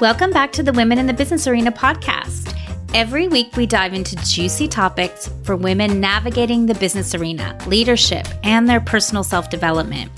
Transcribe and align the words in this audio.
Welcome 0.00 0.30
back 0.30 0.50
to 0.52 0.62
the 0.62 0.72
Women 0.72 0.96
in 0.96 1.06
the 1.06 1.12
Business 1.12 1.46
Arena 1.46 1.70
podcast. 1.70 2.56
Every 2.94 3.28
week, 3.28 3.54
we 3.54 3.66
dive 3.66 3.92
into 3.92 4.16
juicy 4.16 4.66
topics 4.66 5.28
for 5.42 5.56
women 5.56 6.00
navigating 6.00 6.64
the 6.64 6.74
business 6.76 7.14
arena, 7.14 7.58
leadership, 7.66 8.26
and 8.42 8.66
their 8.66 8.80
personal 8.80 9.22
self 9.22 9.50
development. 9.50 10.10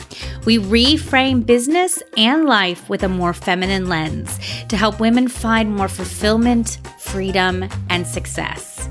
We 0.45 0.59
reframe 0.59 1.45
business 1.45 2.01
and 2.17 2.47
life 2.47 2.89
with 2.89 3.03
a 3.03 3.09
more 3.09 3.33
feminine 3.33 3.89
lens 3.89 4.39
to 4.69 4.77
help 4.77 5.01
women 5.01 5.27
find 5.27 5.75
more 5.75 5.89
fulfillment, 5.89 6.79
freedom, 7.01 7.69
and 7.91 8.07
success. 8.07 8.89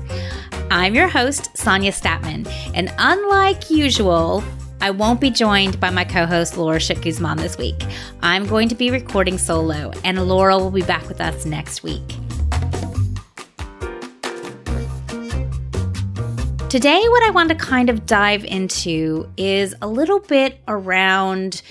I'm 0.70 0.94
your 0.94 1.08
host, 1.08 1.56
Sonia 1.56 1.92
Statman, 1.92 2.46
and 2.74 2.92
unlike 2.98 3.70
usual, 3.70 4.44
I 4.82 4.90
won't 4.90 5.20
be 5.20 5.30
joined 5.30 5.78
by 5.78 5.90
my 5.90 6.02
co 6.02 6.26
host, 6.26 6.56
Laura 6.56 6.80
Schick 6.80 7.02
Guzman, 7.02 7.36
this 7.36 7.56
week. 7.56 7.80
I'm 8.20 8.48
going 8.48 8.68
to 8.68 8.74
be 8.74 8.90
recording 8.90 9.38
solo, 9.38 9.92
and 10.02 10.20
Laura 10.26 10.58
will 10.58 10.72
be 10.72 10.82
back 10.82 11.06
with 11.06 11.20
us 11.20 11.46
next 11.46 11.84
week. 11.84 12.02
Today, 16.68 17.00
what 17.00 17.22
I 17.22 17.30
want 17.32 17.50
to 17.50 17.54
kind 17.54 17.90
of 17.90 18.06
dive 18.06 18.44
into 18.44 19.32
is 19.36 19.72
a 19.80 19.86
little 19.86 20.18
bit 20.18 20.58
around 20.66 21.62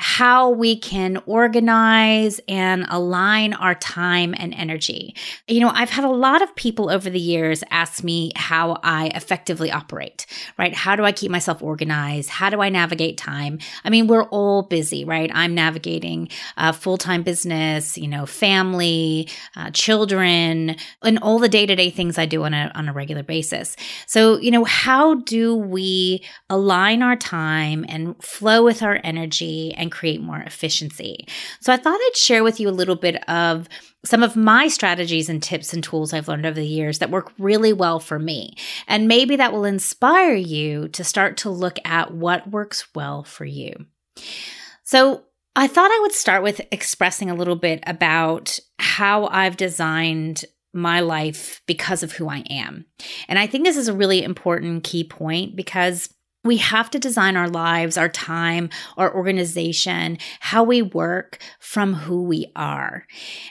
how 0.00 0.48
we 0.48 0.76
can 0.76 1.18
organize 1.26 2.40
and 2.48 2.86
align 2.88 3.52
our 3.52 3.74
time 3.74 4.34
and 4.38 4.54
energy. 4.54 5.14
You 5.46 5.60
know, 5.60 5.70
I've 5.74 5.90
had 5.90 6.04
a 6.04 6.10
lot 6.10 6.40
of 6.40 6.56
people 6.56 6.90
over 6.90 7.10
the 7.10 7.20
years 7.20 7.62
ask 7.70 8.02
me 8.02 8.32
how 8.34 8.80
I 8.82 9.08
effectively 9.14 9.70
operate, 9.70 10.24
right? 10.58 10.74
How 10.74 10.96
do 10.96 11.04
I 11.04 11.12
keep 11.12 11.30
myself 11.30 11.62
organized? 11.62 12.30
How 12.30 12.48
do 12.48 12.62
I 12.62 12.70
navigate 12.70 13.18
time? 13.18 13.58
I 13.84 13.90
mean, 13.90 14.06
we're 14.06 14.24
all 14.24 14.62
busy, 14.62 15.04
right? 15.04 15.30
I'm 15.34 15.54
navigating 15.54 16.30
full 16.72 16.96
time 16.96 17.22
business, 17.22 17.98
you 17.98 18.08
know, 18.08 18.24
family, 18.24 19.28
uh, 19.54 19.70
children, 19.70 20.76
and 21.02 21.18
all 21.20 21.38
the 21.38 21.48
day 21.48 21.66
to 21.66 21.76
day 21.76 21.90
things 21.90 22.16
I 22.16 22.24
do 22.24 22.44
on 22.44 22.54
a, 22.54 22.72
on 22.74 22.88
a 22.88 22.92
regular 22.94 23.22
basis. 23.22 23.76
So, 24.06 24.38
you 24.38 24.50
know, 24.50 24.64
how 24.64 25.16
do 25.16 25.54
we 25.54 26.24
align 26.48 27.02
our 27.02 27.16
time 27.16 27.84
and 27.86 28.16
flow 28.22 28.64
with 28.64 28.82
our 28.82 28.98
energy 29.04 29.74
and 29.74 29.89
create 29.90 30.22
more 30.22 30.38
efficiency. 30.38 31.26
So 31.60 31.72
I 31.72 31.76
thought 31.76 31.98
I'd 32.00 32.16
share 32.16 32.42
with 32.44 32.60
you 32.60 32.68
a 32.68 32.70
little 32.70 32.96
bit 32.96 33.28
of 33.28 33.68
some 34.04 34.22
of 34.22 34.36
my 34.36 34.68
strategies 34.68 35.28
and 35.28 35.42
tips 35.42 35.74
and 35.74 35.84
tools 35.84 36.12
I've 36.12 36.28
learned 36.28 36.46
over 36.46 36.58
the 36.58 36.66
years 36.66 36.98
that 37.00 37.10
work 37.10 37.32
really 37.38 37.72
well 37.72 38.00
for 38.00 38.18
me. 38.18 38.54
And 38.88 39.08
maybe 39.08 39.36
that 39.36 39.52
will 39.52 39.64
inspire 39.64 40.34
you 40.34 40.88
to 40.88 41.04
start 41.04 41.36
to 41.38 41.50
look 41.50 41.78
at 41.84 42.14
what 42.14 42.50
works 42.50 42.86
well 42.94 43.24
for 43.24 43.44
you. 43.44 43.86
So 44.84 45.24
I 45.56 45.66
thought 45.66 45.90
I 45.90 45.98
would 46.02 46.12
start 46.12 46.42
with 46.42 46.60
expressing 46.72 47.28
a 47.30 47.34
little 47.34 47.56
bit 47.56 47.82
about 47.86 48.58
how 48.78 49.26
I've 49.26 49.56
designed 49.56 50.44
my 50.72 51.00
life 51.00 51.60
because 51.66 52.02
of 52.02 52.12
who 52.12 52.28
I 52.28 52.44
am. 52.48 52.86
And 53.28 53.38
I 53.38 53.46
think 53.46 53.64
this 53.64 53.76
is 53.76 53.88
a 53.88 53.92
really 53.92 54.22
important 54.22 54.84
key 54.84 55.04
point 55.04 55.56
because 55.56 56.08
we 56.42 56.56
have 56.56 56.88
to 56.90 56.98
design 56.98 57.36
our 57.36 57.48
lives, 57.48 57.98
our 57.98 58.08
time, 58.08 58.70
our 58.96 59.14
organization, 59.14 60.16
how 60.40 60.64
we 60.64 60.80
work 60.80 61.38
from 61.58 61.92
who 61.92 62.22
we 62.22 62.50
are. 62.56 63.06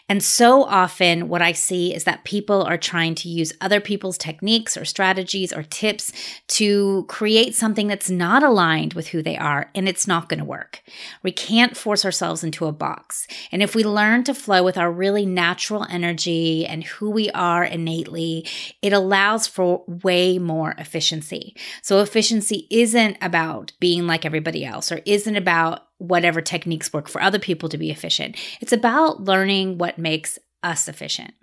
And 0.08 0.24
so 0.24 0.64
often, 0.64 1.30
what 1.30 1.44
I 1.44 1.52
see 1.52 1.94
is 1.94 2.06
that 2.06 2.24
people 2.24 2.64
are 2.64 2.78
trying 2.78 3.14
to 3.16 3.30
use 3.30 3.54
other 3.62 3.80
people's 3.80 4.18
techniques 4.18 4.76
or 4.76 4.86
strategies 4.86 5.54
or 5.54 5.62
tips 5.62 6.12
to 6.48 7.06
create 7.08 7.56
something 7.56 7.88
that's 7.88 8.10
not 8.10 8.42
aligned 8.42 8.94
with 8.94 9.10
who 9.10 9.22
they 9.22 9.38
are, 9.38 9.70
and 9.76 9.88
it's 9.88 10.08
not 10.08 10.28
going 10.28 10.40
to 10.40 10.46
work. 10.46 10.82
We 11.22 11.32
can't 11.32 11.78
force 11.78 12.04
ourselves 12.04 12.44
into 12.44 12.66
a 12.66 12.72
box. 12.72 13.28
And 13.52 13.62
if 13.62 13.76
we 13.76 13.84
learn 13.84 14.24
to 14.24 14.34
flow 14.34 14.64
with 14.64 14.80
our 14.80 14.92
really 14.92 15.28
natural 15.28 15.86
energy 15.92 16.66
and 16.66 16.84
who 16.84 17.12
we 17.12 17.30
are 17.32 17.64
innately, 17.64 18.48
it 18.82 18.94
allows 18.94 19.46
for 19.46 19.84
way 19.86 20.40
more 20.40 20.74
efficiency. 20.80 21.56
So, 21.84 22.00
efficiency 22.00 22.66
isn't 22.82 23.18
about 23.22 23.74
being 23.80 24.08
like 24.08 24.26
everybody 24.26 24.66
else 24.66 24.92
or 24.92 25.02
isn't 25.06 25.36
about 25.36 25.88
whatever 25.98 26.42
techniques 26.42 26.94
work 26.94 27.08
for 27.08 27.22
other 27.22 27.40
people 27.40 27.70
to 27.70 27.78
be 27.78 27.92
efficient. 27.92 28.38
It's 28.62 28.72
about 28.72 29.24
learning 29.24 29.78
what 29.78 29.98
makes 29.98 30.40
us 30.64 30.88
efficient. 30.88 31.34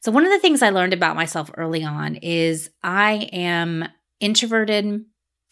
So, 0.00 0.10
one 0.10 0.24
of 0.24 0.32
the 0.32 0.38
things 0.38 0.62
I 0.62 0.70
learned 0.70 0.94
about 0.94 1.16
myself 1.16 1.50
early 1.56 1.84
on 1.84 2.16
is 2.16 2.70
I 2.82 3.28
am 3.32 3.86
introverted. 4.18 5.04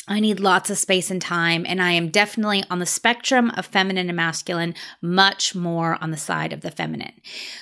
I 0.08 0.20
need 0.20 0.40
lots 0.40 0.70
of 0.70 0.78
space 0.78 1.10
and 1.10 1.20
time, 1.20 1.66
and 1.68 1.82
I 1.82 1.92
am 1.92 2.08
definitely 2.08 2.64
on 2.70 2.78
the 2.78 2.86
spectrum 2.86 3.50
of 3.56 3.66
feminine 3.66 4.08
and 4.08 4.16
masculine, 4.16 4.74
much 5.02 5.54
more 5.54 5.98
on 6.00 6.10
the 6.10 6.16
side 6.16 6.52
of 6.52 6.62
the 6.62 6.70
feminine. 6.70 7.12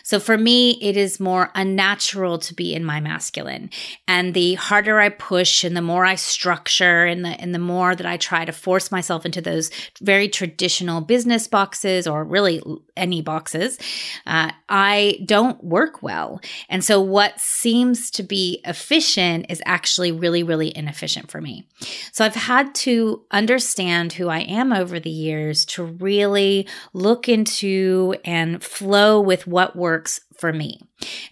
So 0.05 0.21
for 0.21 0.39
me, 0.39 0.79
it 0.81 0.97
is 0.97 1.19
more 1.19 1.51
unnatural 1.55 2.39
to 2.39 2.55
be 2.55 2.73
in 2.73 2.85
my 2.85 3.01
masculine. 3.01 3.71
And 4.07 4.33
the 4.33 4.55
harder 4.55 5.01
I 5.01 5.09
push 5.09 5.65
and 5.65 5.77
the 5.77 5.83
more 5.83 6.05
I 6.05 6.15
structure 6.15 7.05
and 7.05 7.25
the 7.25 7.31
and 7.41 7.55
the 7.55 7.59
more 7.59 7.97
that 7.97 8.07
I 8.07 8.17
try 8.17 8.45
to 8.45 8.53
force 8.53 8.93
myself 8.93 9.27
into 9.27 9.41
those 9.41 9.71
very 10.01 10.29
traditional 10.29 11.01
business 11.01 11.49
boxes 11.49 12.07
or 12.07 12.25
really 12.25 12.63
any 12.97 13.23
boxes, 13.23 13.79
uh, 14.27 14.53
I 14.69 15.19
don't 15.25 15.63
work 15.65 16.03
well. 16.03 16.41
And 16.69 16.85
so 16.85 17.01
what 17.01 17.41
seems 17.41 18.11
to 18.13 18.23
be 18.23 18.61
efficient 18.65 19.47
is 19.49 19.63
actually 19.67 20.13
really, 20.13 20.43
really 20.43 20.77
inefficient 20.77 21.31
for 21.31 21.41
me. 21.41 21.67
So 22.13 22.25
I've 22.25 22.36
had 22.37 22.75
to 22.77 23.25
understand 23.31 24.15
who 24.15 24.29
I 24.29 24.41
am 24.41 24.73
over 24.73 25.01
the 25.01 25.11
years 25.11 25.65
to 25.67 25.85
really 25.85 26.67
look 26.93 27.29
into 27.29 28.15
and 28.25 28.63
flow 28.63 29.21
with 29.21 29.47
what 29.47 29.77
works 29.77 30.21
for 30.39 30.53
me. 30.53 30.81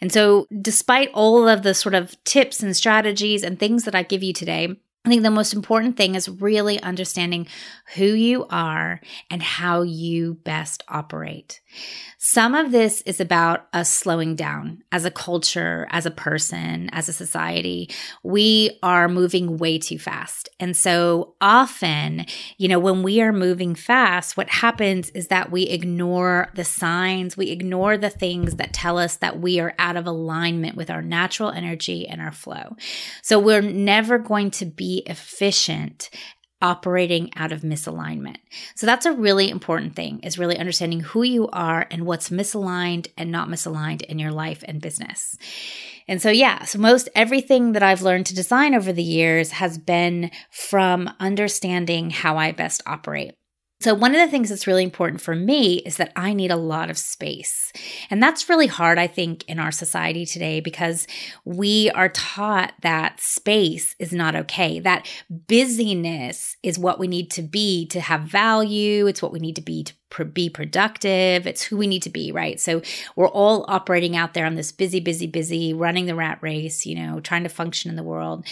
And 0.01 0.13
so, 0.13 0.47
despite 0.61 1.11
all 1.13 1.49
of 1.49 1.63
the 1.63 1.75
sort 1.75 1.95
of 1.95 2.23
tips 2.25 2.63
and 2.63 2.77
strategies 2.77 3.43
and 3.43 3.59
things 3.59 3.85
that 3.85 3.95
I 3.95 4.03
give 4.03 4.23
you 4.23 4.33
today, 4.33 4.77
I 5.05 5.11
think 5.11 5.23
the 5.23 5.31
most 5.31 5.53
important 5.53 5.99
thing 5.99 6.15
is 6.15 6.31
really 6.31 6.81
understanding 6.81 7.47
who 7.95 8.07
you 8.07 8.47
are 8.49 9.01
and 9.31 9.43
how 9.43 9.83
you 9.83 10.35
best 10.45 10.83
operate. 10.89 11.61
Some 12.27 12.55
of 12.55 12.73
this 12.73 13.03
is 13.03 13.21
about 13.21 13.67
us 13.75 13.91
slowing 13.91 14.35
down 14.35 14.83
as 14.91 15.05
a 15.05 15.11
culture, 15.11 15.87
as 15.91 16.07
a 16.07 16.11
person, 16.11 16.89
as 16.91 17.07
a 17.07 17.13
society. 17.13 17.91
We 18.23 18.79
are 18.83 19.11
moving 19.11 19.59
way 19.59 19.77
too 19.77 19.99
fast. 19.99 20.49
And 20.59 20.75
so 20.75 21.35
often, 21.43 22.25
you 22.57 22.67
know, 22.67 22.79
when 22.79 23.03
we 23.03 23.21
are 23.21 23.31
moving 23.31 23.75
fast, 23.75 24.39
what 24.39 24.49
happens 24.49 25.11
is 25.11 25.29
that 25.29 25.53
we 25.53 25.65
ignore 25.65 26.51
the 26.55 26.65
signs, 26.65 27.37
we 27.37 27.51
ignore 27.51 27.99
the 27.99 28.09
things 28.09 28.55
that 28.55 28.73
tell 28.73 28.97
us 28.97 29.17
that 29.17 29.39
we 29.39 29.61
are 29.61 29.75
out 29.79 29.99
of 29.99 30.07
alignment 30.07 30.77
with 30.77 30.89
our 30.89 31.03
natural 31.03 31.51
energy 31.51 32.09
and 32.09 32.23
our 32.23 32.33
flow. 32.33 32.75
So 33.21 33.39
we're 33.39 33.61
never 33.61 34.17
going 34.17 34.51
to 34.53 34.65
be 34.65 35.03
efficient 35.05 36.09
operating 36.65 37.31
out 37.37 37.53
of 37.53 37.61
misalignment. 37.61 38.39
So 38.75 38.87
that's 38.87 39.05
a 39.05 39.13
really 39.13 39.51
important 39.51 39.95
thing 39.95 40.21
is 40.21 40.39
really 40.39 40.57
understanding 40.57 41.01
who 41.01 41.23
you 41.23 41.47
are 41.49 41.87
and 41.91 42.07
what's 42.07 42.31
misaligned 42.31 43.09
and 43.19 43.31
not 43.31 43.51
misaligned 43.51 44.01
in 44.01 44.19
your 44.19 44.33
life 44.33 44.65
and 44.67 44.81
business. 44.81 45.37
And 46.09 46.23
so 46.23 46.31
yeah, 46.31 46.65
so 46.65 46.79
most 46.79 47.11
everything 47.15 47.73
that 47.73 47.83
I've 47.83 48.01
learned 48.01 48.25
to 48.27 48.35
design 48.35 48.75
over 48.75 48.95
the 48.95 49.03
years 49.03 49.51
has 49.51 49.77
been 49.77 50.31
from 50.51 51.11
understanding 51.21 52.09
how 52.09 52.39
I 52.39 52.53
best 52.53 52.81
operate. 52.87 53.35
So, 53.81 53.93
one 53.93 54.15
of 54.15 54.21
the 54.21 54.31
things 54.31 54.49
that's 54.49 54.67
really 54.67 54.85
important 54.85 55.21
for 55.21 55.35
me 55.35 55.77
is 55.81 55.97
that 55.97 56.13
I 56.17 56.33
need 56.33 56.51
a 56.51 56.57
lot 56.57 56.91
of 56.91 56.97
space. 56.97 57.73
And 58.09 58.23
that's 58.23 58.49
really 58.49 58.67
hard, 58.67 58.99
I 58.99 59.07
think, 59.07 59.45
in 59.49 59.59
our 59.59 59.73
society 59.73 60.25
today 60.25 60.61
because 60.61 61.07
we 61.45 61.91
are 61.91 62.09
taught 62.09 62.73
that 62.83 63.21
space 63.21 63.95
is 63.99 64.13
not 64.13 64.37
okay, 64.37 64.79
that 64.81 65.07
busyness 65.29 66.57
is 66.63 66.79
what 66.79 66.99
we 66.99 67.09
need 67.09 67.31
to 67.33 67.43
be 67.43 67.87
to 67.89 68.01
have 68.01 68.23
value, 68.23 69.07
it's 69.07 69.21
what 69.21 69.33
we 69.33 69.41
need 69.41 69.57
to 69.57 69.63
be 69.63 69.83
to 69.85 69.95
be 70.23 70.49
productive. 70.49 71.47
It's 71.47 71.63
who 71.63 71.77
we 71.77 71.87
need 71.87 72.03
to 72.03 72.11
be, 72.11 72.31
right? 72.31 72.61
So 72.61 72.83
we're 73.17 73.29
all 73.29 73.65
operating 73.67 74.17
out 74.17 74.35
there 74.35 74.47
on 74.47 74.55
this 74.55 74.71
busy, 74.71 75.01
busy, 75.01 75.27
busy, 75.27 75.75
running 75.75 76.07
the 76.07 76.15
rat 76.15 76.39
race, 76.41 76.87
you 76.87 76.95
know, 76.95 77.21
trying 77.21 77.43
to 77.43 77.49
function 77.49 77.91
in 77.91 77.97
the 77.97 78.03
world. 78.03 78.47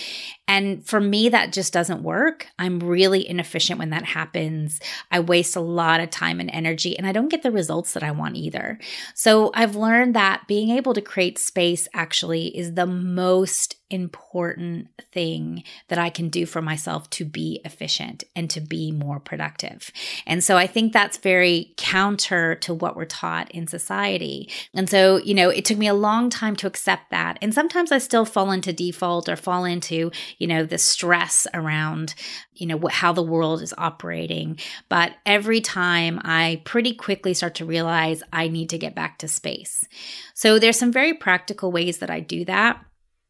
And 0.49 0.85
for 0.85 1.01
me, 1.01 1.29
that 1.29 1.53
just 1.53 1.73
doesn't 1.73 2.03
work. 2.03 2.47
I'm 2.59 2.81
really 2.81 3.29
inefficient 3.29 3.79
when 3.79 3.91
that 3.91 4.05
happens. 4.05 4.81
I 5.11 5.21
waste 5.21 5.55
a 5.55 5.61
lot 5.61 6.01
of 6.01 6.11
time 6.11 6.41
and 6.41 6.51
energy, 6.51 6.99
and 6.99 7.07
I 7.07 7.13
don't 7.13 7.29
get 7.29 7.43
the 7.43 7.53
results 7.53 7.93
that 7.93 8.03
I 8.03 8.11
want 8.11 8.37
either. 8.37 8.79
So 9.15 9.51
I've 9.55 9.77
learned 9.77 10.15
that 10.15 10.49
being 10.49 10.71
able 10.71 10.95
to 10.95 11.01
create 11.01 11.39
space 11.39 11.87
actually 11.95 12.57
is 12.57 12.75
the 12.75 12.87
most 12.87 13.77
important 13.93 14.89
thing 15.13 15.65
that 15.89 15.99
I 15.99 16.11
can 16.11 16.29
do 16.29 16.47
for 16.47 16.63
myself 16.63 17.09
to 17.11 17.25
be 17.25 17.61
efficient 17.65 18.25
and 18.35 18.49
to 18.51 18.61
be 18.61 18.93
more 18.93 19.21
productive. 19.21 19.91
And 20.27 20.43
so 20.43 20.57
I 20.57 20.67
think 20.67 20.93
that's 20.93 21.19
very 21.19 21.75
counter 21.77 22.55
to 22.57 22.75
what 22.75 22.97
we're 22.97 23.05
taught 23.05 23.51
in 23.51 23.67
society. 23.67 24.51
And 24.75 24.89
so, 24.89 25.19
you 25.19 25.35
know, 25.35 25.51
it 25.51 25.65
took 25.65 25.79
me 25.79 25.87
a 25.87 25.95
long 25.95 26.31
time 26.31 26.57
to 26.57 26.67
accept 26.67 27.11
that. 27.11 27.39
And 27.43 27.53
sometimes 27.53 27.93
I 27.93 27.99
still 27.99 28.25
fall 28.25 28.51
into 28.51 28.73
default 28.73 29.29
or 29.29 29.37
fall 29.37 29.65
into, 29.65 30.11
you 30.39 30.47
know, 30.47 30.65
the 30.65 30.79
stress 30.79 31.47
around, 31.53 32.15
you 32.55 32.67
know, 32.67 32.81
how 32.91 33.13
the 33.13 33.23
world 33.23 33.63
is 33.63 33.75
operating. 33.77 34.59
But 34.89 35.13
every 35.27 35.61
time 35.61 36.21
I 36.25 36.63
pretty 36.65 36.95
quickly 36.95 37.35
start 37.35 37.55
to 37.57 37.65
realize 37.65 38.23
I 38.33 38.49
need 38.49 38.71
to 38.71 38.79
get 38.79 38.95
back 38.95 39.19
to 39.19 39.29
space. 39.29 39.87
So 40.35 40.59
there's 40.59 40.79
some 40.79 40.93
very 40.93 41.15
practical 41.15 41.73
ways 41.73 41.99
that 41.99 42.11
I 42.11 42.21
do 42.21 42.45
that. 42.47 42.85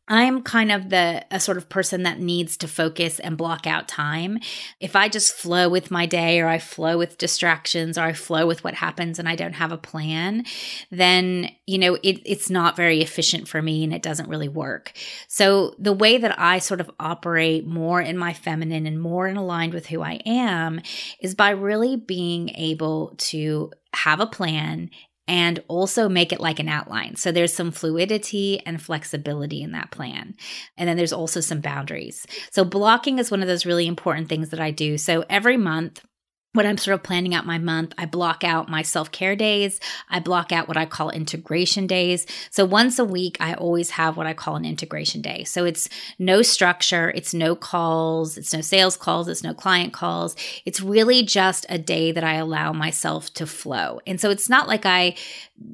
I'm 0.08 0.42
kind 0.42 0.72
of 0.72 0.90
the 0.90 1.24
a 1.30 1.38
sort 1.38 1.56
of 1.56 1.68
person 1.68 2.02
that 2.02 2.18
needs 2.18 2.56
to 2.58 2.68
focus 2.68 3.20
and 3.20 3.36
block 3.36 3.66
out 3.66 3.86
time. 3.86 4.38
If 4.80 4.96
I 4.96 5.08
just 5.08 5.32
flow 5.32 5.68
with 5.68 5.92
my 5.92 6.06
day 6.06 6.40
or 6.40 6.48
I 6.48 6.58
flow 6.58 6.98
with 6.98 7.18
distractions 7.18 7.96
or 7.96 8.02
I 8.02 8.12
flow 8.12 8.46
with 8.46 8.64
what 8.64 8.74
happens 8.74 9.18
and 9.18 9.28
I 9.28 9.36
don't 9.36 9.54
have 9.54 9.70
a 9.70 9.78
plan, 9.78 10.44
then, 10.90 11.50
you 11.66 11.78
know, 11.78 11.94
it, 12.02 12.20
it's 12.26 12.50
not 12.50 12.74
very 12.74 13.00
efficient 13.00 13.46
for 13.46 13.62
me 13.62 13.84
and 13.84 13.94
it 13.94 14.02
doesn't 14.02 14.28
really 14.28 14.48
work. 14.48 14.92
So 15.28 15.76
the 15.78 15.92
way 15.92 16.18
that 16.18 16.38
I 16.38 16.58
sort 16.58 16.80
of 16.80 16.90
operate 16.98 17.64
more 17.64 18.00
in 18.00 18.18
my 18.18 18.32
feminine 18.32 18.86
and 18.86 19.00
more 19.00 19.28
in 19.28 19.36
aligned 19.36 19.72
with 19.72 19.86
who 19.86 20.02
I 20.02 20.20
am 20.26 20.80
is 21.20 21.36
by 21.36 21.50
really 21.50 21.96
being 21.96 22.48
able 22.56 23.14
to 23.18 23.70
have 23.94 24.20
a 24.20 24.26
plan 24.26 24.90
and 25.28 25.62
also 25.68 26.08
make 26.08 26.32
it 26.32 26.40
like 26.40 26.58
an 26.58 26.68
outline. 26.68 27.16
So 27.16 27.30
there's 27.30 27.54
some 27.54 27.70
fluidity 27.70 28.60
and 28.66 28.82
flexibility 28.82 29.62
in 29.62 29.72
that 29.72 29.90
plan. 29.90 30.34
And 30.76 30.88
then 30.88 30.96
there's 30.96 31.12
also 31.12 31.40
some 31.40 31.60
boundaries. 31.60 32.26
So 32.50 32.64
blocking 32.64 33.18
is 33.18 33.30
one 33.30 33.40
of 33.40 33.48
those 33.48 33.66
really 33.66 33.86
important 33.86 34.28
things 34.28 34.50
that 34.50 34.60
I 34.60 34.70
do. 34.70 34.98
So 34.98 35.24
every 35.30 35.56
month, 35.56 36.04
when 36.54 36.66
I'm 36.66 36.76
sort 36.76 36.94
of 36.94 37.02
planning 37.02 37.34
out 37.34 37.46
my 37.46 37.58
month, 37.58 37.94
I 37.96 38.06
block 38.06 38.44
out 38.44 38.68
my 38.68 38.82
self 38.82 39.10
care 39.10 39.34
days. 39.34 39.80
I 40.10 40.20
block 40.20 40.52
out 40.52 40.68
what 40.68 40.76
I 40.76 40.84
call 40.84 41.10
integration 41.10 41.86
days. 41.86 42.26
So 42.50 42.64
once 42.64 42.98
a 42.98 43.04
week, 43.04 43.36
I 43.40 43.54
always 43.54 43.90
have 43.90 44.16
what 44.16 44.26
I 44.26 44.34
call 44.34 44.56
an 44.56 44.64
integration 44.64 45.22
day. 45.22 45.44
So 45.44 45.64
it's 45.64 45.88
no 46.18 46.42
structure, 46.42 47.10
it's 47.14 47.32
no 47.32 47.54
calls, 47.54 48.36
it's 48.36 48.52
no 48.52 48.60
sales 48.60 48.96
calls, 48.96 49.28
it's 49.28 49.42
no 49.42 49.54
client 49.54 49.92
calls. 49.92 50.36
It's 50.66 50.80
really 50.80 51.22
just 51.22 51.64
a 51.68 51.78
day 51.78 52.12
that 52.12 52.24
I 52.24 52.34
allow 52.34 52.72
myself 52.72 53.32
to 53.34 53.46
flow. 53.46 54.00
And 54.06 54.20
so 54.20 54.30
it's 54.30 54.48
not 54.48 54.68
like 54.68 54.84
I 54.84 55.14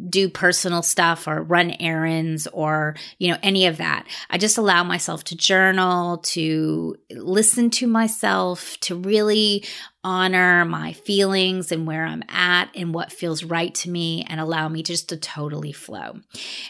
do 0.08 0.28
personal 0.28 0.82
stuff 0.82 1.26
or 1.26 1.42
run 1.42 1.74
errands 1.80 2.46
or, 2.48 2.96
you 3.18 3.30
know, 3.30 3.38
any 3.42 3.66
of 3.66 3.76
that. 3.78 4.06
I 4.30 4.38
just 4.38 4.58
allow 4.58 4.84
myself 4.84 5.24
to 5.24 5.36
journal, 5.36 6.18
to 6.18 6.96
listen 7.10 7.70
to 7.70 7.86
myself, 7.86 8.78
to 8.80 8.96
really 8.96 9.64
honor 10.04 10.64
my 10.64 10.92
feelings 10.92 11.72
and 11.72 11.86
where 11.86 12.06
I'm 12.06 12.22
at 12.28 12.70
and 12.74 12.94
what 12.94 13.12
feels 13.12 13.42
right 13.42 13.74
to 13.74 13.90
me 13.90 14.24
and 14.28 14.40
allow 14.40 14.68
me 14.68 14.82
just 14.82 15.08
to 15.08 15.16
totally 15.16 15.72
flow. 15.72 16.20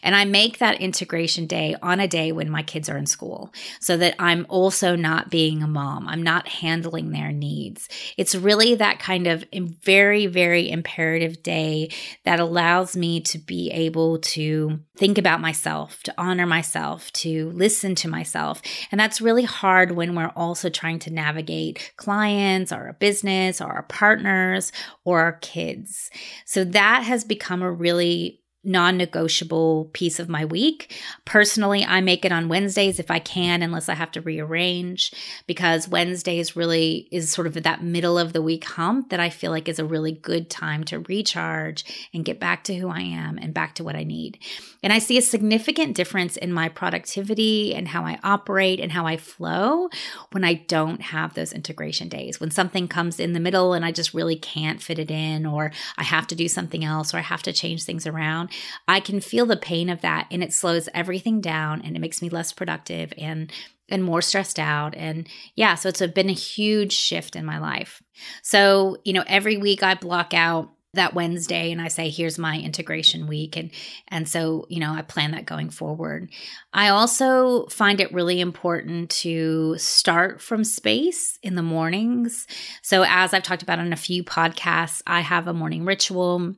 And 0.02 0.16
I 0.16 0.24
make 0.24 0.58
that 0.58 0.80
integration 0.80 1.46
day 1.46 1.76
on 1.82 2.00
a 2.00 2.08
day 2.08 2.32
when 2.32 2.50
my 2.50 2.62
kids 2.62 2.88
are 2.88 2.96
in 2.96 3.06
school 3.06 3.52
so 3.80 3.98
that 3.98 4.16
I'm 4.18 4.46
also 4.48 4.96
not 4.96 5.30
being 5.30 5.62
a 5.62 5.68
mom. 5.68 6.08
I'm 6.08 6.22
not 6.22 6.48
handling 6.48 7.10
their 7.10 7.30
needs. 7.30 7.88
It's 8.16 8.34
really 8.34 8.74
that 8.76 8.98
kind 8.98 9.26
of 9.26 9.44
very, 9.52 10.26
very 10.26 10.70
imperative 10.70 11.42
day 11.42 11.90
that 12.24 12.40
allows 12.40 12.96
me 12.96 13.07
to 13.20 13.38
be 13.38 13.70
able 13.70 14.18
to 14.18 14.80
think 14.96 15.18
about 15.18 15.40
myself, 15.40 16.02
to 16.04 16.14
honor 16.18 16.46
myself, 16.46 17.12
to 17.12 17.50
listen 17.50 17.94
to 17.96 18.08
myself. 18.08 18.62
And 18.90 18.98
that's 18.98 19.20
really 19.20 19.44
hard 19.44 19.92
when 19.92 20.14
we're 20.14 20.32
also 20.34 20.70
trying 20.70 20.98
to 21.00 21.12
navigate 21.12 21.92
clients 21.96 22.72
or 22.72 22.88
a 22.88 22.94
business 22.94 23.18
business 23.18 23.60
or 23.60 23.66
our 23.72 23.82
partners 23.84 24.72
or 25.04 25.20
our 25.20 25.32
kids. 25.32 26.10
So 26.44 26.64
that 26.64 27.02
has 27.04 27.24
become 27.24 27.62
a 27.62 27.72
really 27.72 28.42
non 28.64 28.96
negotiable 28.96 29.88
piece 29.92 30.18
of 30.18 30.28
my 30.28 30.44
week. 30.44 31.00
Personally, 31.24 31.84
I 31.84 32.00
make 32.00 32.24
it 32.24 32.32
on 32.32 32.48
Wednesdays 32.48 32.98
if 32.98 33.10
I 33.10 33.18
can, 33.18 33.62
unless 33.62 33.88
I 33.88 33.94
have 33.94 34.10
to 34.12 34.20
rearrange, 34.20 35.12
because 35.46 35.88
Wednesdays 35.88 36.56
really 36.56 37.08
is 37.12 37.30
sort 37.30 37.46
of 37.46 37.54
that 37.54 37.82
middle 37.82 38.18
of 38.18 38.32
the 38.32 38.42
week 38.42 38.64
hump 38.64 39.10
that 39.10 39.20
I 39.20 39.30
feel 39.30 39.50
like 39.52 39.68
is 39.68 39.78
a 39.78 39.84
really 39.84 40.12
good 40.12 40.50
time 40.50 40.84
to 40.84 41.00
recharge 41.00 41.84
and 42.12 42.24
get 42.24 42.40
back 42.40 42.64
to 42.64 42.74
who 42.74 42.88
I 42.88 43.00
am 43.00 43.38
and 43.38 43.54
back 43.54 43.74
to 43.76 43.84
what 43.84 43.96
I 43.96 44.04
need. 44.04 44.38
And 44.82 44.92
I 44.92 44.98
see 44.98 45.18
a 45.18 45.22
significant 45.22 45.96
difference 45.96 46.36
in 46.36 46.52
my 46.52 46.68
productivity 46.68 47.74
and 47.74 47.88
how 47.88 48.04
I 48.04 48.18
operate 48.22 48.80
and 48.80 48.92
how 48.92 49.06
I 49.06 49.16
flow 49.16 49.88
when 50.32 50.44
I 50.44 50.54
don't 50.54 51.00
have 51.00 51.34
those 51.34 51.52
integration 51.52 52.08
days. 52.08 52.40
When 52.40 52.50
something 52.50 52.88
comes 52.88 53.18
in 53.20 53.32
the 53.32 53.40
middle 53.40 53.72
and 53.72 53.84
I 53.84 53.92
just 53.92 54.14
really 54.14 54.36
can't 54.36 54.82
fit 54.82 54.98
it 54.98 55.10
in, 55.10 55.46
or 55.46 55.72
I 55.96 56.04
have 56.04 56.26
to 56.28 56.34
do 56.34 56.48
something 56.48 56.84
else, 56.84 57.14
or 57.14 57.18
I 57.18 57.22
have 57.22 57.42
to 57.44 57.52
change 57.52 57.84
things 57.84 58.06
around 58.06 58.47
I 58.86 59.00
can 59.00 59.20
feel 59.20 59.46
the 59.46 59.56
pain 59.56 59.88
of 59.88 60.00
that 60.00 60.26
and 60.30 60.42
it 60.42 60.52
slows 60.52 60.88
everything 60.94 61.40
down 61.40 61.82
and 61.82 61.96
it 61.96 62.00
makes 62.00 62.22
me 62.22 62.28
less 62.28 62.52
productive 62.52 63.12
and 63.18 63.52
and 63.90 64.04
more 64.04 64.20
stressed 64.20 64.58
out 64.58 64.94
and 64.96 65.26
yeah 65.54 65.74
so 65.74 65.88
it's 65.88 66.06
been 66.08 66.28
a 66.28 66.34
huge 66.34 66.92
shift 66.92 67.34
in 67.34 67.44
my 67.44 67.58
life 67.58 68.02
so 68.42 68.98
you 69.04 69.12
know 69.12 69.24
every 69.26 69.56
week 69.56 69.82
i 69.82 69.94
block 69.94 70.34
out 70.34 70.70
that 70.94 71.14
Wednesday 71.14 71.70
and 71.70 71.80
I 71.80 71.88
say 71.88 72.08
here's 72.08 72.38
my 72.38 72.58
integration 72.58 73.26
week 73.26 73.56
and 73.56 73.70
and 74.08 74.28
so 74.28 74.66
you 74.68 74.80
know 74.80 74.92
I 74.92 75.02
plan 75.02 75.32
that 75.32 75.46
going 75.46 75.70
forward. 75.70 76.30
I 76.72 76.88
also 76.88 77.66
find 77.66 78.00
it 78.00 78.12
really 78.12 78.40
important 78.40 79.10
to 79.10 79.76
start 79.78 80.40
from 80.40 80.64
space 80.64 81.38
in 81.42 81.54
the 81.56 81.62
mornings. 81.62 82.46
So 82.82 83.04
as 83.06 83.34
I've 83.34 83.42
talked 83.42 83.62
about 83.62 83.78
on 83.78 83.92
a 83.92 83.96
few 83.96 84.24
podcasts, 84.24 85.02
I 85.06 85.20
have 85.20 85.46
a 85.46 85.54
morning 85.54 85.84
ritual 85.84 86.54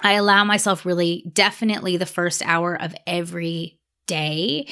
I 0.00 0.14
allow 0.14 0.44
myself 0.44 0.84
really 0.84 1.24
definitely 1.32 1.96
the 1.96 2.06
first 2.06 2.42
hour 2.44 2.80
of 2.80 2.94
every 3.06 3.78
day 4.06 4.68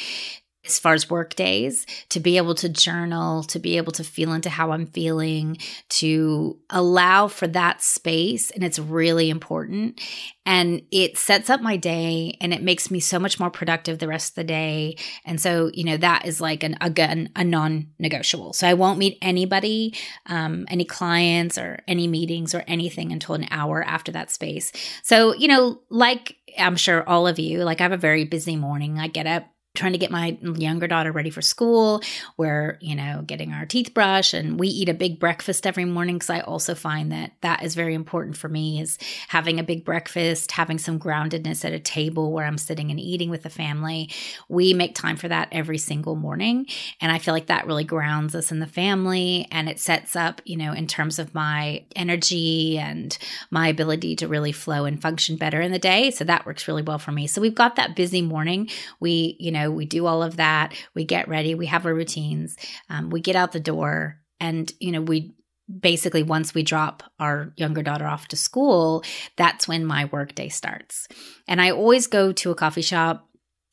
as 0.67 0.79
far 0.79 0.95
as 0.95 1.11
work 1.11 1.35
days, 1.35 1.87
to 2.09 2.21
be 2.21 2.37
able 2.37 2.55
to 2.57 2.69
journal, 2.69 3.43
to 3.45 3.59
be 3.59 3.77
able 3.77 3.93
to 3.93 4.05
feel 4.05 4.33
into 4.33 4.51
how 4.51 4.73
I'm 4.73 4.87
feeling, 4.87 5.59
to 5.91 6.59
allow 6.71 7.29
for 7.29 7.47
that 7.49 7.83
space. 7.83 8.51
And 8.51 8.65
it's 8.65 8.79
really 8.79 9.31
important. 9.31 10.01
And 10.47 10.83
it 10.91 11.17
sets 11.17 11.49
up 11.49 11.63
my 11.63 11.77
day 11.77 12.37
and 12.41 12.53
it 12.53 12.63
makes 12.63 12.91
me 12.91 13.01
so 13.01 13.19
much 13.19 13.41
more 13.41 13.51
productive 13.51 13.99
the 13.99 14.09
rest 14.09 14.33
of 14.33 14.35
the 14.37 14.45
day. 14.45 14.97
And 15.25 15.41
so, 15.41 15.71
you 15.73 15.85
know, 15.85 15.97
that 15.97 16.27
is 16.27 16.41
like 16.41 16.63
an, 16.63 16.77
again, 16.81 17.31
a 17.35 17.45
non 17.45 17.89
negotiable. 17.99 18.53
So 18.53 18.69
I 18.69 18.75
won't 18.75 18.99
meet 18.99 19.19
anybody, 19.23 19.95
um, 20.27 20.67
any 20.69 20.85
clients 20.85 21.57
or 21.57 21.83
any 21.89 22.07
meetings 22.07 22.55
or 22.55 22.63
anything 22.67 23.13
until 23.13 23.35
an 23.35 23.47
hour 23.51 23.83
after 23.83 24.13
that 24.13 24.31
space. 24.31 24.73
So, 25.03 25.35
you 25.35 25.49
know, 25.49 25.81
like 25.89 26.37
I'm 26.59 26.77
sure 26.77 27.09
all 27.09 27.27
of 27.27 27.39
you, 27.39 27.65
like 27.65 27.81
I 27.81 27.85
have 27.85 27.93
a 27.93 27.97
very 27.97 28.25
busy 28.25 28.57
morning. 28.57 28.99
I 28.99 29.09
get 29.09 29.27
up 29.27 29.47
trying 29.75 29.93
to 29.93 29.99
get 29.99 30.11
my 30.11 30.39
younger 30.41 30.87
daughter 30.87 31.11
ready 31.11 31.31
for 31.31 31.43
school. 31.43 32.01
We're, 32.37 32.79
you 32.81 32.95
know, 32.95 33.25
getting 33.27 33.53
our 33.53 33.67
teeth 33.67 33.93
brushed 33.93 34.33
and 34.33 34.59
we 34.59 34.69
eat 34.69 34.89
a 34.89 34.95
big 34.95 35.19
breakfast 35.19 35.67
every 35.67 35.85
morning 35.85 36.15
because 36.15 36.31
I 36.31 36.41
also 36.41 36.77
find 36.77 37.11
that 37.11 37.33
that 37.41 37.65
is 37.65 37.75
very 37.75 37.95
important 37.95 38.37
for 38.37 38.49
me 38.49 38.81
is 38.81 38.99
having 39.27 39.59
a 39.59 39.65
big 39.65 39.85
breakfast, 39.85 40.53
having 40.53 40.79
some 40.79 41.01
groundedness 41.01 41.65
at 41.65 41.73
a 41.73 41.81
table 41.81 42.31
where 42.31 42.47
I'm 42.47 42.57
sitting 42.57 42.93
and 42.93 43.01
eating 43.01 43.31
with 43.31 43.43
the 43.43 43.51
family. 43.51 44.11
We 44.49 44.75
make 44.75 44.95
time 44.95 45.17
for 45.17 45.27
that 45.27 45.49
every 45.51 45.79
single 45.79 46.15
morning. 46.15 46.67
And 47.01 47.11
I 47.11 47.19
feel 47.19 47.35
like 47.35 47.47
that 47.47 47.67
really 47.67 47.85
grounds 47.85 48.37
us 48.37 48.53
in 48.53 48.61
the 48.61 48.69
family 48.69 49.49
and 49.51 49.69
it 49.69 49.81
sets 49.81 50.15
up, 50.15 50.41
you 50.45 50.57
know, 50.57 50.73
in 50.73 50.87
terms 50.87 51.19
of 51.19 51.35
my 51.35 51.85
energy 51.97 52.79
and 52.79 53.19
my 53.51 53.67
ability 53.67 54.15
to 54.17 54.29
really 54.29 54.53
flow 54.53 54.85
and 54.85 55.03
function 55.03 55.37
better 55.37 55.61
in 55.61 55.73
the 55.73 55.81
day. 55.81 56.13
So 56.13 56.23
that 56.23 56.47
works 56.47 56.69
really 56.69 56.83
well 56.83 57.01
for 57.01 57.11
me. 57.11 57.27
So 57.27 57.41
we've 57.41 57.57
got 57.57 57.75
that 57.75 57.97
busy 57.97 58.23
morning. 58.23 58.71
We, 59.01 59.37
you 59.41 59.51
know, 59.51 59.64
know, 59.65 59.71
we 59.71 59.87
do 59.87 60.07
all 60.07 60.23
of 60.23 60.37
that. 60.37 60.75
We 60.95 61.05
get 61.05 61.29
ready. 61.29 61.55
We 61.55 61.67
have 61.67 61.87
our 61.87 61.95
routines. 61.95 62.57
Um, 62.89 63.11
we 63.11 63.21
get 63.21 63.37
out 63.37 63.53
the 63.53 63.61
door, 63.61 64.21
and 64.41 64.71
you 64.81 64.93
know, 64.93 65.03
we 65.03 65.35
basically 65.81 66.23
once 66.23 66.55
we 66.55 66.63
drop 66.63 67.03
our 67.19 67.53
younger 67.57 67.83
daughter 67.83 68.07
off 68.07 68.29
to 68.29 68.37
school, 68.37 69.03
that's 69.37 69.67
when 69.67 69.85
my 69.85 70.07
workday 70.07 70.49
starts. 70.49 71.09
And 71.49 71.61
I 71.61 71.71
always 71.71 72.07
go 72.07 72.33
to 72.33 72.51
a 72.51 72.55
coffee 72.55 72.83
shop 72.83 73.29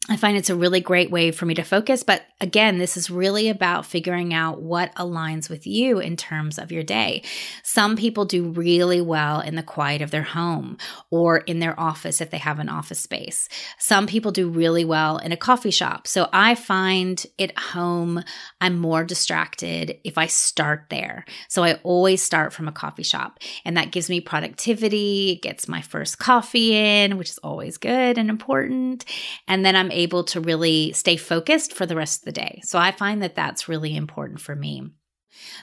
I 0.09 0.17
find 0.17 0.35
it's 0.35 0.49
a 0.49 0.55
really 0.55 0.79
great 0.79 1.11
way 1.11 1.29
for 1.29 1.45
me 1.45 1.53
to 1.53 1.61
focus. 1.61 2.01
But 2.01 2.23
again, 2.41 2.79
this 2.79 2.97
is 2.97 3.11
really 3.11 3.49
about 3.49 3.85
figuring 3.85 4.33
out 4.33 4.59
what 4.59 4.93
aligns 4.95 5.47
with 5.47 5.67
you 5.67 5.99
in 5.99 6.17
terms 6.17 6.57
of 6.57 6.71
your 6.71 6.81
day. 6.81 7.21
Some 7.61 7.95
people 7.95 8.25
do 8.25 8.49
really 8.49 8.99
well 8.99 9.41
in 9.41 9.55
the 9.55 9.61
quiet 9.61 10.01
of 10.01 10.09
their 10.09 10.23
home 10.23 10.79
or 11.11 11.37
in 11.37 11.59
their 11.59 11.79
office 11.79 12.19
if 12.19 12.31
they 12.31 12.39
have 12.39 12.57
an 12.57 12.67
office 12.67 12.99
space. 12.99 13.47
Some 13.77 14.07
people 14.07 14.31
do 14.31 14.49
really 14.49 14.83
well 14.83 15.19
in 15.19 15.31
a 15.31 15.37
coffee 15.37 15.69
shop. 15.69 16.07
So 16.07 16.27
I 16.33 16.55
find 16.55 17.23
at 17.37 17.55
home, 17.57 18.23
I'm 18.59 18.79
more 18.79 19.03
distracted 19.03 19.99
if 20.03 20.17
I 20.17 20.25
start 20.25 20.87
there. 20.89 21.25
So 21.47 21.63
I 21.63 21.75
always 21.83 22.23
start 22.23 22.53
from 22.53 22.67
a 22.67 22.73
coffee 22.73 23.03
shop 23.03 23.37
and 23.65 23.77
that 23.77 23.91
gives 23.91 24.09
me 24.09 24.19
productivity. 24.19 25.33
It 25.33 25.43
gets 25.43 25.67
my 25.67 25.81
first 25.81 26.17
coffee 26.17 26.75
in, 26.75 27.17
which 27.17 27.29
is 27.29 27.37
always 27.37 27.77
good 27.77 28.17
and 28.17 28.31
important. 28.31 29.05
And 29.47 29.63
then 29.63 29.75
I'm 29.75 29.90
Able 29.91 30.23
to 30.25 30.41
really 30.41 30.93
stay 30.93 31.17
focused 31.17 31.73
for 31.73 31.85
the 31.85 31.95
rest 31.95 32.21
of 32.21 32.25
the 32.25 32.31
day. 32.31 32.61
So 32.63 32.79
I 32.79 32.91
find 32.91 33.21
that 33.21 33.35
that's 33.35 33.69
really 33.69 33.95
important 33.95 34.39
for 34.39 34.55
me. 34.55 34.89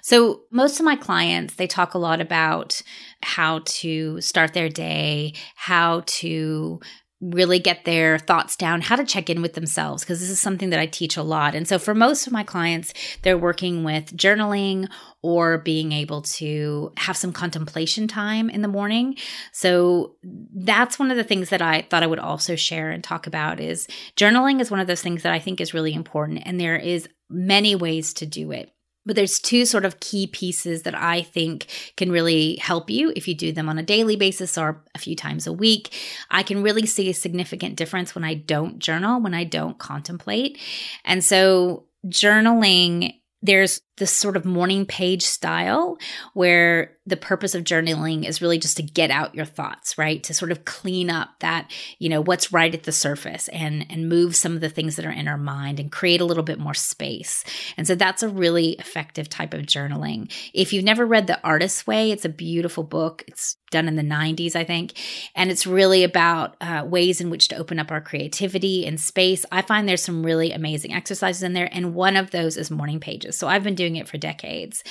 So, 0.03 0.43
most 0.51 0.81
of 0.81 0.87
my 0.87 0.97
clients, 0.97 1.55
they 1.55 1.67
talk 1.67 1.95
a 1.95 1.99
lot 1.99 2.21
about 2.21 2.81
how 3.23 3.61
to 3.65 4.21
start 4.21 4.55
their 4.55 4.71
day, 4.71 5.35
how 5.57 6.03
to 6.07 6.81
really 7.21 7.59
get 7.59 7.85
their 7.85 8.19
thoughts 8.19 8.55
down, 8.55 8.81
how 8.81 8.95
to 8.95 9.05
check 9.05 9.29
in 9.29 9.43
with 9.43 9.55
themselves, 9.55 10.05
because 10.05 10.21
this 10.21 10.31
is 10.31 10.41
something 10.41 10.71
that 10.71 10.79
I 10.79 10.87
teach 10.87 11.17
a 11.17 11.23
lot. 11.23 11.55
And 11.55 11.67
so 11.67 11.79
for 11.79 11.95
most 11.95 12.27
of 12.27 12.33
my 12.33 12.45
clients, 12.45 12.95
they're 13.23 13.39
working 13.39 13.83
with 13.83 14.17
journaling 14.17 14.89
or 15.21 15.59
being 15.59 15.91
able 15.91 16.23
to 16.23 16.93
have 16.97 17.17
some 17.17 17.33
contemplation 17.33 18.07
time 18.07 18.49
in 18.49 18.63
the 18.63 18.69
morning. 18.69 19.17
So 19.53 20.15
that's 20.23 20.99
one 20.99 21.11
of 21.11 21.17
the 21.17 21.25
things 21.25 21.51
that 21.51 21.61
I 21.61 21.83
thought 21.83 22.05
I 22.05 22.07
would 22.09 22.21
also 22.21 22.55
share 22.55 22.91
and 22.91 23.03
talk 23.03 23.27
about 23.27 23.59
is 23.59 23.89
journaling 24.17 24.61
is 24.61 24.71
one 24.71 24.81
of 24.81 24.87
those 24.87 25.03
things 25.03 25.25
that 25.25 25.33
I 25.33 25.41
think 25.41 25.61
is 25.61 25.75
really 25.75 25.95
important 25.95 26.43
and 26.45 26.61
there 26.61 26.77
is 26.77 27.09
many 27.29 27.75
ways 27.75 28.15
to 28.15 28.27
do 28.27 28.53
it. 28.53 28.73
But 29.09 29.17
there's 29.17 29.41
two 29.41 29.65
sort 29.65 29.85
of 29.87 29.99
key 30.01 30.27
pieces 30.27 30.83
that 30.83 30.95
I 30.95 31.23
think 31.23 31.93
can 31.97 32.13
really 32.13 32.57
help 32.57 32.91
you 32.91 33.13
if 33.17 33.27
you 33.27 33.35
do 33.35 33.51
them 33.51 33.69
on 33.69 33.79
a 33.79 33.83
daily 33.83 34.15
basis 34.15 34.57
or 34.57 34.85
a 34.95 34.99
few 34.99 35.17
times 35.17 35.47
a 35.47 35.53
week. 35.53 35.93
I 36.31 36.43
can 36.43 36.63
really 36.63 36.85
see 36.87 37.09
a 37.09 37.15
significant 37.15 37.77
difference 37.77 38.15
when 38.15 38.23
I 38.23 38.35
don't 38.35 38.79
journal, 38.79 39.21
when 39.21 39.33
I 39.35 39.45
don't 39.45 39.79
contemplate. 39.79 40.59
And 41.05 41.25
so 41.25 41.87
journaling 42.07 43.15
there's 43.43 43.81
this 43.99 44.13
sort 44.13 44.37
of 44.37 44.45
morning 44.45 44.87
page 44.87 45.25
style 45.25 45.99
where 46.35 46.97
the 47.07 47.17
purpose 47.17 47.55
of 47.55 47.65
journaling 47.65 48.27
is 48.27 48.43
really 48.43 48.59
just 48.59 48.77
to 48.77 48.83
get 48.83 49.11
out 49.11 49.35
your 49.35 49.45
thoughts 49.45 49.97
right? 49.97 50.23
To 50.25 50.35
sort 50.35 50.53
of 50.53 50.65
clean 50.65 51.11
up 51.11 51.31
that 51.41 51.71
you 51.99 52.09
know 52.09 52.21
what's 52.21 52.53
right 52.53 52.75
at 52.75 52.85
the 52.85 52.93
surface 52.93 53.49
and 53.49 53.87
and 53.91 54.09
move 54.09 54.37
some 54.37 54.55
of 54.55 54.61
the 54.61 54.69
things 54.69 54.97
that 54.97 55.05
are 55.05 55.11
in 55.11 55.29
our 55.29 55.39
mind 55.39 55.81
and 55.81 55.93
create 55.93 56.21
a 56.21 56.25
little 56.25 56.43
bit 56.43 56.59
more 56.59 56.75
space. 56.75 57.45
And 57.77 57.87
so 57.87 57.95
that's 57.95 58.23
a 58.23 58.29
really 58.29 58.73
effective 58.73 59.29
type 59.29 59.55
of 59.55 59.63
journaling. 59.63 60.33
If 60.53 60.73
you've 60.73 60.85
never 60.85 61.07
read 61.07 61.27
the 61.27 61.43
artist's 61.43 61.87
way 61.87 62.11
it's 62.11 62.25
a 62.25 62.31
beautiful 62.31 62.85
book. 62.85 63.25
It's 63.27 63.57
done 63.71 63.87
in 63.87 63.97
the 63.97 64.03
90s 64.03 64.57
i 64.57 64.65
think. 64.65 64.95
And 65.35 65.51
it's 65.51 65.67
really 65.67 66.03
about 66.03 66.57
uh, 66.61 66.85
ways 66.87 67.21
in 67.21 67.29
which 67.29 67.49
to 67.49 67.57
open 67.57 67.79
up 67.79 67.91
our 67.91 68.01
creativity 68.01 68.87
and 68.87 68.99
space. 68.99 69.45
I 69.53 69.61
find 69.61 69.87
there's 69.87 70.03
some 70.03 70.25
really 70.25 70.53
amazing 70.53 70.95
exercises 70.95 71.43
in 71.43 71.53
there 71.53 71.69
and 71.71 71.95
one 71.95 72.17
of 72.17 72.31
those 72.31 72.57
is 72.57 72.71
morning 72.71 73.01
pages. 73.01 73.37
So 73.37 73.49
i've 73.49 73.65
been 73.65 73.75
doing 73.89 73.97
it 73.97 74.09
for 74.09 74.19
decades. 74.19 74.83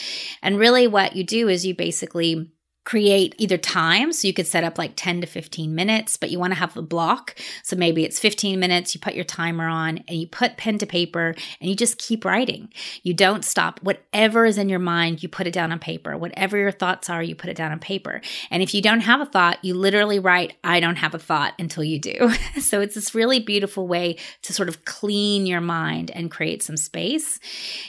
And 0.41 0.57
really 0.57 0.87
what 0.87 1.15
you 1.15 1.23
do 1.23 1.47
is 1.47 1.65
you 1.65 1.75
basically 1.75 2.51
create 2.87 3.35
either 3.37 3.57
time. 3.57 4.13
So 4.13 4.29
you 4.29 4.33
could 4.33 4.47
set 4.47 4.63
up 4.63 4.77
like 4.77 4.93
10 4.95 5.19
to 5.19 5.27
15 5.27 5.75
minutes, 5.75 6.15
but 6.15 6.31
you 6.31 6.39
want 6.39 6.53
to 6.53 6.59
have 6.59 6.73
the 6.73 6.81
block. 6.81 7.35
So 7.61 7.75
maybe 7.75 8.05
it's 8.05 8.17
15 8.17 8.57
minutes, 8.57 8.95
you 8.95 9.01
put 9.01 9.13
your 9.13 9.25
timer 9.25 9.67
on 9.67 10.05
and 10.07 10.17
you 10.17 10.25
put 10.25 10.55
pen 10.55 10.77
to 10.77 10.85
paper 10.85 11.35
and 11.59 11.69
you 11.69 11.75
just 11.75 11.97
keep 11.97 12.23
writing. 12.23 12.69
You 13.03 13.13
don't 13.13 13.43
stop. 13.43 13.81
Whatever 13.83 14.45
is 14.45 14.57
in 14.57 14.69
your 14.69 14.79
mind, 14.79 15.21
you 15.21 15.27
put 15.27 15.47
it 15.47 15.53
down 15.53 15.73
on 15.73 15.79
paper. 15.79 16.17
Whatever 16.17 16.55
your 16.55 16.71
thoughts 16.71 17.09
are, 17.09 17.21
you 17.21 17.35
put 17.35 17.49
it 17.49 17.57
down 17.57 17.73
on 17.73 17.79
paper. 17.79 18.21
And 18.49 18.63
if 18.63 18.73
you 18.73 18.81
don't 18.81 19.01
have 19.01 19.19
a 19.19 19.25
thought, 19.25 19.65
you 19.65 19.73
literally 19.73 20.19
write, 20.19 20.53
I 20.63 20.79
don't 20.79 20.95
have 20.95 21.13
a 21.13 21.19
thought 21.19 21.55
until 21.59 21.83
you 21.83 21.99
do. 21.99 22.31
so 22.61 22.79
it's 22.79 22.95
this 22.95 23.13
really 23.13 23.41
beautiful 23.41 23.85
way 23.85 24.15
to 24.43 24.53
sort 24.53 24.69
of 24.69 24.85
clean 24.85 25.45
your 25.45 25.59
mind 25.59 26.09
and 26.11 26.31
create 26.31 26.63
some 26.63 26.77
space. 26.77 27.37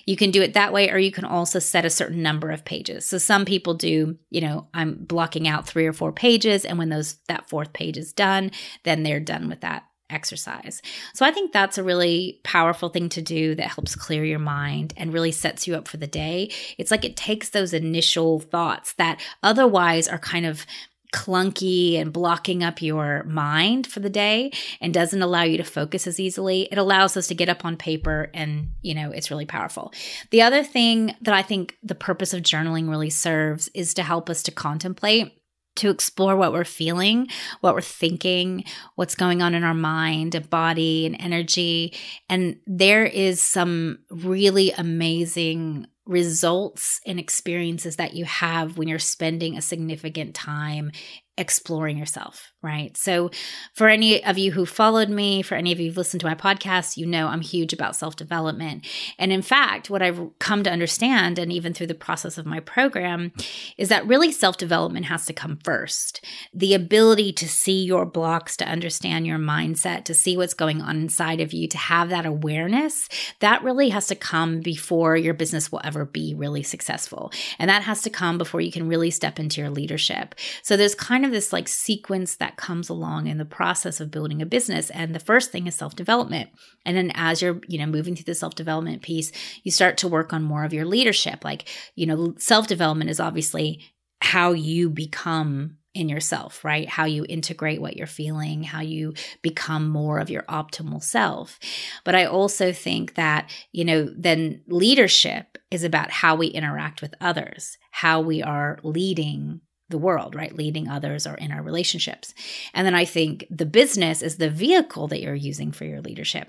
You 0.07 0.17
can 0.17 0.33
do 0.33 0.43
it 0.43 0.55
that 0.55 0.73
way, 0.73 0.91
or 0.91 0.99
you 0.99 1.13
can 1.13 1.25
also 1.25 1.61
set 1.61 1.85
a 1.85 1.91
certain 1.91 2.21
number 2.21 2.51
of 2.51 2.65
pages. 2.65 3.07
So 3.07 3.19
some 3.19 3.45
people 3.45 3.75
do, 3.75 4.19
you 4.31 4.41
know, 4.41 4.67
I'm 4.75 4.88
I'm 4.89 5.05
blocking 5.05 5.47
out 5.47 5.67
three 5.67 5.87
or 5.87 5.93
four 5.93 6.13
pages. 6.13 6.65
And 6.65 6.79
when 6.79 6.89
those 6.89 7.17
that 7.29 7.49
fourth 7.49 7.73
page 7.73 7.97
is 7.97 8.13
done, 8.13 8.51
then 8.85 9.03
they're 9.03 9.21
done 9.21 9.49
with 9.49 9.61
that 9.61 9.85
exercise. 10.11 10.81
So 11.15 11.27
I 11.27 11.31
think 11.31 11.53
that's 11.53 11.79
a 11.79 11.83
really 11.83 12.41
powerful 12.43 12.89
thing 12.89 13.09
to 13.11 13.23
do 13.23 13.55
that 13.55 13.67
helps 13.67 13.95
clear 13.95 14.25
your 14.25 14.39
mind 14.39 14.95
and 14.97 15.13
really 15.13 15.33
sets 15.33 15.67
you 15.67 15.75
up 15.75 15.87
for 15.87 15.99
the 15.99 16.07
day. 16.07 16.51
It's 16.79 16.91
like 16.91 17.05
it 17.05 17.17
takes 17.17 17.51
those 17.51 17.75
initial 17.75 18.41
thoughts 18.41 18.95
that 18.95 19.21
otherwise 19.43 20.09
are 20.09 20.19
kind 20.19 20.47
of 20.47 20.65
clunky 21.13 21.99
and 21.99 22.13
blocking 22.13 22.63
up 22.63 22.83
your 22.83 23.25
mind 23.25 23.87
for 23.87 24.01
the 24.01 24.11
day 24.11 24.53
and 24.81 24.93
doesn't 24.93 25.23
allow 25.23 25.43
you 25.43 25.57
to 25.57 25.65
focus 25.65 26.07
as 26.07 26.21
easily. 26.21 26.69
It 26.71 26.79
allows 26.79 27.17
us 27.17 27.27
to 27.29 27.35
get 27.35 27.49
up 27.49 27.65
on 27.65 27.77
paper 27.77 28.31
and, 28.35 28.71
you 28.83 28.95
know, 28.95 29.11
it's 29.11 29.31
really 29.31 29.47
powerful. 29.47 29.93
The 30.31 30.43
other 30.43 30.63
thing 30.63 31.15
that 31.23 31.35
I 31.35 31.43
think 31.43 31.77
the 31.83 31.95
purpose 31.95 32.35
of 32.35 32.43
journaling 32.43 32.91
really 32.91 33.11
serves 33.11 33.69
is 33.75 33.95
to 33.95 34.03
help 34.03 34.29
us 34.29 34.43
to 34.45 34.51
contemplate 34.51 35.35
to 35.79 35.91
explore 35.91 36.35
what 36.35 36.53
we're 36.53 36.65
feeling, 36.65 37.29
what 37.61 37.73
we're 37.73 37.81
thinking, 37.81 38.65
what's 38.97 39.15
going 39.15 39.43
on 39.43 39.55
in 39.55 39.63
our 39.63 39.75
mind 39.75 40.35
and 40.35 40.51
body 40.51 41.07
and 41.07 41.17
energy. 41.21 41.95
And 42.29 42.59
there 42.67 43.07
is 43.07 43.41
some 43.41 44.01
really 44.11 44.73
amazing 44.73 45.87
results 46.09 47.01
and 47.07 47.21
experiences 47.21 47.97
that 47.97 48.15
you 48.15 48.25
have 48.25 48.79
when 48.79 48.89
you're 48.89 48.99
spending 48.99 49.57
a 49.57 49.63
significant 49.63 50.35
time 50.35 50.91
exploring 51.39 51.97
yourself, 51.97 52.53
right? 52.63 52.97
So, 52.97 53.31
for 53.75 53.89
any 53.89 54.23
of 54.25 54.37
you 54.37 54.53
who 54.53 54.67
followed 54.67 55.09
me, 55.09 55.43
for 55.43 55.55
any 55.55 55.73
of 55.73 55.79
you 55.79 55.87
who've 55.87 55.97
listened 55.97 56.21
to 56.21 56.27
my 56.27 56.35
podcast, 56.35 56.97
you 56.97 57.07
know 57.07 57.29
I'm 57.29 57.41
huge 57.41 57.73
about 57.73 57.97
self 57.97 58.17
development. 58.17 58.87
And 59.19 59.33
in 59.33 59.43
fact, 59.43 59.89
what 59.89 60.03
I've 60.03 60.21
come 60.41 60.65
to 60.65 60.71
understand, 60.71 61.39
and 61.39 61.53
even 61.53 61.73
through 61.73 61.87
the 61.87 61.95
process 61.95 62.37
of 62.37 62.47
my 62.47 62.61
program, 62.61 63.33
is 63.77 63.89
that 63.89 64.07
really 64.07 64.33
self 64.33 64.57
development 64.57 65.07
has 65.07 65.25
to 65.27 65.33
come 65.33 65.59
first. 65.63 66.25
The 66.53 66.75
ability 66.75 67.33
to 67.35 67.49
see 67.49 67.85
your 67.85 68.05
blocks, 68.05 68.57
to 68.59 68.69
understand 68.69 69.27
your 69.27 69.39
mindset, 69.39 70.05
to 70.05 70.15
see 70.15 70.37
what's 70.37 70.55
going 70.55 70.83
on 70.83 70.97
inside 71.01 71.41
of 71.41 71.53
you, 71.53 71.69
to 71.69 71.79
have 71.79 72.11
that 72.11 72.27
awareness, 72.27 73.09
that 73.41 73.63
really 73.63 73.91
has 73.91 74.09
to 74.09 74.17
come 74.17 74.61
before 74.61 75.17
your 75.17 75.35
business 75.35 75.71
will 75.71 75.81
ever 75.85 76.05
be 76.05 76.35
really 76.35 76.65
successful. 76.65 77.31
And 77.59 77.71
that 77.71 77.83
has 77.83 78.03
to 78.03 78.11
come 78.11 78.39
before 78.39 78.61
you 78.61 78.73
can 78.73 78.89
really 78.89 79.11
step 79.11 79.39
into 79.39 79.61
your 79.61 79.71
leadership. 79.71 80.35
So, 80.63 80.77
there's 80.77 80.97
kind 80.97 81.25
of 81.25 81.28
of 81.29 81.33
this 81.33 81.53
like 81.53 81.69
sequence 81.69 82.37
that 82.37 82.57
comes 82.57 82.89
along 82.89 83.27
in 83.27 83.39
the 83.39 83.45
process 83.45 84.01
of 84.01 84.11
building 84.11 84.43
a 84.43 84.47
business. 84.47 84.91
And 84.91 85.15
the 85.15 85.21
first 85.21 85.53
thing 85.53 85.67
is 85.67 85.75
self 85.75 85.95
development. 85.95 86.51
And 86.85 86.97
then 86.97 87.13
as 87.15 87.41
you're, 87.41 87.61
you 87.69 87.79
know, 87.79 87.87
moving 87.87 88.17
through 88.17 88.25
the 88.25 88.35
self 88.35 88.55
development 88.55 89.03
piece, 89.03 89.31
you 89.63 89.71
start 89.71 89.97
to 89.99 90.09
work 90.09 90.33
on 90.33 90.43
more 90.43 90.65
of 90.65 90.73
your 90.73 90.85
leadership. 90.85 91.45
Like, 91.45 91.69
you 91.95 92.07
know, 92.07 92.35
self 92.39 92.67
development 92.67 93.11
is 93.11 93.21
obviously 93.21 93.85
how 94.21 94.53
you 94.53 94.91
become 94.91 95.77
in 95.95 96.09
yourself, 96.09 96.65
right? 96.65 96.89
How 96.89 97.07
you 97.07 97.25
integrate 97.29 97.81
what 97.81 97.97
you're 97.97 98.07
feeling, 98.07 98.63
how 98.63 98.81
you 98.81 99.15
become 99.43 99.89
more 99.89 100.19
of 100.19 100.31
your 100.31 100.43
optimal 100.45 101.03
self. 101.03 101.59
But 102.05 102.15
I 102.15 102.25
also 102.25 102.73
think 102.73 103.15
that, 103.15 103.51
you 103.73 103.85
know, 103.85 104.09
then 104.17 104.63
leadership 104.69 105.59
is 105.71 105.85
about 105.85 106.11
how 106.11 106.37
we 106.37 106.47
interact 106.49 107.03
with 107.03 107.15
others, 107.21 107.79
how 107.91 108.21
we 108.21 108.43
are 108.43 108.79
leading 108.83 109.61
the 109.89 109.99
world, 109.99 110.35
right? 110.35 110.55
Leading 110.55 110.89
others 110.89 111.27
or 111.27 111.35
in 111.35 111.53
our 111.53 111.63
relationships. 111.63 112.35
And 112.75 112.87
then 112.87 112.95
I 112.95 113.05
think 113.05 113.47
the 113.51 113.67
business 113.67 114.23
is 114.23 114.37
the 114.37 114.51
vehicle 114.51 115.09
that 115.09 115.21
you're 115.21 115.35
using 115.35 115.73
for 115.73 115.85
your 115.85 116.01
leadership. 116.01 116.49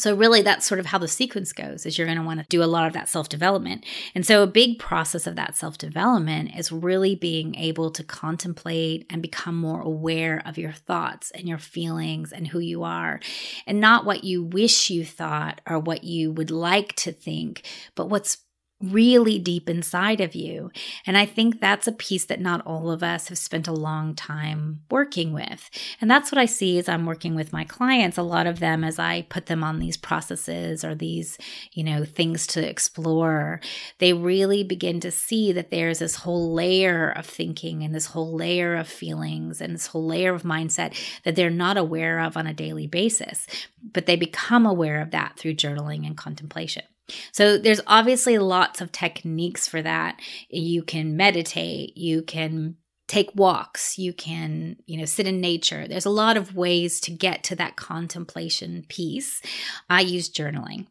So 0.00 0.16
really 0.16 0.40
that's 0.40 0.66
sort 0.66 0.80
of 0.80 0.86
how 0.86 0.96
the 0.96 1.06
sequence 1.06 1.52
goes 1.52 1.84
is 1.84 1.98
you're 1.98 2.06
going 2.06 2.16
to 2.16 2.24
want 2.24 2.40
to 2.40 2.46
do 2.48 2.62
a 2.62 2.64
lot 2.64 2.86
of 2.86 2.94
that 2.94 3.10
self-development. 3.10 3.84
And 4.14 4.24
so 4.24 4.42
a 4.42 4.46
big 4.46 4.78
process 4.78 5.26
of 5.26 5.36
that 5.36 5.56
self-development 5.56 6.52
is 6.56 6.72
really 6.72 7.14
being 7.14 7.54
able 7.54 7.90
to 7.90 8.02
contemplate 8.02 9.04
and 9.10 9.20
become 9.20 9.56
more 9.56 9.82
aware 9.82 10.40
of 10.46 10.56
your 10.56 10.72
thoughts 10.72 11.30
and 11.32 11.46
your 11.46 11.58
feelings 11.58 12.32
and 12.32 12.48
who 12.48 12.60
you 12.60 12.82
are 12.82 13.20
and 13.66 13.78
not 13.78 14.06
what 14.06 14.24
you 14.24 14.42
wish 14.42 14.88
you 14.88 15.04
thought 15.04 15.60
or 15.68 15.78
what 15.78 16.02
you 16.02 16.32
would 16.32 16.50
like 16.50 16.94
to 16.94 17.12
think, 17.12 17.66
but 17.94 18.08
what's 18.08 18.38
really 18.82 19.38
deep 19.38 19.68
inside 19.68 20.20
of 20.20 20.34
you. 20.34 20.70
And 21.06 21.18
I 21.18 21.26
think 21.26 21.60
that's 21.60 21.86
a 21.86 21.92
piece 21.92 22.24
that 22.26 22.40
not 22.40 22.64
all 22.66 22.90
of 22.90 23.02
us 23.02 23.28
have 23.28 23.36
spent 23.38 23.68
a 23.68 23.72
long 23.72 24.14
time 24.14 24.80
working 24.90 25.32
with. 25.32 25.68
And 26.00 26.10
that's 26.10 26.32
what 26.32 26.38
I 26.38 26.46
see 26.46 26.78
as 26.78 26.88
I'm 26.88 27.04
working 27.04 27.34
with 27.34 27.52
my 27.52 27.64
clients. 27.64 28.16
A 28.16 28.22
lot 28.22 28.46
of 28.46 28.58
them, 28.58 28.82
as 28.82 28.98
I 28.98 29.22
put 29.22 29.46
them 29.46 29.62
on 29.62 29.78
these 29.78 29.96
processes 29.96 30.82
or 30.82 30.94
these, 30.94 31.36
you 31.72 31.84
know, 31.84 32.04
things 32.04 32.46
to 32.48 32.66
explore, 32.66 33.60
they 33.98 34.12
really 34.14 34.64
begin 34.64 35.00
to 35.00 35.10
see 35.10 35.52
that 35.52 35.70
there's 35.70 35.98
this 35.98 36.16
whole 36.16 36.54
layer 36.54 37.10
of 37.10 37.26
thinking 37.26 37.82
and 37.82 37.94
this 37.94 38.06
whole 38.06 38.34
layer 38.34 38.76
of 38.76 38.88
feelings 38.88 39.60
and 39.60 39.74
this 39.74 39.88
whole 39.88 40.06
layer 40.06 40.34
of 40.34 40.42
mindset 40.42 40.96
that 41.24 41.36
they're 41.36 41.50
not 41.50 41.76
aware 41.76 42.18
of 42.20 42.36
on 42.36 42.46
a 42.46 42.54
daily 42.54 42.86
basis. 42.86 43.46
But 43.92 44.06
they 44.06 44.16
become 44.16 44.64
aware 44.64 45.02
of 45.02 45.10
that 45.10 45.36
through 45.36 45.54
journaling 45.54 46.06
and 46.06 46.16
contemplation. 46.16 46.84
So 47.32 47.58
there's 47.58 47.80
obviously 47.86 48.38
lots 48.38 48.80
of 48.80 48.92
techniques 48.92 49.68
for 49.68 49.82
that. 49.82 50.20
You 50.48 50.82
can 50.82 51.16
meditate, 51.16 51.96
you 51.96 52.22
can 52.22 52.76
take 53.10 53.34
walks, 53.34 53.98
you 53.98 54.12
can, 54.12 54.76
you 54.86 54.96
know, 54.96 55.04
sit 55.04 55.26
in 55.26 55.40
nature. 55.40 55.88
There's 55.88 56.04
a 56.04 56.10
lot 56.10 56.36
of 56.36 56.54
ways 56.54 57.00
to 57.00 57.10
get 57.10 57.42
to 57.44 57.56
that 57.56 57.74
contemplation 57.74 58.84
piece. 58.88 59.42
I 59.90 60.02
use 60.02 60.30
journaling. 60.30 60.86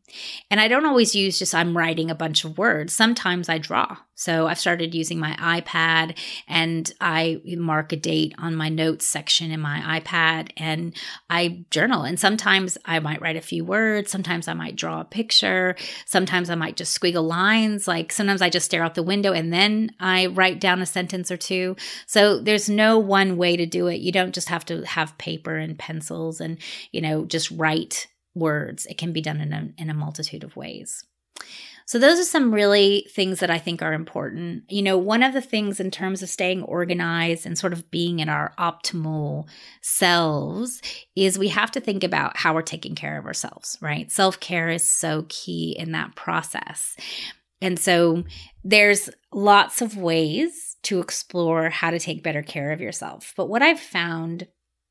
And 0.51 0.59
I 0.59 0.67
don't 0.67 0.85
always 0.85 1.15
use 1.15 1.39
just 1.39 1.55
I'm 1.55 1.77
writing 1.77 2.11
a 2.11 2.15
bunch 2.15 2.43
of 2.43 2.57
words. 2.57 2.91
Sometimes 2.91 3.47
I 3.47 3.57
draw. 3.57 3.95
So 4.15 4.47
I've 4.47 4.59
started 4.59 4.93
using 4.93 5.17
my 5.17 5.31
iPad 5.35 6.17
and 6.45 6.91
I 6.99 7.41
mark 7.45 7.93
a 7.93 7.95
date 7.95 8.35
on 8.37 8.53
my 8.53 8.67
notes 8.67 9.07
section 9.07 9.49
in 9.49 9.61
my 9.61 10.01
iPad 10.01 10.51
and 10.57 10.93
I 11.29 11.63
journal. 11.71 12.03
And 12.03 12.19
sometimes 12.19 12.77
I 12.83 12.99
might 12.99 13.21
write 13.21 13.37
a 13.37 13.41
few 13.41 13.63
words. 13.63 14.11
Sometimes 14.11 14.49
I 14.49 14.53
might 14.53 14.75
draw 14.75 14.99
a 14.99 15.05
picture. 15.05 15.77
Sometimes 16.05 16.49
I 16.49 16.55
might 16.55 16.75
just 16.75 16.99
squiggle 16.99 17.25
lines. 17.25 17.87
Like 17.87 18.11
sometimes 18.11 18.41
I 18.41 18.49
just 18.49 18.65
stare 18.65 18.83
out 18.83 18.95
the 18.95 19.03
window 19.03 19.31
and 19.31 19.53
then 19.53 19.91
I 20.01 20.25
write 20.25 20.59
down 20.59 20.81
a 20.81 20.85
sentence 20.85 21.31
or 21.31 21.37
two. 21.37 21.77
So 22.09 22.39
there's 22.39 22.67
no 22.67 22.97
one 22.97 23.37
way 23.37 23.55
to 23.55 23.67
do 23.67 23.85
it. 23.85 24.01
You 24.01 24.11
don't 24.11 24.33
just 24.33 24.49
have 24.49 24.65
to 24.65 24.81
have 24.81 25.15
paper 25.19 25.57
and 25.57 25.77
pencils 25.77 26.41
and, 26.41 26.57
you 26.91 27.01
know, 27.01 27.23
just 27.23 27.51
write 27.51 28.07
words. 28.33 28.87
It 28.87 28.97
can 28.97 29.13
be 29.13 29.21
done 29.21 29.39
in 29.39 29.53
a, 29.53 29.69
in 29.77 29.91
a 29.91 29.93
multitude 29.93 30.43
of 30.43 30.55
ways. 30.55 31.05
So, 31.85 31.99
those 31.99 32.19
are 32.19 32.23
some 32.23 32.51
really 32.51 33.05
things 33.11 33.41
that 33.41 33.51
I 33.51 33.59
think 33.59 33.83
are 33.83 33.93
important. 33.93 34.63
You 34.69 34.81
know, 34.81 34.97
one 34.97 35.21
of 35.21 35.33
the 35.33 35.41
things 35.41 35.79
in 35.79 35.91
terms 35.91 36.23
of 36.23 36.29
staying 36.29 36.63
organized 36.63 37.45
and 37.45 37.55
sort 37.55 37.73
of 37.73 37.91
being 37.91 38.17
in 38.17 38.27
our 38.27 38.53
optimal 38.57 39.47
selves 39.81 40.81
is 41.15 41.37
we 41.37 41.49
have 41.49 41.69
to 41.73 41.79
think 41.79 42.03
about 42.03 42.37
how 42.37 42.55
we're 42.55 42.63
taking 42.63 42.95
care 42.95 43.19
of 43.19 43.27
ourselves, 43.27 43.77
right? 43.81 44.11
Self 44.11 44.39
care 44.39 44.69
is 44.69 44.89
so 44.89 45.27
key 45.29 45.75
in 45.77 45.91
that 45.91 46.15
process. 46.15 46.95
And 47.61 47.77
so, 47.77 48.23
there's 48.63 49.11
lots 49.31 49.83
of 49.83 49.95
ways 49.95 50.68
to 50.83 50.99
explore 50.99 51.69
how 51.69 51.91
to 51.91 51.99
take 51.99 52.23
better 52.23 52.41
care 52.41 52.71
of 52.71 52.81
yourself. 52.81 53.33
But 53.35 53.49
what 53.49 53.61
I've 53.61 53.79
found 53.79 54.47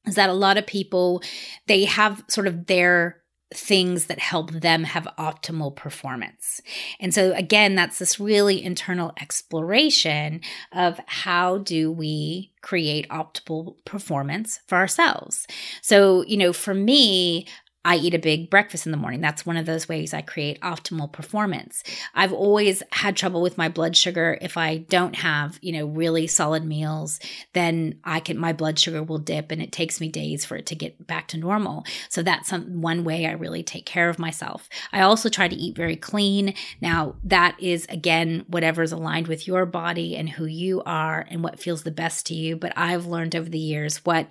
is 0.06 0.14
that 0.14 0.30
a 0.30 0.34
lot 0.34 0.56
of 0.56 0.66
people 0.66 1.22
they 1.66 1.84
have 1.84 2.24
sort 2.28 2.46
of 2.46 2.66
their 2.66 3.22
things 3.54 4.06
that 4.06 4.18
help 4.18 4.50
them 4.50 4.84
have 4.84 5.08
optimal 5.18 5.74
performance. 5.74 6.60
And 7.00 7.14
so 7.14 7.32
again, 7.32 7.74
that's 7.74 7.98
this 7.98 8.20
really 8.20 8.62
internal 8.62 9.12
exploration 9.20 10.42
of 10.72 11.00
how 11.06 11.58
do 11.58 11.90
we 11.90 12.52
create 12.60 13.08
optimal 13.08 13.76
performance 13.86 14.60
for 14.66 14.76
ourselves. 14.76 15.46
So, 15.80 16.24
you 16.26 16.36
know, 16.36 16.52
for 16.52 16.74
me, 16.74 17.46
I 17.88 17.96
eat 17.96 18.12
a 18.12 18.18
big 18.18 18.50
breakfast 18.50 18.84
in 18.84 18.92
the 18.92 18.98
morning. 18.98 19.22
That's 19.22 19.46
one 19.46 19.56
of 19.56 19.64
those 19.64 19.88
ways 19.88 20.12
I 20.12 20.20
create 20.20 20.60
optimal 20.60 21.10
performance. 21.10 21.82
I've 22.14 22.34
always 22.34 22.82
had 22.92 23.16
trouble 23.16 23.40
with 23.40 23.56
my 23.56 23.70
blood 23.70 23.96
sugar. 23.96 24.36
If 24.42 24.58
I 24.58 24.76
don't 24.76 25.16
have, 25.16 25.58
you 25.62 25.72
know, 25.72 25.86
really 25.86 26.26
solid 26.26 26.66
meals, 26.66 27.18
then 27.54 27.98
I 28.04 28.20
can 28.20 28.36
my 28.36 28.52
blood 28.52 28.78
sugar 28.78 29.02
will 29.02 29.16
dip 29.16 29.50
and 29.50 29.62
it 29.62 29.72
takes 29.72 30.02
me 30.02 30.10
days 30.10 30.44
for 30.44 30.58
it 30.58 30.66
to 30.66 30.74
get 30.74 31.06
back 31.06 31.28
to 31.28 31.38
normal. 31.38 31.86
So 32.10 32.22
that's 32.22 32.50
some, 32.50 32.82
one 32.82 33.04
way 33.04 33.24
I 33.24 33.32
really 33.32 33.62
take 33.62 33.86
care 33.86 34.10
of 34.10 34.18
myself. 34.18 34.68
I 34.92 35.00
also 35.00 35.30
try 35.30 35.48
to 35.48 35.56
eat 35.56 35.74
very 35.74 35.96
clean. 35.96 36.52
Now, 36.82 37.16
that 37.24 37.56
is 37.58 37.86
again 37.88 38.44
whatever's 38.48 38.92
aligned 38.92 39.28
with 39.28 39.46
your 39.46 39.64
body 39.64 40.14
and 40.14 40.28
who 40.28 40.44
you 40.44 40.82
are 40.82 41.26
and 41.30 41.42
what 41.42 41.58
feels 41.58 41.84
the 41.84 41.90
best 41.90 42.26
to 42.26 42.34
you, 42.34 42.54
but 42.54 42.74
I've 42.76 43.06
learned 43.06 43.34
over 43.34 43.48
the 43.48 43.58
years 43.58 44.04
what 44.04 44.28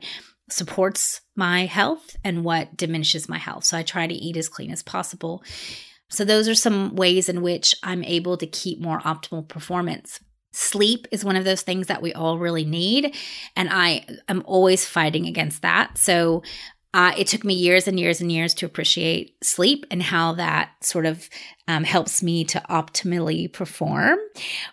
supports 0.50 1.22
my 1.36 1.66
health 1.66 2.16
and 2.24 2.44
what 2.44 2.75
diminishes 2.77 3.30
my 3.30 3.38
health. 3.38 3.63
So 3.66 3.77
I 3.77 3.84
try 3.84 4.08
to 4.08 4.13
eat 4.13 4.38
as 4.38 4.50
clean 4.50 4.72
as 4.72 4.84
possible. 4.84 5.44
So 6.10 6.24
those 6.24 6.48
are 6.48 6.56
some 6.56 6.96
ways 6.96 7.27
in 7.27 7.42
which 7.42 7.75
I'm 7.84 8.04
able 8.04 8.38
to 8.38 8.48
keep 8.48 8.80
more 8.80 9.00
optimal 9.01 9.48
performance. 9.48 10.20
Sleep 10.54 11.08
is 11.12 11.25
one 11.25 11.36
of 11.36 11.44
those 11.44 11.62
things 11.62 11.88
that 11.88 12.01
we 12.01 12.13
all 12.13 12.39
really 12.39 12.66
need. 12.66 13.16
And 13.56 13.70
I 13.72 14.06
am 14.27 14.42
always 14.46 14.86
fighting 14.86 15.27
against 15.27 15.62
that. 15.62 15.98
So 15.98 16.44
uh, 16.94 17.12
it 17.18 17.27
took 17.27 17.44
me 17.44 17.54
years 17.54 17.88
and 17.88 18.00
years 18.00 18.22
and 18.22 18.32
years 18.32 18.54
to 18.56 18.66
appreciate 18.66 19.36
sleep 19.44 19.86
and 19.92 20.01
how 20.01 20.34
that 20.34 20.72
sort 20.82 21.06
of 21.06 21.30
um, 21.68 21.84
helps 21.84 22.24
me 22.24 22.46
to 22.46 22.63
optimally 22.70 23.51
perform. 23.51 24.18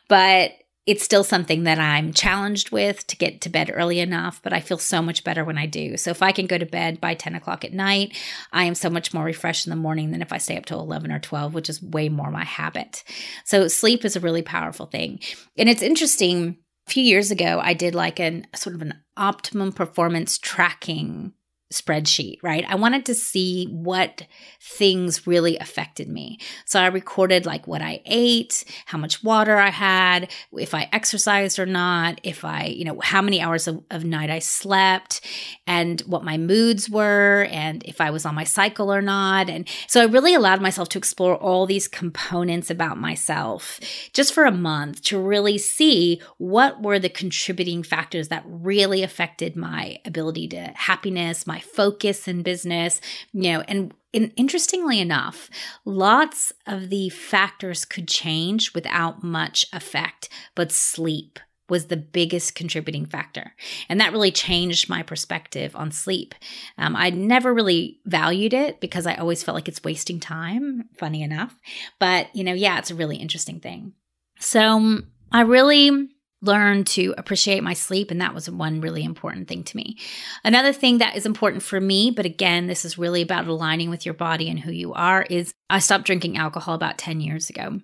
But 0.09 0.53
it's 0.87 1.03
still 1.03 1.25
something 1.25 1.65
that 1.65 1.79
I'm 1.79 2.13
challenged 2.13 2.71
with 2.71 3.07
to 3.07 3.17
get 3.17 3.41
to 3.43 3.49
bed 3.49 3.71
early 3.73 4.01
enough, 4.01 4.41
but 4.43 4.53
I 4.53 4.61
feel 4.61 4.77
so 4.77 5.01
much 5.01 5.25
better 5.25 5.45
when 5.45 5.57
I 5.57 5.65
do. 5.67 5.97
So 5.97 6.11
if 6.11 6.23
I 6.23 6.31
can 6.33 6.47
go 6.47 6.59
to 6.59 6.67
bed 6.67 7.01
by 7.01 7.15
10 7.15 7.35
o'clock 7.35 7.65
at 7.65 7.73
night, 7.73 8.17
I 8.53 8.65
am 8.65 8.75
so 8.75 8.91
much 8.91 9.15
more 9.15 9.25
refreshed 9.25 9.67
in 9.67 9.71
the 9.71 9.77
morning 9.77 10.11
than 10.11 10.21
if 10.21 10.33
I 10.33 10.39
stay 10.39 10.57
up 10.59 10.67
till 10.67 10.81
11 10.81 11.11
or 11.11 11.19
12, 11.19 11.55
which 11.55 11.71
is 11.71 11.83
way 11.83 12.11
more 12.11 12.31
my 12.31 12.45
habit. 12.45 13.03
So 13.45 13.67
sleep 13.69 14.05
is 14.05 14.15
a 14.15 14.21
really 14.21 14.43
powerful 14.43 14.87
thing. 14.87 15.21
And 15.57 15.69
it's 15.69 15.83
interesting. 15.83 16.59
A 16.87 16.91
few 16.91 17.03
years 17.03 17.31
ago, 17.31 17.61
I 17.63 17.73
did 17.73 17.95
like 17.95 18.21
an 18.21 18.47
sort 18.55 18.75
of 18.75 18.83
an 18.83 18.93
optimum 19.17 19.73
performance 19.73 20.37
tracking 20.37 21.33
spreadsheet, 21.81 22.39
right? 22.43 22.65
I 22.69 22.75
wanted 22.77 23.05
to 23.07 23.15
see 23.15 23.67
what 23.67 24.23
things 24.61 25.27
really 25.27 25.59
affected 25.59 26.09
me. 26.09 26.39
So 26.65 26.81
I 26.81 26.87
recorded 26.87 27.47
like 27.47 27.67
what 27.67 27.83
I 27.83 28.01
ate, 28.07 28.65
how 28.87 28.99
much 28.99 29.23
water 29.23 29.57
I 29.57 29.71
had, 29.71 30.31
if 30.53 30.75
I 30.75 30.89
exercised 30.93 31.59
or 31.59 31.67
not, 31.67 32.21
if 32.23 32.45
I, 32.45 32.67
you 32.67 32.85
know, 32.85 33.01
how 33.01 33.21
many 33.21 33.41
hours 33.41 33.69
of, 33.69 33.83
of 33.91 34.05
night 34.05 34.31
I 34.31 34.39
slept, 34.39 35.21
and 35.67 36.01
what 36.03 36.25
my 36.25 36.37
moods 36.37 36.89
were, 36.89 37.47
and 37.51 37.83
if 37.85 38.01
I 38.01 38.11
was 38.11 38.25
on 38.25 38.35
my 38.35 38.45
cycle 38.45 38.93
or 38.93 39.03
not. 39.03 39.49
And 39.51 39.69
so 39.87 40.01
I 40.01 40.05
really 40.05 40.35
allowed 40.35 40.61
myself 40.61 40.89
to 40.91 40.99
explore 40.99 41.37
all 41.37 41.67
these 41.67 41.89
components 41.89 42.71
about 42.71 42.99
myself 42.99 43.81
just 44.13 44.33
for 44.33 44.45
a 44.45 44.53
month 44.53 45.03
to 45.03 45.19
really 45.19 45.59
see 45.59 46.21
what 46.39 46.83
were 46.83 46.99
the 46.99 47.09
contributing 47.09 47.83
factors 47.83 48.29
that 48.29 48.45
really 48.47 49.03
affected 49.03 49.57
my 49.57 49.99
ability 50.05 50.49
to 50.49 50.61
happiness, 50.75 51.47
my 51.47 51.61
focus 51.65 52.29
in 52.29 52.43
business, 52.43 53.01
you 53.33 53.53
know, 53.53 53.61
and 53.69 53.93
and 54.13 54.33
interestingly 54.37 55.01
enough, 55.01 55.51
lots 55.85 56.53
of 56.69 56.89
the 56.89 57.09
factors 57.09 57.85
could 57.85 58.07
change 58.07 58.73
without 58.73 59.25
much 59.25 59.67
effect, 59.73 60.29
but 60.55 60.71
sleep 60.71 61.41
was 61.69 61.87
the 61.87 61.97
biggest 61.97 62.55
contributing 62.55 63.07
factor. 63.07 63.55
And 63.89 64.01
that 64.01 64.13
really 64.13 64.31
changed 64.31 64.89
my 64.89 65.03
perspective 65.03 65.75
on 65.75 65.91
sleep. 65.91 66.35
Um, 66.77 66.95
I 66.95 67.11
never 67.11 67.55
really 67.55 68.01
valued 68.05 68.53
it 68.53 68.81
because 68.81 69.07
I 69.07 69.15
always 69.15 69.43
felt 69.43 69.55
like 69.55 69.69
it's 69.69 69.83
wasting 69.83 70.21
time, 70.21 70.85
funny 70.97 71.23
enough. 71.23 71.59
But, 71.99 72.29
you 72.37 72.45
know, 72.45 72.53
yeah, 72.53 72.79
it's 72.79 72.91
a 72.91 72.95
really 72.95 73.17
interesting 73.17 73.61
thing. 73.61 73.95
So 74.39 75.01
I 75.33 75.41
really 75.41 76.11
learn 76.45 76.85
to 76.85 77.15
appreciate 77.19 77.63
my 77.63 77.75
sleep. 77.75 78.11
And 78.11 78.21
that 78.21 78.35
was 78.35 78.51
one 78.51 78.81
really 78.81 79.05
important 79.05 79.49
thing 79.49 79.65
to 79.65 79.77
me. 79.77 79.99
Another 80.45 80.73
thing 80.73 80.99
that 80.99 81.17
is 81.17 81.27
important 81.27 81.63
for 81.63 81.81
me, 81.81 82.11
but 82.11 82.27
again, 82.27 82.67
this 82.67 82.85
is 82.85 82.99
really 82.99 83.23
about 83.23 83.47
aligning 83.47 83.91
with 83.91 84.05
your 84.05 84.15
body 84.15 84.49
and 84.49 84.61
who 84.61 84.73
you 84.73 84.93
are, 84.93 85.23
is 85.31 85.55
I 85.71 85.79
stopped 85.79 86.05
drinking 86.05 86.37
alcohol 86.37 86.75
about 86.75 86.99
10 86.99 87.21
years 87.21 87.51
ago. 87.51 87.81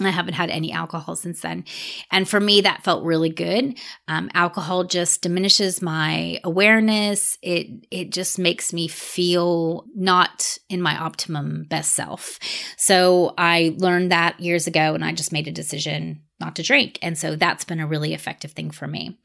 I 0.00 0.10
haven't 0.10 0.34
had 0.34 0.48
any 0.48 0.72
alcohol 0.72 1.16
since 1.16 1.42
then. 1.42 1.64
And 2.10 2.26
for 2.28 2.40
me, 2.40 2.62
that 2.62 2.82
felt 2.82 3.04
really 3.04 3.28
good. 3.28 3.78
Um, 4.08 4.30
alcohol 4.32 4.84
just 4.84 5.20
diminishes 5.20 5.82
my 5.82 6.40
awareness. 6.44 7.36
It, 7.42 7.86
it 7.90 8.10
just 8.10 8.38
makes 8.38 8.72
me 8.72 8.88
feel 8.88 9.84
not 9.94 10.56
in 10.70 10.80
my 10.80 10.96
optimum 10.96 11.66
best 11.68 11.92
self. 11.92 12.38
So 12.78 13.34
I 13.36 13.76
learned 13.78 14.12
that 14.12 14.40
years 14.40 14.66
ago 14.66 14.94
and 14.94 15.04
I 15.04 15.12
just 15.12 15.32
made 15.32 15.46
a 15.46 15.52
decision 15.52 16.22
not 16.42 16.56
to 16.56 16.62
drink. 16.62 16.98
And 17.00 17.16
so 17.16 17.36
that's 17.36 17.64
been 17.64 17.80
a 17.80 17.86
really 17.86 18.12
effective 18.12 18.52
thing 18.52 18.70
for 18.70 18.86
me. 18.86 19.18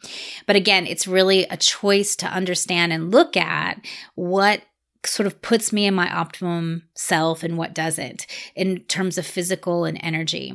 But 0.46 0.56
again, 0.56 0.86
it's 0.86 1.08
really 1.08 1.44
a 1.46 1.58
choice 1.58 2.16
to 2.18 2.28
understand 2.28 2.94
and 2.94 3.12
look 3.12 3.36
at 3.36 3.84
what 4.16 4.62
sort 5.06 5.28
of 5.28 5.42
puts 5.42 5.74
me 5.74 5.86
in 5.86 5.94
my 5.94 6.14
optimum 6.14 6.84
self 6.96 7.44
and 7.44 7.58
what 7.58 7.74
doesn't 7.74 8.28
in 8.56 8.80
terms 8.82 9.18
of 9.18 9.26
physical 9.26 9.86
and 9.86 10.00
energy 10.02 10.54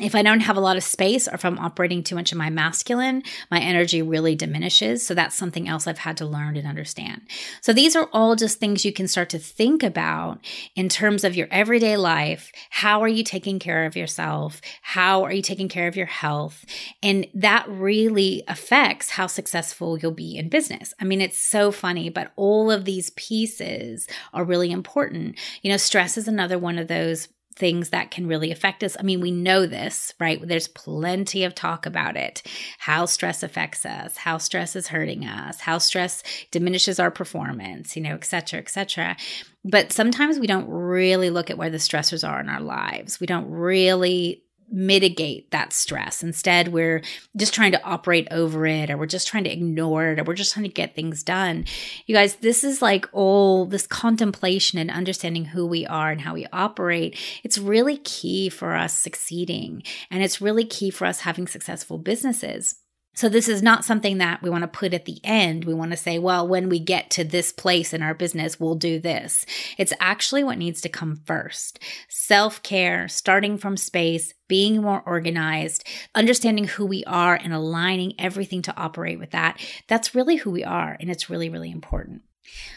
if 0.00 0.14
I 0.14 0.22
don't 0.22 0.40
have 0.40 0.56
a 0.56 0.60
lot 0.60 0.76
of 0.76 0.82
space 0.82 1.28
or 1.28 1.34
if 1.34 1.44
I'm 1.44 1.58
operating 1.58 2.02
too 2.02 2.14
much 2.14 2.32
in 2.32 2.38
my 2.38 2.50
masculine, 2.50 3.22
my 3.50 3.60
energy 3.60 4.02
really 4.02 4.34
diminishes. 4.34 5.06
So 5.06 5.14
that's 5.14 5.36
something 5.36 5.68
else 5.68 5.86
I've 5.86 5.98
had 5.98 6.16
to 6.18 6.26
learn 6.26 6.56
and 6.56 6.66
understand. 6.66 7.22
So 7.60 7.72
these 7.72 7.96
are 7.96 8.08
all 8.12 8.36
just 8.36 8.58
things 8.58 8.84
you 8.84 8.92
can 8.92 9.08
start 9.08 9.30
to 9.30 9.38
think 9.38 9.82
about 9.82 10.40
in 10.74 10.88
terms 10.88 11.24
of 11.24 11.36
your 11.36 11.48
everyday 11.50 11.96
life. 11.96 12.52
How 12.70 13.02
are 13.02 13.08
you 13.08 13.24
taking 13.24 13.58
care 13.58 13.86
of 13.86 13.96
yourself? 13.96 14.60
How 14.82 15.22
are 15.24 15.32
you 15.32 15.42
taking 15.42 15.68
care 15.68 15.88
of 15.88 15.96
your 15.96 16.06
health? 16.06 16.64
And 17.02 17.26
that 17.34 17.66
really 17.68 18.42
affects 18.48 19.10
how 19.10 19.26
successful 19.26 19.98
you'll 19.98 20.12
be 20.12 20.36
in 20.36 20.48
business. 20.48 20.94
I 21.00 21.04
mean, 21.04 21.20
it's 21.20 21.38
so 21.38 21.70
funny, 21.70 22.08
but 22.08 22.32
all 22.36 22.70
of 22.70 22.84
these 22.84 23.10
pieces 23.10 24.06
are 24.32 24.44
really 24.44 24.70
important. 24.70 25.38
You 25.62 25.70
know, 25.70 25.76
stress 25.76 26.16
is 26.16 26.28
another 26.28 26.58
one 26.58 26.78
of 26.78 26.88
those 26.88 27.28
things 27.58 27.90
that 27.90 28.10
can 28.10 28.26
really 28.26 28.50
affect 28.50 28.82
us. 28.82 28.96
I 28.98 29.02
mean, 29.02 29.20
we 29.20 29.30
know 29.30 29.66
this, 29.66 30.14
right? 30.20 30.40
There's 30.40 30.68
plenty 30.68 31.44
of 31.44 31.54
talk 31.54 31.84
about 31.84 32.16
it. 32.16 32.42
How 32.78 33.04
stress 33.04 33.42
affects 33.42 33.84
us, 33.84 34.16
how 34.16 34.38
stress 34.38 34.76
is 34.76 34.88
hurting 34.88 35.26
us, 35.26 35.60
how 35.60 35.78
stress 35.78 36.22
diminishes 36.50 36.98
our 37.00 37.10
performance, 37.10 37.96
you 37.96 38.02
know, 38.02 38.14
et 38.14 38.24
cetera, 38.24 38.60
et 38.60 38.70
cetera. 38.70 39.16
But 39.64 39.92
sometimes 39.92 40.38
we 40.38 40.46
don't 40.46 40.68
really 40.68 41.30
look 41.30 41.50
at 41.50 41.58
where 41.58 41.68
the 41.68 41.78
stressors 41.78 42.26
are 42.26 42.40
in 42.40 42.48
our 42.48 42.60
lives. 42.60 43.20
We 43.20 43.26
don't 43.26 43.50
really 43.50 44.44
mitigate 44.70 45.50
that 45.50 45.72
stress. 45.72 46.22
Instead, 46.22 46.68
we're 46.68 47.02
just 47.36 47.54
trying 47.54 47.72
to 47.72 47.82
operate 47.84 48.28
over 48.30 48.66
it 48.66 48.90
or 48.90 48.96
we're 48.96 49.06
just 49.06 49.28
trying 49.28 49.44
to 49.44 49.52
ignore 49.52 50.12
it 50.12 50.20
or 50.20 50.24
we're 50.24 50.34
just 50.34 50.52
trying 50.52 50.64
to 50.64 50.72
get 50.72 50.94
things 50.94 51.22
done. 51.22 51.64
You 52.06 52.14
guys, 52.14 52.36
this 52.36 52.64
is 52.64 52.82
like 52.82 53.06
all 53.12 53.66
this 53.66 53.86
contemplation 53.86 54.78
and 54.78 54.90
understanding 54.90 55.46
who 55.46 55.66
we 55.66 55.86
are 55.86 56.10
and 56.10 56.20
how 56.20 56.34
we 56.34 56.46
operate. 56.52 57.18
It's 57.42 57.58
really 57.58 57.98
key 57.98 58.48
for 58.48 58.74
us 58.74 58.92
succeeding 58.92 59.82
and 60.10 60.22
it's 60.22 60.40
really 60.40 60.64
key 60.64 60.90
for 60.90 61.06
us 61.06 61.20
having 61.20 61.46
successful 61.46 61.98
businesses. 61.98 62.76
So, 63.18 63.28
this 63.28 63.48
is 63.48 63.64
not 63.64 63.84
something 63.84 64.18
that 64.18 64.42
we 64.42 64.48
want 64.48 64.62
to 64.62 64.68
put 64.68 64.94
at 64.94 65.04
the 65.04 65.18
end. 65.24 65.64
We 65.64 65.74
want 65.74 65.90
to 65.90 65.96
say, 65.96 66.20
well, 66.20 66.46
when 66.46 66.68
we 66.68 66.78
get 66.78 67.10
to 67.10 67.24
this 67.24 67.50
place 67.50 67.92
in 67.92 68.00
our 68.00 68.14
business, 68.14 68.60
we'll 68.60 68.76
do 68.76 69.00
this. 69.00 69.44
It's 69.76 69.92
actually 69.98 70.44
what 70.44 70.56
needs 70.56 70.80
to 70.82 70.88
come 70.88 71.16
first 71.26 71.80
self 72.08 72.62
care, 72.62 73.08
starting 73.08 73.58
from 73.58 73.76
space, 73.76 74.34
being 74.46 74.82
more 74.82 75.02
organized, 75.04 75.84
understanding 76.14 76.68
who 76.68 76.86
we 76.86 77.02
are, 77.06 77.34
and 77.34 77.52
aligning 77.52 78.14
everything 78.20 78.62
to 78.62 78.76
operate 78.76 79.18
with 79.18 79.32
that. 79.32 79.60
That's 79.88 80.14
really 80.14 80.36
who 80.36 80.52
we 80.52 80.62
are. 80.62 80.96
And 81.00 81.10
it's 81.10 81.28
really, 81.28 81.50
really 81.50 81.72
important. 81.72 82.22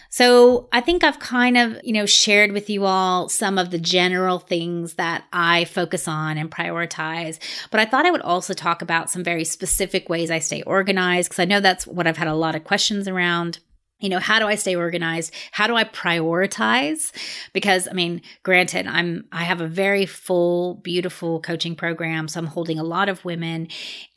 So 0.09 0.67
I 0.73 0.81
think 0.81 1.05
I've 1.05 1.19
kind 1.19 1.57
of, 1.57 1.79
you 1.83 1.93
know, 1.93 2.05
shared 2.05 2.51
with 2.51 2.69
you 2.69 2.83
all 2.83 3.29
some 3.29 3.57
of 3.57 3.71
the 3.71 3.79
general 3.79 4.39
things 4.39 4.95
that 4.95 5.23
I 5.31 5.63
focus 5.65 6.05
on 6.05 6.37
and 6.37 6.51
prioritize. 6.51 7.39
But 7.69 7.79
I 7.79 7.85
thought 7.85 8.05
I 8.05 8.11
would 8.11 8.21
also 8.21 8.53
talk 8.53 8.81
about 8.81 9.09
some 9.09 9.23
very 9.23 9.45
specific 9.45 10.09
ways 10.09 10.29
I 10.29 10.39
stay 10.39 10.63
organized 10.63 11.29
because 11.29 11.39
I 11.39 11.45
know 11.45 11.61
that's 11.61 11.87
what 11.87 12.07
I've 12.07 12.17
had 12.17 12.27
a 12.27 12.35
lot 12.35 12.55
of 12.55 12.65
questions 12.65 13.07
around 13.07 13.59
you 14.01 14.09
know 14.09 14.19
how 14.19 14.39
do 14.39 14.47
i 14.47 14.55
stay 14.55 14.75
organized? 14.75 15.33
How 15.51 15.67
do 15.67 15.75
i 15.75 15.83
prioritize? 15.83 17.11
Because 17.53 17.87
i 17.87 17.93
mean 17.93 18.21
granted 18.43 18.87
i'm 18.87 19.25
i 19.31 19.43
have 19.43 19.61
a 19.61 19.67
very 19.67 20.05
full 20.05 20.75
beautiful 20.75 21.39
coaching 21.39 21.75
program 21.75 22.27
so 22.27 22.39
i'm 22.39 22.47
holding 22.47 22.79
a 22.79 22.83
lot 22.83 23.09
of 23.09 23.23
women 23.23 23.67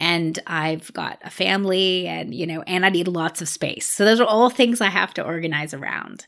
and 0.01 0.39
i've 0.47 0.93
got 0.93 1.19
a 1.23 1.31
family 1.31 2.07
and 2.07 2.35
you 2.35 2.47
know 2.47 2.63
and 2.63 2.85
i 2.85 2.89
need 2.89 3.09
lots 3.09 3.41
of 3.41 3.49
space. 3.49 3.89
So 3.89 4.05
those 4.05 4.21
are 4.21 4.27
all 4.27 4.51
things 4.51 4.81
i 4.81 4.89
have 4.89 5.15
to 5.15 5.25
organize 5.25 5.75
around 5.75 6.27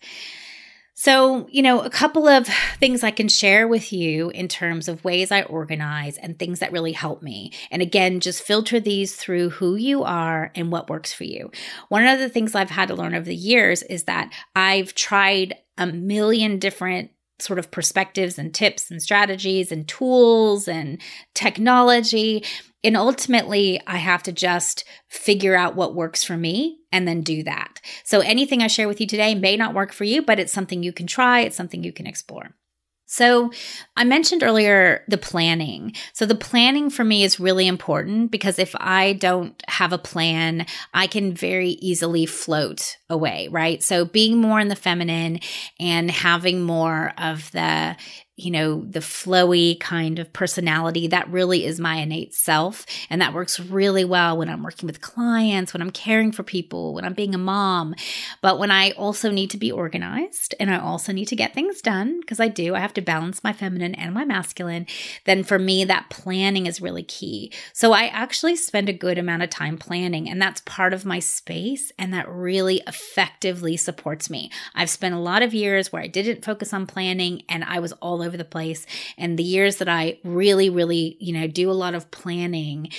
so, 0.98 1.46
you 1.50 1.60
know, 1.60 1.80
a 1.82 1.90
couple 1.90 2.26
of 2.26 2.46
things 2.78 3.04
I 3.04 3.10
can 3.10 3.28
share 3.28 3.68
with 3.68 3.92
you 3.92 4.30
in 4.30 4.48
terms 4.48 4.88
of 4.88 5.04
ways 5.04 5.30
I 5.30 5.42
organize 5.42 6.16
and 6.16 6.38
things 6.38 6.60
that 6.60 6.72
really 6.72 6.92
help 6.92 7.22
me. 7.22 7.52
And 7.70 7.82
again, 7.82 8.18
just 8.18 8.42
filter 8.42 8.80
these 8.80 9.14
through 9.14 9.50
who 9.50 9.76
you 9.76 10.04
are 10.04 10.50
and 10.54 10.72
what 10.72 10.88
works 10.88 11.12
for 11.12 11.24
you. 11.24 11.50
One 11.90 12.06
of 12.06 12.18
the 12.18 12.30
things 12.30 12.54
I've 12.54 12.70
had 12.70 12.88
to 12.88 12.94
learn 12.94 13.14
over 13.14 13.26
the 13.26 13.36
years 13.36 13.82
is 13.82 14.04
that 14.04 14.32
I've 14.56 14.94
tried 14.94 15.56
a 15.76 15.86
million 15.86 16.58
different 16.58 17.10
sort 17.38 17.58
of 17.58 17.70
perspectives 17.70 18.38
and 18.38 18.54
tips 18.54 18.90
and 18.90 19.02
strategies 19.02 19.70
and 19.70 19.86
tools 19.86 20.66
and 20.66 20.98
technology. 21.34 22.42
And 22.86 22.96
ultimately, 22.96 23.80
I 23.84 23.96
have 23.96 24.22
to 24.22 24.32
just 24.32 24.84
figure 25.08 25.56
out 25.56 25.74
what 25.74 25.96
works 25.96 26.22
for 26.22 26.36
me 26.36 26.78
and 26.92 27.06
then 27.06 27.22
do 27.22 27.42
that. 27.42 27.80
So 28.04 28.20
anything 28.20 28.62
I 28.62 28.68
share 28.68 28.86
with 28.86 29.00
you 29.00 29.08
today 29.08 29.34
may 29.34 29.56
not 29.56 29.74
work 29.74 29.92
for 29.92 30.04
you, 30.04 30.22
but 30.22 30.38
it's 30.38 30.52
something 30.52 30.84
you 30.84 30.92
can 30.92 31.08
try, 31.08 31.40
it's 31.40 31.56
something 31.56 31.82
you 31.82 31.92
can 31.92 32.06
explore. 32.06 32.54
So, 33.08 33.52
I 33.96 34.02
mentioned 34.02 34.42
earlier 34.42 35.04
the 35.06 35.16
planning. 35.16 35.94
So, 36.12 36.26
the 36.26 36.34
planning 36.34 36.90
for 36.90 37.04
me 37.04 37.22
is 37.22 37.38
really 37.38 37.68
important 37.68 38.32
because 38.32 38.58
if 38.58 38.74
I 38.80 39.12
don't 39.12 39.62
have 39.68 39.92
a 39.92 39.98
plan, 39.98 40.66
I 40.92 41.06
can 41.06 41.32
very 41.32 41.70
easily 41.70 42.26
float 42.26 42.96
away, 43.08 43.46
right? 43.48 43.80
So, 43.80 44.04
being 44.06 44.38
more 44.38 44.58
in 44.58 44.66
the 44.66 44.74
feminine 44.74 45.38
and 45.78 46.10
having 46.10 46.62
more 46.62 47.12
of 47.16 47.48
the 47.52 47.96
you 48.36 48.50
know, 48.50 48.82
the 48.82 49.00
flowy 49.00 49.80
kind 49.80 50.18
of 50.18 50.30
personality. 50.34 51.06
That 51.06 51.28
really 51.30 51.64
is 51.64 51.80
my 51.80 51.96
innate 51.96 52.34
self. 52.34 52.84
And 53.08 53.22
that 53.22 53.32
works 53.32 53.58
really 53.58 54.04
well 54.04 54.36
when 54.36 54.50
I'm 54.50 54.62
working 54.62 54.86
with 54.86 55.00
clients, 55.00 55.72
when 55.72 55.80
I'm 55.80 55.90
caring 55.90 56.32
for 56.32 56.42
people, 56.42 56.92
when 56.92 57.06
I'm 57.06 57.14
being 57.14 57.34
a 57.34 57.38
mom. 57.38 57.94
But 58.42 58.58
when 58.58 58.70
I 58.70 58.90
also 58.90 59.30
need 59.30 59.50
to 59.50 59.56
be 59.56 59.72
organized 59.72 60.54
and 60.60 60.70
I 60.70 60.78
also 60.78 61.12
need 61.12 61.28
to 61.28 61.36
get 61.36 61.54
things 61.54 61.80
done, 61.80 62.20
because 62.20 62.38
I 62.38 62.48
do, 62.48 62.74
I 62.74 62.80
have 62.80 62.92
to 62.94 63.00
balance 63.00 63.42
my 63.42 63.54
feminine 63.54 63.94
and 63.94 64.12
my 64.12 64.26
masculine, 64.26 64.86
then 65.24 65.42
for 65.42 65.58
me, 65.58 65.84
that 65.84 66.10
planning 66.10 66.66
is 66.66 66.82
really 66.82 67.02
key. 67.02 67.50
So 67.72 67.92
I 67.92 68.06
actually 68.06 68.56
spend 68.56 68.90
a 68.90 68.92
good 68.92 69.16
amount 69.16 69.44
of 69.44 69.50
time 69.50 69.78
planning, 69.78 70.28
and 70.28 70.40
that's 70.42 70.60
part 70.62 70.92
of 70.92 71.06
my 71.06 71.20
space. 71.20 71.90
And 71.98 72.12
that 72.12 72.28
really 72.28 72.82
effectively 72.86 73.78
supports 73.78 74.28
me. 74.28 74.50
I've 74.74 74.90
spent 74.90 75.14
a 75.14 75.18
lot 75.18 75.42
of 75.42 75.54
years 75.54 75.90
where 75.90 76.02
I 76.02 76.06
didn't 76.06 76.44
focus 76.44 76.74
on 76.74 76.86
planning 76.86 77.42
and 77.48 77.64
I 77.64 77.78
was 77.78 77.92
all 77.94 78.25
over 78.26 78.36
the 78.36 78.44
place. 78.44 78.84
And 79.16 79.38
the 79.38 79.44
years 79.44 79.76
that 79.76 79.88
I 79.88 80.18
really, 80.24 80.68
really, 80.68 81.16
you 81.20 81.32
know, 81.32 81.46
do 81.46 81.70
a 81.70 81.72
lot 81.72 81.94
of 81.94 82.10
planning 82.10 82.90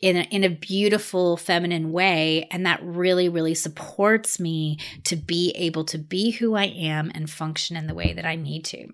in 0.00 0.16
a, 0.16 0.22
in 0.22 0.44
a 0.44 0.50
beautiful 0.50 1.36
feminine 1.36 1.90
way 1.90 2.46
and 2.50 2.66
that 2.66 2.82
really 2.82 3.30
really 3.30 3.54
supports 3.54 4.38
me 4.38 4.78
to 5.04 5.16
be 5.16 5.52
able 5.56 5.84
to 5.86 5.96
be 5.96 6.32
who 6.32 6.54
I 6.54 6.64
am 6.64 7.10
and 7.14 7.30
function 7.30 7.76
in 7.76 7.86
the 7.86 7.94
way 7.94 8.12
that 8.12 8.26
I 8.26 8.36
need 8.36 8.64
to. 8.66 8.88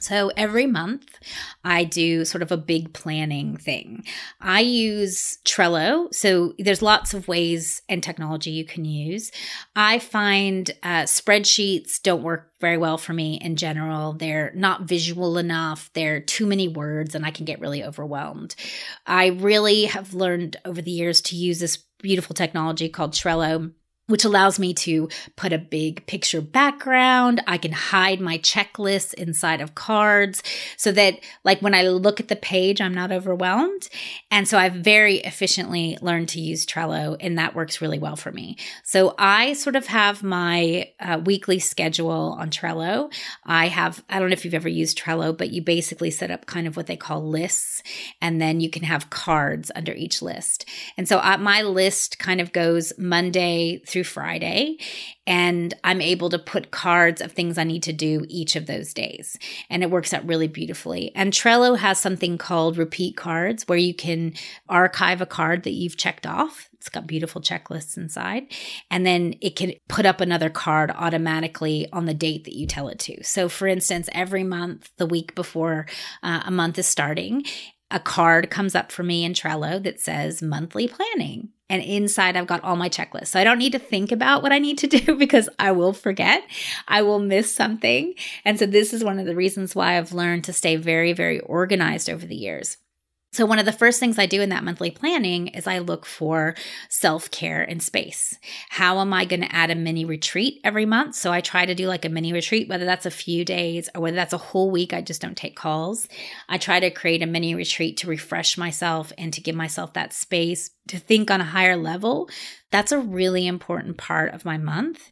So 0.00 0.30
every 0.36 0.66
month, 0.66 1.18
I 1.64 1.84
do 1.84 2.24
sort 2.24 2.42
of 2.42 2.52
a 2.52 2.56
big 2.56 2.92
planning 2.92 3.56
thing. 3.56 4.04
I 4.40 4.60
use 4.60 5.38
Trello. 5.44 6.12
So 6.14 6.54
there's 6.58 6.82
lots 6.82 7.14
of 7.14 7.28
ways 7.28 7.82
and 7.88 8.02
technology 8.02 8.50
you 8.50 8.64
can 8.64 8.84
use. 8.84 9.32
I 9.74 9.98
find 9.98 10.70
uh, 10.82 11.02
spreadsheets 11.02 12.00
don't 12.02 12.22
work 12.22 12.52
very 12.60 12.78
well 12.78 12.98
for 12.98 13.12
me 13.12 13.38
in 13.40 13.56
general. 13.56 14.12
They're 14.12 14.52
not 14.54 14.82
visual 14.82 15.38
enough. 15.38 15.90
They're 15.94 16.20
too 16.20 16.46
many 16.46 16.68
words, 16.68 17.14
and 17.14 17.24
I 17.24 17.30
can 17.30 17.44
get 17.44 17.60
really 17.60 17.84
overwhelmed. 17.84 18.54
I 19.06 19.28
really 19.28 19.84
have 19.84 20.14
learned 20.14 20.56
over 20.64 20.82
the 20.82 20.90
years 20.90 21.20
to 21.22 21.36
use 21.36 21.60
this 21.60 21.76
beautiful 22.00 22.34
technology 22.34 22.88
called 22.88 23.12
Trello 23.12 23.72
which 24.08 24.24
allows 24.24 24.58
me 24.58 24.74
to 24.74 25.08
put 25.36 25.52
a 25.52 25.58
big 25.58 26.04
picture 26.06 26.40
background. 26.40 27.40
I 27.46 27.56
can 27.56 27.72
hide 27.72 28.20
my 28.20 28.38
checklists 28.38 29.14
inside 29.14 29.60
of 29.60 29.74
cards 29.74 30.42
so 30.76 30.90
that, 30.92 31.20
like, 31.44 31.62
when 31.62 31.74
I 31.74 31.82
look 31.82 32.18
at 32.18 32.28
the 32.28 32.36
page, 32.36 32.80
I'm 32.80 32.94
not 32.94 33.12
overwhelmed. 33.12 33.88
And 34.30 34.48
so 34.48 34.58
I've 34.58 34.74
very 34.74 35.18
efficiently 35.18 35.96
learned 36.02 36.30
to 36.30 36.40
use 36.40 36.66
Trello, 36.66 37.16
and 37.20 37.38
that 37.38 37.54
works 37.54 37.80
really 37.80 37.98
well 37.98 38.16
for 38.16 38.32
me. 38.32 38.56
So 38.82 39.14
I 39.18 39.52
sort 39.52 39.76
of 39.76 39.86
have 39.86 40.22
my 40.22 40.90
uh, 40.98 41.20
weekly 41.24 41.58
schedule 41.58 42.36
on 42.38 42.50
Trello. 42.50 43.12
I 43.44 43.68
have, 43.68 44.02
I 44.08 44.18
don't 44.18 44.30
know 44.30 44.34
if 44.34 44.44
you've 44.44 44.54
ever 44.54 44.68
used 44.68 44.98
Trello, 44.98 45.36
but 45.36 45.50
you 45.50 45.62
basically 45.62 46.10
set 46.10 46.30
up 46.30 46.46
kind 46.46 46.66
of 46.66 46.76
what 46.76 46.86
they 46.86 46.96
call 46.96 47.28
lists, 47.28 47.82
and 48.20 48.40
then 48.40 48.60
you 48.60 48.70
can 48.70 48.82
have 48.84 49.10
cards 49.10 49.70
under 49.76 49.92
each 49.92 50.22
list. 50.22 50.64
And 50.96 51.06
so 51.06 51.18
I, 51.18 51.36
my 51.36 51.62
list 51.62 52.18
kind 52.18 52.40
of 52.40 52.52
goes 52.52 52.92
Monday 52.98 53.82
through 53.86 53.97
through 53.98 54.04
Friday. 54.04 54.78
And 55.26 55.74
I'm 55.82 56.00
able 56.00 56.30
to 56.30 56.38
put 56.38 56.70
cards 56.70 57.20
of 57.20 57.32
things 57.32 57.58
I 57.58 57.64
need 57.64 57.82
to 57.82 57.92
do 57.92 58.24
each 58.28 58.54
of 58.54 58.66
those 58.66 58.94
days. 58.94 59.36
And 59.68 59.82
it 59.82 59.90
works 59.90 60.14
out 60.14 60.26
really 60.26 60.46
beautifully. 60.46 61.10
And 61.16 61.32
Trello 61.32 61.76
has 61.76 61.98
something 61.98 62.38
called 62.38 62.78
repeat 62.78 63.16
cards 63.16 63.66
where 63.66 63.78
you 63.78 63.92
can 63.92 64.34
archive 64.68 65.20
a 65.20 65.26
card 65.26 65.64
that 65.64 65.72
you've 65.72 65.96
checked 65.96 66.26
off. 66.26 66.70
It's 66.74 66.88
got 66.88 67.08
beautiful 67.08 67.40
checklists 67.40 67.96
inside. 67.96 68.46
And 68.88 69.04
then 69.04 69.34
it 69.40 69.56
can 69.56 69.72
put 69.88 70.06
up 70.06 70.20
another 70.20 70.48
card 70.48 70.92
automatically 70.92 71.88
on 71.92 72.06
the 72.06 72.14
date 72.14 72.44
that 72.44 72.54
you 72.54 72.68
tell 72.68 72.88
it 72.88 73.00
to. 73.00 73.24
So, 73.24 73.48
for 73.48 73.66
instance, 73.66 74.08
every 74.12 74.44
month, 74.44 74.92
the 74.96 75.06
week 75.06 75.34
before 75.34 75.86
uh, 76.22 76.42
a 76.46 76.52
month 76.52 76.78
is 76.78 76.86
starting, 76.86 77.44
a 77.90 77.98
card 77.98 78.48
comes 78.48 78.76
up 78.76 78.92
for 78.92 79.02
me 79.02 79.24
in 79.24 79.32
Trello 79.32 79.82
that 79.82 80.00
says 80.00 80.40
monthly 80.40 80.86
planning. 80.86 81.48
And 81.70 81.82
inside, 81.82 82.36
I've 82.36 82.46
got 82.46 82.64
all 82.64 82.76
my 82.76 82.88
checklists. 82.88 83.28
So 83.28 83.40
I 83.40 83.44
don't 83.44 83.58
need 83.58 83.72
to 83.72 83.78
think 83.78 84.10
about 84.10 84.42
what 84.42 84.52
I 84.52 84.58
need 84.58 84.78
to 84.78 84.86
do 84.98 85.16
because 85.16 85.48
I 85.58 85.72
will 85.72 85.92
forget. 85.92 86.42
I 86.86 87.02
will 87.02 87.18
miss 87.18 87.54
something. 87.54 88.14
And 88.44 88.58
so 88.58 88.66
this 88.66 88.92
is 88.92 89.04
one 89.04 89.18
of 89.18 89.26
the 89.26 89.36
reasons 89.36 89.74
why 89.74 89.98
I've 89.98 90.12
learned 90.12 90.44
to 90.44 90.52
stay 90.52 90.76
very, 90.76 91.12
very 91.12 91.40
organized 91.40 92.08
over 92.08 92.26
the 92.26 92.36
years. 92.36 92.78
So, 93.30 93.44
one 93.44 93.58
of 93.58 93.66
the 93.66 93.72
first 93.72 94.00
things 94.00 94.18
I 94.18 94.24
do 94.24 94.40
in 94.40 94.48
that 94.48 94.64
monthly 94.64 94.90
planning 94.90 95.48
is 95.48 95.66
I 95.66 95.80
look 95.80 96.06
for 96.06 96.54
self 96.88 97.30
care 97.30 97.62
and 97.62 97.82
space. 97.82 98.34
How 98.70 99.00
am 99.00 99.12
I 99.12 99.26
going 99.26 99.42
to 99.42 99.54
add 99.54 99.70
a 99.70 99.74
mini 99.74 100.06
retreat 100.06 100.60
every 100.64 100.86
month? 100.86 101.14
So, 101.14 101.30
I 101.30 101.42
try 101.42 101.66
to 101.66 101.74
do 101.74 101.88
like 101.88 102.06
a 102.06 102.08
mini 102.08 102.32
retreat, 102.32 102.70
whether 102.70 102.86
that's 102.86 103.04
a 103.04 103.10
few 103.10 103.44
days 103.44 103.90
or 103.94 104.00
whether 104.00 104.16
that's 104.16 104.32
a 104.32 104.38
whole 104.38 104.70
week. 104.70 104.94
I 104.94 105.02
just 105.02 105.20
don't 105.20 105.36
take 105.36 105.56
calls. 105.56 106.08
I 106.48 106.56
try 106.56 106.80
to 106.80 106.90
create 106.90 107.22
a 107.22 107.26
mini 107.26 107.54
retreat 107.54 107.98
to 107.98 108.06
refresh 108.06 108.56
myself 108.56 109.12
and 109.18 109.30
to 109.34 109.42
give 109.42 109.54
myself 109.54 109.92
that 109.92 110.14
space 110.14 110.70
to 110.88 110.98
think 110.98 111.30
on 111.30 111.40
a 111.40 111.44
higher 111.44 111.76
level. 111.76 112.28
That's 112.70 112.92
a 112.92 112.98
really 112.98 113.46
important 113.46 113.96
part 113.96 114.34
of 114.34 114.44
my 114.44 114.58
month. 114.58 115.10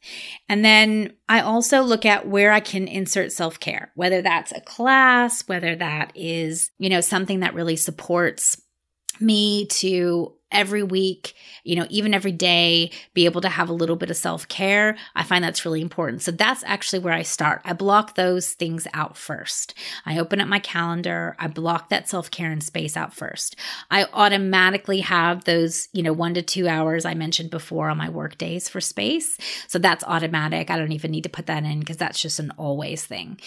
And 0.49 0.65
then 0.65 1.15
I 1.29 1.41
also 1.41 1.83
look 1.83 2.05
at 2.05 2.29
where 2.29 2.53
I 2.53 2.61
can 2.61 2.87
insert 2.89 3.33
self 3.33 3.59
care, 3.61 3.93
whether 3.95 4.23
that's 4.23 4.53
a 4.53 4.61
class, 4.61 5.47
whether 5.49 5.77
that 5.77 6.12
is, 6.15 6.71
you 6.79 6.91
know, 6.91 7.01
something 7.01 7.41
that 7.41 7.55
really 7.55 7.77
supports 7.77 8.61
me 9.21 9.67
to 9.67 10.37
every 10.53 10.83
week, 10.83 11.35
you 11.65 11.75
know, 11.75 11.87
even 11.91 12.15
every 12.15 12.33
day, 12.33 12.91
be 13.15 13.25
able 13.25 13.41
to 13.41 13.49
have 13.49 13.69
a 13.69 13.75
little 13.75 13.97
bit 13.97 14.11
of 14.11 14.17
self 14.17 14.47
care. 14.49 14.97
I 15.15 15.23
find 15.23 15.43
that's 15.43 15.65
really 15.65 15.81
important. 15.81 16.23
So 16.23 16.31
that's 16.31 16.63
actually 16.65 17.01
where 17.01 17.13
I 17.13 17.23
start. 17.23 17.61
I 17.65 17.73
block 17.73 18.15
those 18.15 18.53
things 18.53 18.87
out 18.95 19.17
first. 19.17 19.75
I 20.05 20.19
open 20.19 20.41
up 20.41 20.49
my 20.49 20.61
calendar. 20.61 21.37
I 21.39 21.49
block 21.49 21.89
that 21.89 22.09
self 22.09 22.31
care 22.31 22.51
and 22.51 22.63
space 22.63 22.97
out 22.97 23.13
first. 23.13 23.57
I 23.91 24.07
automatically 24.13 25.01
have 25.01 25.45
those, 25.45 25.89
you 25.93 26.03
know, 26.03 26.13
one 26.13 26.35
to 26.35 26.43
two 26.43 26.69
hours 26.69 27.05
I 27.05 27.15
mentioned 27.15 27.51
before 27.51 27.91
on 27.91 27.99
my 27.99 28.09
work 28.09 28.39
days 28.39 28.69
for 28.69 28.81
space. 28.81 29.37
So 29.69 29.79
that's 29.79 30.05
automatic. 30.05 30.71
I 30.71 30.79
don't 30.79 30.93
even 30.93 31.11
need 31.11 31.25
to 31.25 31.29
put 31.29 31.47
that 31.47 31.65
in 31.65 31.81
because 31.81 31.97
that's 31.97 32.23
just 32.23 32.39
an 32.39 32.53
always 32.57 33.05
thing. 33.05 33.39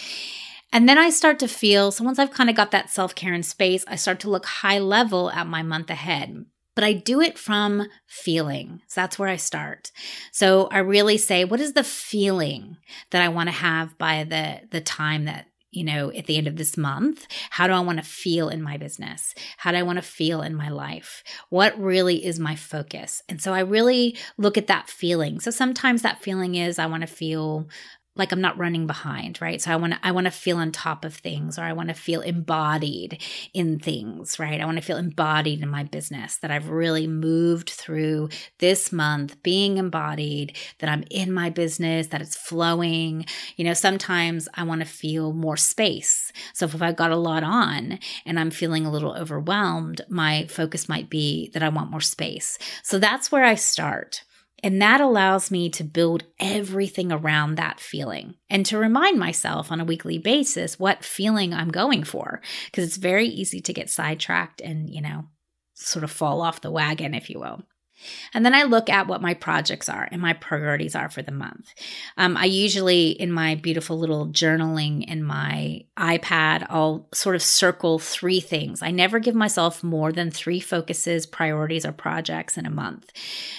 And 0.72 0.88
then 0.88 0.98
I 0.98 1.10
start 1.10 1.38
to 1.40 1.48
feel, 1.48 1.90
so 1.90 2.04
once 2.04 2.18
I've 2.18 2.32
kind 2.32 2.48
of 2.48 2.56
got 2.56 2.70
that 2.70 2.90
self 2.90 3.14
care 3.14 3.34
in 3.34 3.42
space, 3.42 3.84
I 3.88 3.96
start 3.96 4.20
to 4.20 4.30
look 4.30 4.46
high 4.46 4.78
level 4.78 5.30
at 5.30 5.46
my 5.46 5.62
month 5.62 5.90
ahead. 5.90 6.44
But 6.76 6.84
I 6.84 6.92
do 6.92 7.20
it 7.20 7.38
from 7.38 7.88
feeling. 8.06 8.80
So 8.86 9.00
that's 9.00 9.18
where 9.18 9.28
I 9.28 9.36
start. 9.36 9.90
So 10.32 10.68
I 10.70 10.78
really 10.78 11.18
say, 11.18 11.44
what 11.44 11.60
is 11.60 11.72
the 11.72 11.84
feeling 11.84 12.76
that 13.10 13.22
I 13.22 13.28
want 13.28 13.48
to 13.48 13.54
have 13.54 13.98
by 13.98 14.24
the, 14.24 14.60
the 14.70 14.80
time 14.80 15.24
that 15.24 15.46
you 15.72 15.84
know, 15.84 16.10
at 16.12 16.26
the 16.26 16.36
end 16.36 16.48
of 16.48 16.56
this 16.56 16.76
month? 16.76 17.26
How 17.50 17.66
do 17.66 17.72
I 17.72 17.80
want 17.80 17.98
to 17.98 18.04
feel 18.04 18.48
in 18.48 18.62
my 18.62 18.76
business? 18.76 19.34
How 19.56 19.70
do 19.70 19.76
I 19.76 19.82
want 19.82 19.98
to 19.98 20.02
feel 20.02 20.42
in 20.42 20.54
my 20.54 20.68
life? 20.68 21.22
What 21.48 21.78
really 21.80 22.24
is 22.24 22.40
my 22.40 22.56
focus? 22.56 23.22
And 23.28 23.40
so 23.40 23.52
I 23.52 23.60
really 23.60 24.16
look 24.36 24.58
at 24.58 24.66
that 24.66 24.90
feeling. 24.90 25.40
So 25.40 25.50
sometimes 25.50 26.02
that 26.02 26.22
feeling 26.22 26.56
is 26.56 26.78
I 26.78 26.86
want 26.86 27.02
to 27.02 27.06
feel 27.06 27.68
like 28.20 28.30
I'm 28.30 28.40
not 28.40 28.58
running 28.58 28.86
behind, 28.86 29.40
right? 29.40 29.60
So 29.60 29.72
I 29.72 29.76
want 29.76 29.94
to 29.94 29.98
I 30.02 30.12
want 30.12 30.26
to 30.26 30.30
feel 30.30 30.58
on 30.58 30.70
top 30.70 31.04
of 31.04 31.14
things 31.14 31.58
or 31.58 31.62
I 31.62 31.72
want 31.72 31.88
to 31.88 31.94
feel 31.94 32.20
embodied 32.20 33.20
in 33.52 33.80
things, 33.80 34.38
right? 34.38 34.60
I 34.60 34.64
want 34.66 34.78
to 34.78 34.84
feel 34.84 34.96
embodied 34.96 35.62
in 35.62 35.68
my 35.68 35.82
business 35.82 36.36
that 36.36 36.50
I've 36.50 36.68
really 36.68 37.06
moved 37.08 37.70
through 37.70 38.28
this 38.58 38.92
month 38.92 39.42
being 39.42 39.78
embodied, 39.78 40.56
that 40.78 40.90
I'm 40.90 41.02
in 41.10 41.32
my 41.32 41.50
business, 41.50 42.08
that 42.08 42.20
it's 42.20 42.36
flowing. 42.36 43.26
You 43.56 43.64
know, 43.64 43.74
sometimes 43.74 44.48
I 44.54 44.62
want 44.62 44.82
to 44.82 44.86
feel 44.86 45.32
more 45.32 45.56
space. 45.56 46.32
So 46.52 46.66
if 46.66 46.80
I've 46.80 46.96
got 46.96 47.10
a 47.10 47.16
lot 47.16 47.42
on 47.42 47.98
and 48.24 48.38
I'm 48.38 48.50
feeling 48.50 48.86
a 48.86 48.92
little 48.92 49.16
overwhelmed, 49.16 50.02
my 50.08 50.46
focus 50.46 50.88
might 50.88 51.10
be 51.10 51.50
that 51.54 51.62
I 51.62 51.70
want 51.70 51.90
more 51.90 52.00
space. 52.00 52.58
So 52.82 52.98
that's 52.98 53.32
where 53.32 53.44
I 53.44 53.54
start. 53.54 54.22
And 54.62 54.80
that 54.82 55.00
allows 55.00 55.50
me 55.50 55.70
to 55.70 55.84
build 55.84 56.24
everything 56.38 57.10
around 57.10 57.54
that 57.54 57.80
feeling 57.80 58.34
and 58.48 58.66
to 58.66 58.78
remind 58.78 59.18
myself 59.18 59.72
on 59.72 59.80
a 59.80 59.84
weekly 59.84 60.18
basis 60.18 60.78
what 60.78 61.04
feeling 61.04 61.54
I'm 61.54 61.70
going 61.70 62.04
for. 62.04 62.40
Because 62.66 62.84
it's 62.84 62.96
very 62.96 63.26
easy 63.26 63.60
to 63.60 63.72
get 63.72 63.90
sidetracked 63.90 64.60
and, 64.60 64.90
you 64.90 65.00
know, 65.00 65.24
sort 65.74 66.04
of 66.04 66.10
fall 66.10 66.42
off 66.42 66.60
the 66.60 66.70
wagon, 66.70 67.14
if 67.14 67.30
you 67.30 67.40
will. 67.40 67.62
And 68.34 68.44
then 68.44 68.54
I 68.54 68.64
look 68.64 68.88
at 68.88 69.06
what 69.06 69.22
my 69.22 69.34
projects 69.34 69.88
are 69.88 70.08
and 70.10 70.20
my 70.20 70.32
priorities 70.32 70.94
are 70.94 71.08
for 71.08 71.22
the 71.22 71.32
month. 71.32 71.74
Um, 72.16 72.36
I 72.36 72.44
usually, 72.44 73.10
in 73.10 73.32
my 73.32 73.54
beautiful 73.54 73.98
little 73.98 74.28
journaling 74.28 75.04
in 75.06 75.22
my 75.22 75.84
iPad, 75.96 76.66
I'll 76.70 77.08
sort 77.12 77.36
of 77.36 77.42
circle 77.42 77.98
three 77.98 78.40
things. 78.40 78.82
I 78.82 78.90
never 78.90 79.18
give 79.18 79.34
myself 79.34 79.82
more 79.82 80.12
than 80.12 80.30
three 80.30 80.60
focuses, 80.60 81.26
priorities, 81.26 81.84
or 81.84 81.92
projects 81.92 82.56
in 82.56 82.66
a 82.66 82.70
month 82.70 83.12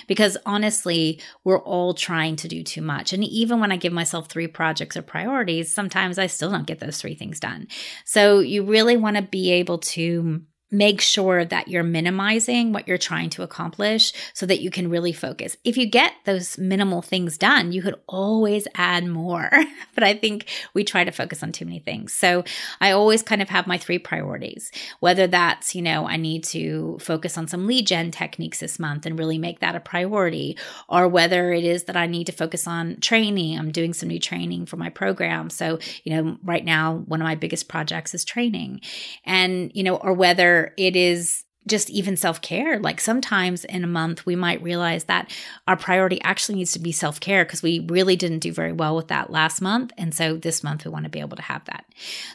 because 0.08 0.38
honestly, 0.46 1.20
we're 1.44 1.62
all 1.62 1.94
trying 1.94 2.36
to 2.38 2.48
do 2.48 2.64
too 2.64 2.82
much. 2.82 3.14
And 3.14 3.24
even 3.24 3.60
when 3.60 3.72
I 3.72 3.78
give 3.78 3.94
myself 3.94 4.28
three 4.28 4.48
projects 4.48 4.98
or 4.98 5.02
priorities, 5.02 5.74
sometimes 5.74 6.18
I 6.18 6.28
still 6.28 6.52
don't 6.52 6.68
get 6.68 6.80
those 6.80 7.00
three 7.00 7.16
things 7.16 7.40
done. 7.40 7.68
So 8.06 8.40
you 8.40 8.64
really 8.64 8.98
want 8.98 9.18
to 9.18 9.22
be 9.22 9.52
able 9.52 9.80
to 9.80 10.42
make 10.72 11.02
sure 11.02 11.44
that 11.44 11.68
you're 11.68 11.84
minimizing 11.84 12.72
what 12.72 12.88
you're 12.88 12.98
trying 12.98 13.30
to 13.30 13.44
accomplish 13.44 14.14
so 14.34 14.46
that 14.46 14.62
you 14.62 14.72
can 14.72 14.90
really 14.90 15.12
focus. 15.12 15.58
If 15.66 15.76
you 15.76 15.86
get 15.86 16.14
those 16.24 16.58
minimal 16.58 17.02
things 17.02 17.38
done, 17.38 17.74
you 17.74 17.82
could 17.82 17.96
always 18.08 18.68
add 18.76 19.06
more. 19.06 19.50
but 19.96 20.04
I 20.04 20.14
think 20.14 20.48
we 20.74 20.86
try 20.86 21.04
to 21.04 21.12
focus 21.12 21.44
on 21.44 21.52
too 21.52 21.66
many 21.66 21.80
things. 21.80 22.14
So 22.14 22.46
I 22.80 22.92
always 22.92 23.22
kind 23.22 23.42
of 23.42 23.50
have 23.50 23.68
my 23.68 23.78
three 23.78 24.00
priorities, 24.00 24.72
whether 25.02 25.28
that's, 25.28 25.76
you 25.76 25.82
know, 25.82 26.08
I 26.08 26.16
need 26.16 26.46
to 26.46 26.98
focus 27.02 27.38
on 27.38 27.50
some 27.50 27.68
lead 27.68 27.88
gen 27.88 28.12
techniques 28.12 28.60
this 28.60 28.80
month 28.80 29.06
and 29.06 29.20
really 29.20 29.38
make 29.38 29.60
that 29.60 29.76
a 29.76 29.82
priority, 29.82 30.58
or 30.88 31.08
whether 31.10 31.52
it 31.52 31.66
is 31.66 31.84
that 31.86 31.98
I 31.98 32.08
need 32.08 32.28
to 32.28 32.32
focus 32.32 32.66
on 32.66 32.98
training. 33.02 33.60
I'm 33.60 33.72
doing 33.72 33.94
some 33.94 34.08
new 34.08 34.20
training 34.20 34.68
for 34.68 34.78
my 34.78 34.90
program. 34.90 35.50
So, 35.50 35.80
you 36.04 36.16
know, 36.16 36.38
right 36.44 36.64
now, 36.64 36.96
one 37.08 37.22
of 37.22 37.26
my 37.26 37.36
biggest 37.36 37.68
projects 37.68 38.14
is 38.14 38.24
training. 38.24 38.82
And, 39.26 39.72
you 39.74 39.84
know, 39.84 39.98
or 39.98 40.14
whether 40.14 40.61
it 40.78 40.96
is 40.96 41.44
just 41.68 41.90
even 41.92 42.18
self 42.18 42.42
care. 42.42 42.80
Like 42.80 43.00
sometimes 43.00 43.66
in 43.66 43.84
a 43.84 43.88
month, 43.88 44.26
we 44.26 44.36
might 44.36 44.64
realize 44.64 45.04
that 45.06 45.32
our 45.68 45.78
priority 45.78 46.20
actually 46.22 46.56
needs 46.56 46.72
to 46.72 46.80
be 46.80 46.92
self 46.92 47.20
care 47.20 47.46
because 47.46 47.62
we 47.62 47.86
really 47.88 48.16
didn't 48.16 48.40
do 48.40 48.52
very 48.52 48.72
well 48.72 48.96
with 48.96 49.10
that 49.10 49.30
last 49.30 49.62
month. 49.62 49.92
And 49.98 50.14
so 50.14 50.36
this 50.36 50.64
month, 50.64 50.86
we 50.86 50.92
want 50.92 51.06
to 51.06 51.10
be 51.10 51.20
able 51.20 51.38
to 51.38 51.44
have 51.44 51.64
that. 51.66 51.86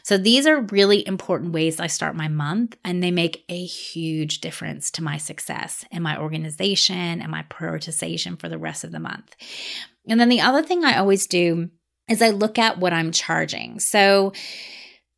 So 0.03 0.17
these 0.17 0.47
are 0.47 0.61
really 0.61 1.05
important 1.05 1.51
ways 1.51 1.79
I 1.79 1.87
start 1.87 2.15
my 2.15 2.29
month, 2.29 2.77
and 2.85 3.03
they 3.03 3.11
make 3.11 3.43
a 3.49 3.65
huge 3.65 4.39
difference 4.39 4.89
to 4.91 5.03
my 5.03 5.17
success 5.17 5.83
and 5.91 6.03
my 6.03 6.17
organization 6.17 7.21
and 7.21 7.29
my 7.29 7.43
prioritization 7.49 8.39
for 8.39 8.47
the 8.47 8.57
rest 8.57 8.83
of 8.83 8.91
the 8.91 8.99
month. 8.99 9.35
And 10.07 10.19
then 10.19 10.29
the 10.29 10.41
other 10.41 10.63
thing 10.63 10.85
I 10.85 10.97
always 10.97 11.27
do 11.27 11.69
is 12.07 12.21
I 12.21 12.29
look 12.29 12.57
at 12.57 12.79
what 12.79 12.93
I'm 12.93 13.11
charging. 13.11 13.81
So, 13.81 14.31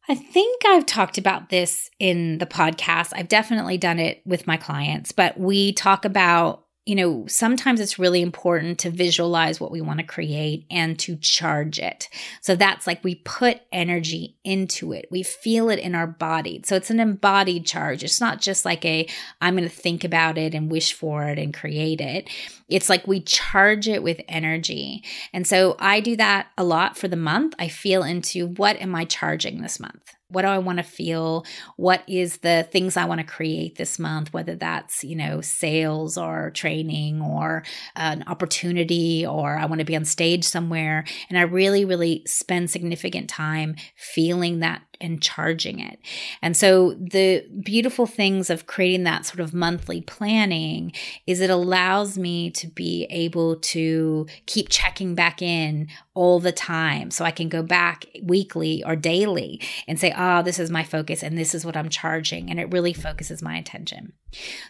I 0.09 0.15
think 0.15 0.63
I've 0.65 0.87
talked 0.87 1.19
about 1.19 1.49
this 1.49 1.91
in 1.99 2.39
the 2.39 2.47
podcast. 2.47 3.13
I've 3.15 3.27
definitely 3.27 3.77
done 3.77 3.99
it 3.99 4.23
with 4.25 4.47
my 4.47 4.57
clients, 4.57 5.11
but 5.11 5.39
we 5.39 5.71
talk 5.71 6.03
about 6.03 6.65
you 6.89 6.95
know, 6.95 7.23
sometimes 7.27 7.79
it's 7.79 7.99
really 7.99 8.19
important 8.19 8.79
to 8.79 8.89
visualize 8.89 9.61
what 9.61 9.69
we 9.69 9.79
want 9.79 9.99
to 9.99 10.05
create 10.05 10.65
and 10.71 10.97
to 10.97 11.15
charge 11.17 11.77
it. 11.77 12.09
So 12.41 12.55
that's 12.55 12.87
like 12.87 13.03
we 13.03 13.13
put 13.13 13.61
energy 13.71 14.39
into 14.43 14.91
it. 14.93 15.07
We 15.11 15.21
feel 15.21 15.69
it 15.69 15.77
in 15.77 15.93
our 15.93 16.07
body. 16.07 16.63
So 16.65 16.75
it's 16.75 16.89
an 16.89 16.99
embodied 16.99 17.67
charge. 17.67 18.03
It's 18.03 18.19
not 18.19 18.41
just 18.41 18.65
like 18.65 18.83
a, 18.85 19.07
I'm 19.39 19.55
going 19.55 19.69
to 19.69 19.75
think 19.75 20.03
about 20.03 20.39
it 20.39 20.55
and 20.55 20.71
wish 20.71 20.93
for 20.93 21.25
it 21.25 21.37
and 21.37 21.53
create 21.53 22.01
it. 22.01 22.27
It's 22.67 22.89
like 22.89 23.05
we 23.05 23.19
charge 23.19 23.87
it 23.87 24.01
with 24.01 24.21
energy. 24.27 25.03
And 25.31 25.45
so 25.45 25.75
I 25.77 25.99
do 25.99 26.15
that 26.15 26.47
a 26.57 26.63
lot 26.63 26.97
for 26.97 27.07
the 27.07 27.15
month. 27.15 27.53
I 27.59 27.67
feel 27.67 28.01
into 28.01 28.47
what 28.47 28.81
am 28.81 28.95
I 28.95 29.05
charging 29.05 29.61
this 29.61 29.79
month? 29.79 30.15
What 30.29 30.43
do 30.43 30.47
I 30.47 30.59
want 30.59 30.77
to 30.77 30.83
feel? 30.83 31.45
What 31.75 32.03
is 32.07 32.37
the 32.37 32.67
things 32.71 32.95
I 32.97 33.05
want 33.05 33.19
to 33.19 33.25
create 33.25 33.75
this 33.75 33.99
month, 33.99 34.33
whether 34.33 34.55
that's, 34.55 35.03
you 35.03 35.15
know, 35.15 35.41
sales 35.41 36.17
or 36.17 36.51
training 36.51 37.21
or 37.21 37.63
an 37.95 38.23
opportunity 38.27 39.25
or 39.25 39.57
I 39.57 39.65
want 39.65 39.79
to 39.79 39.85
be 39.85 39.95
on 39.95 40.05
stage 40.05 40.45
somewhere. 40.45 41.05
And 41.29 41.37
I 41.37 41.41
really, 41.41 41.85
really 41.85 42.23
spend 42.25 42.69
significant 42.69 43.29
time 43.29 43.75
feeling 43.95 44.59
that 44.59 44.83
and 45.01 45.21
charging 45.21 45.79
it. 45.79 45.99
And 46.41 46.55
so 46.55 46.93
the 46.93 47.45
beautiful 47.63 48.05
things 48.05 48.49
of 48.49 48.67
creating 48.67 49.03
that 49.03 49.25
sort 49.25 49.39
of 49.39 49.53
monthly 49.53 50.01
planning 50.01 50.91
is 51.25 51.41
it 51.41 51.49
allows 51.49 52.17
me 52.17 52.51
to 52.51 52.67
be 52.67 53.07
able 53.09 53.57
to 53.57 54.27
keep 54.45 54.69
checking 54.69 55.15
back 55.15 55.41
in 55.41 55.87
all 56.13 56.39
the 56.39 56.51
time. 56.51 57.11
So 57.11 57.23
I 57.23 57.31
can 57.31 57.49
go 57.49 57.63
back 57.63 58.05
weekly 58.23 58.83
or 58.83 58.95
daily 58.95 59.61
and 59.87 59.99
say, 59.99 60.13
oh, 60.17 60.43
this 60.43 60.59
is 60.59 60.69
my 60.69 60.83
focus 60.83 61.23
and 61.23 61.37
this 61.37 61.55
is 61.55 61.65
what 61.65 61.77
I'm 61.77 61.89
charging. 61.89 62.49
And 62.49 62.59
it 62.59 62.71
really 62.71 62.93
focuses 62.93 63.41
my 63.41 63.57
attention. 63.57 64.13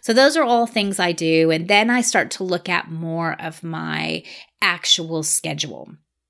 So 0.02 0.14
those 0.14 0.38
are 0.38 0.44
all 0.44 0.68
things 0.68 1.00
I 1.00 1.12
do. 1.12 1.52
And 1.52 1.68
then 1.68 1.90
I 1.90 2.02
start 2.02 2.32
to 2.32 2.44
look 2.44 2.70
at 2.70 2.92
more 2.92 3.36
of 3.42 3.64
my 3.64 4.24
actual 4.62 5.24
schedule. 5.24 5.90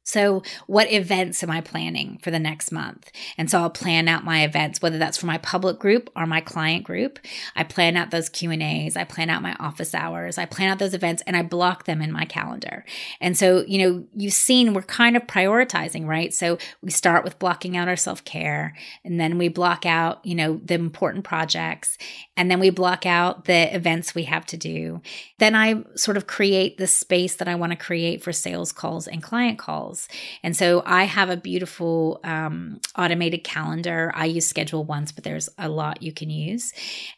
So, 0.10 0.42
what 0.66 0.92
events 0.92 1.44
am 1.44 1.52
I 1.52 1.62
planning 1.62 2.18
for 2.24 2.32
the 2.32 2.40
next 2.40 2.72
month? 2.72 3.12
And 3.38 3.48
so 3.48 3.60
I'll 3.60 3.70
plan 3.70 4.08
out 4.08 4.24
my 4.24 4.44
events, 4.44 4.82
whether 4.82 4.98
that's 4.98 5.20
for 5.20 5.28
my 5.28 5.38
public 5.38 5.78
group 5.78 6.10
or 6.16 6.26
my 6.26 6.42
client 6.42 6.84
group. 6.84 7.20
I 7.56 7.64
plan 7.64 7.96
out 7.96 8.10
those 8.10 8.28
Q 8.28 8.50
and 8.50 8.64
A's. 8.64 8.98
I 8.98 9.04
plan 9.04 9.30
out 9.30 9.44
my 9.44 9.56
office 9.60 9.94
hours. 9.94 10.40
I 10.40 10.46
plan 10.46 10.72
out 10.72 10.80
those 10.80 10.96
events 10.96 11.22
and 11.28 11.38
I 11.38 11.44
block 11.44 11.86
them 11.86 12.02
in 12.02 12.12
my 12.12 12.26
calendar. 12.26 12.86
And 13.22 13.38
so, 13.38 13.64
you 13.68 13.78
know, 13.78 14.06
you've 14.16 14.34
seen 14.34 14.74
we're 14.74 14.82
kind 14.82 15.16
of 15.16 15.28
prioritizing, 15.28 16.08
right? 16.08 16.34
So 16.34 16.58
we 16.82 16.90
start 16.90 17.24
with 17.24 17.38
blocking 17.38 17.78
out 17.78 17.88
our 17.88 17.96
self 17.96 18.26
care 18.26 18.74
and 19.06 19.20
then 19.20 19.38
we 19.38 19.48
block 19.48 19.86
out, 19.86 20.26
you 20.26 20.34
know, 20.34 20.60
the 20.66 20.74
important 20.74 21.24
projects 21.24 22.00
and 22.36 22.50
then 22.50 22.60
we 22.60 22.72
block 22.72 23.06
out 23.06 23.46
the 23.46 23.76
events 23.76 24.16
we 24.16 24.24
have 24.24 24.48
to 24.48 24.58
do. 24.58 25.04
Then 25.38 25.54
I 25.54 25.84
sort 25.96 26.18
of 26.18 26.26
create 26.26 26.80
the 26.80 26.88
space 26.88 27.36
that 27.36 27.48
I 27.48 27.54
want 27.54 27.74
to 27.74 27.78
create 27.78 28.24
for 28.24 28.34
sales 28.34 28.72
calls 28.72 29.08
and 29.08 29.22
client 29.22 29.60
calls. 29.60 29.99
And 30.44 30.56
so 30.56 30.84
I 30.86 31.04
have 31.04 31.30
a 31.30 31.38
beautiful 31.38 32.20
um, 32.24 32.80
automated 32.98 33.44
calendar. 33.44 34.12
I 34.16 34.26
use 34.26 34.48
Schedule 34.48 34.86
Once, 34.86 35.12
but 35.12 35.24
there's 35.24 35.50
a 35.58 35.68
lot 35.70 36.02
you 36.02 36.14
can 36.14 36.30
use. 36.30 36.74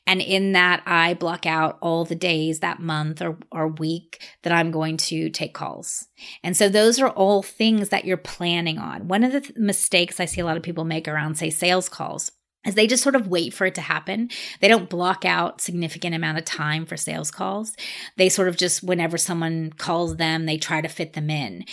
And 0.08 0.22
in 0.22 0.54
that, 0.54 0.82
I 0.86 1.13
block 1.13 1.46
out 1.46 1.78
all 1.82 2.06
the 2.06 2.15
days 2.15 2.60
that 2.60 2.80
month 2.80 3.22
or, 3.22 3.38
or 3.52 3.67
week 3.67 4.22
that 4.44 4.54
I'm 4.54 4.72
going 4.72 4.98
to 4.98 5.30
take 5.30 5.54
calls. 5.54 6.08
And 6.44 6.56
so 6.56 6.70
those 6.70 7.00
are 7.00 7.10
all 7.10 7.44
things 7.44 7.89
that 7.89 8.06
you're 8.06 8.17
planning 8.17 8.78
on. 8.78 9.08
One 9.08 9.24
of 9.24 9.32
the 9.32 9.41
th- 9.41 9.58
mistakes 9.58 10.20
I 10.20 10.26
see 10.26 10.41
a 10.41 10.46
lot 10.46 10.58
of 10.58 10.63
people 10.63 10.86
make 10.86 11.08
around, 11.08 11.36
say, 11.36 11.50
sales 11.50 11.89
calls 11.89 12.32
is 12.65 12.76
they 12.76 12.88
just 12.88 13.04
sort 13.04 13.15
of 13.15 13.28
wait 13.28 13.54
for 13.54 13.65
it 13.65 13.76
to 13.76 13.82
happen. 13.82 14.30
They 14.60 14.67
don't 14.67 14.89
block 14.89 15.26
out 15.26 15.62
significant 15.62 16.15
amount 16.15 16.38
of 16.38 16.45
time 16.45 16.86
for 16.86 16.97
sales 16.97 17.32
calls. 17.32 17.76
They 18.17 18.30
sort 18.30 18.47
of 18.47 18.58
just 18.58 18.84
whenever 18.84 19.17
someone 19.17 19.74
calls 19.74 20.17
them, 20.17 20.45
they 20.45 20.58
try 20.58 20.82
to 20.82 20.88
fit 20.88 21.13
them 21.13 21.30
in. 21.30 21.65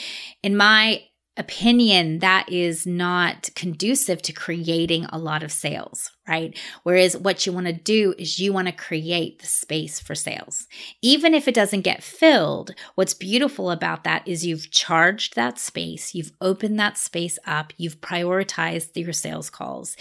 In 0.43 0.57
my 0.57 1.03
opinion, 1.37 2.19
that 2.19 2.51
is 2.51 2.87
not 2.87 3.51
conducive 3.55 4.21
to 4.23 4.33
creating 4.33 5.07
a 5.07 5.19
lot 5.19 5.43
of 5.43 5.53
sales 5.53 6.11
right? 6.29 6.57
Whereas 6.83 7.17
what 7.17 7.47
you 7.47 7.53
want 7.53 7.67
to 7.67 7.73
do 7.73 8.15
is 8.19 8.39
you 8.39 8.53
want 8.53 8.69
to 8.69 8.73
create 8.73 9.41
the 9.41 9.47
space 9.47 9.99
for 9.99 10.15
sales. 10.15 10.67
Even 11.03 11.35
if 11.35 11.49
it 11.49 11.55
doesn't 11.55 11.81
get 11.81 12.03
filled, 12.03 12.73
what's 12.95 13.15
beautiful 13.15 13.71
about 13.71 14.05
that 14.05 14.27
is 14.29 14.47
you've 14.47 14.71
charged 14.71 15.35
that 15.35 15.59
space, 15.59 16.15
you've 16.15 16.33
opened 16.41 16.79
that 16.79 16.99
space 16.99 17.39
up, 17.47 17.73
you've 17.77 18.01
prioritized 18.01 18.91
your 18.95 19.13
sales 19.13 19.51
calls, 19.51 19.97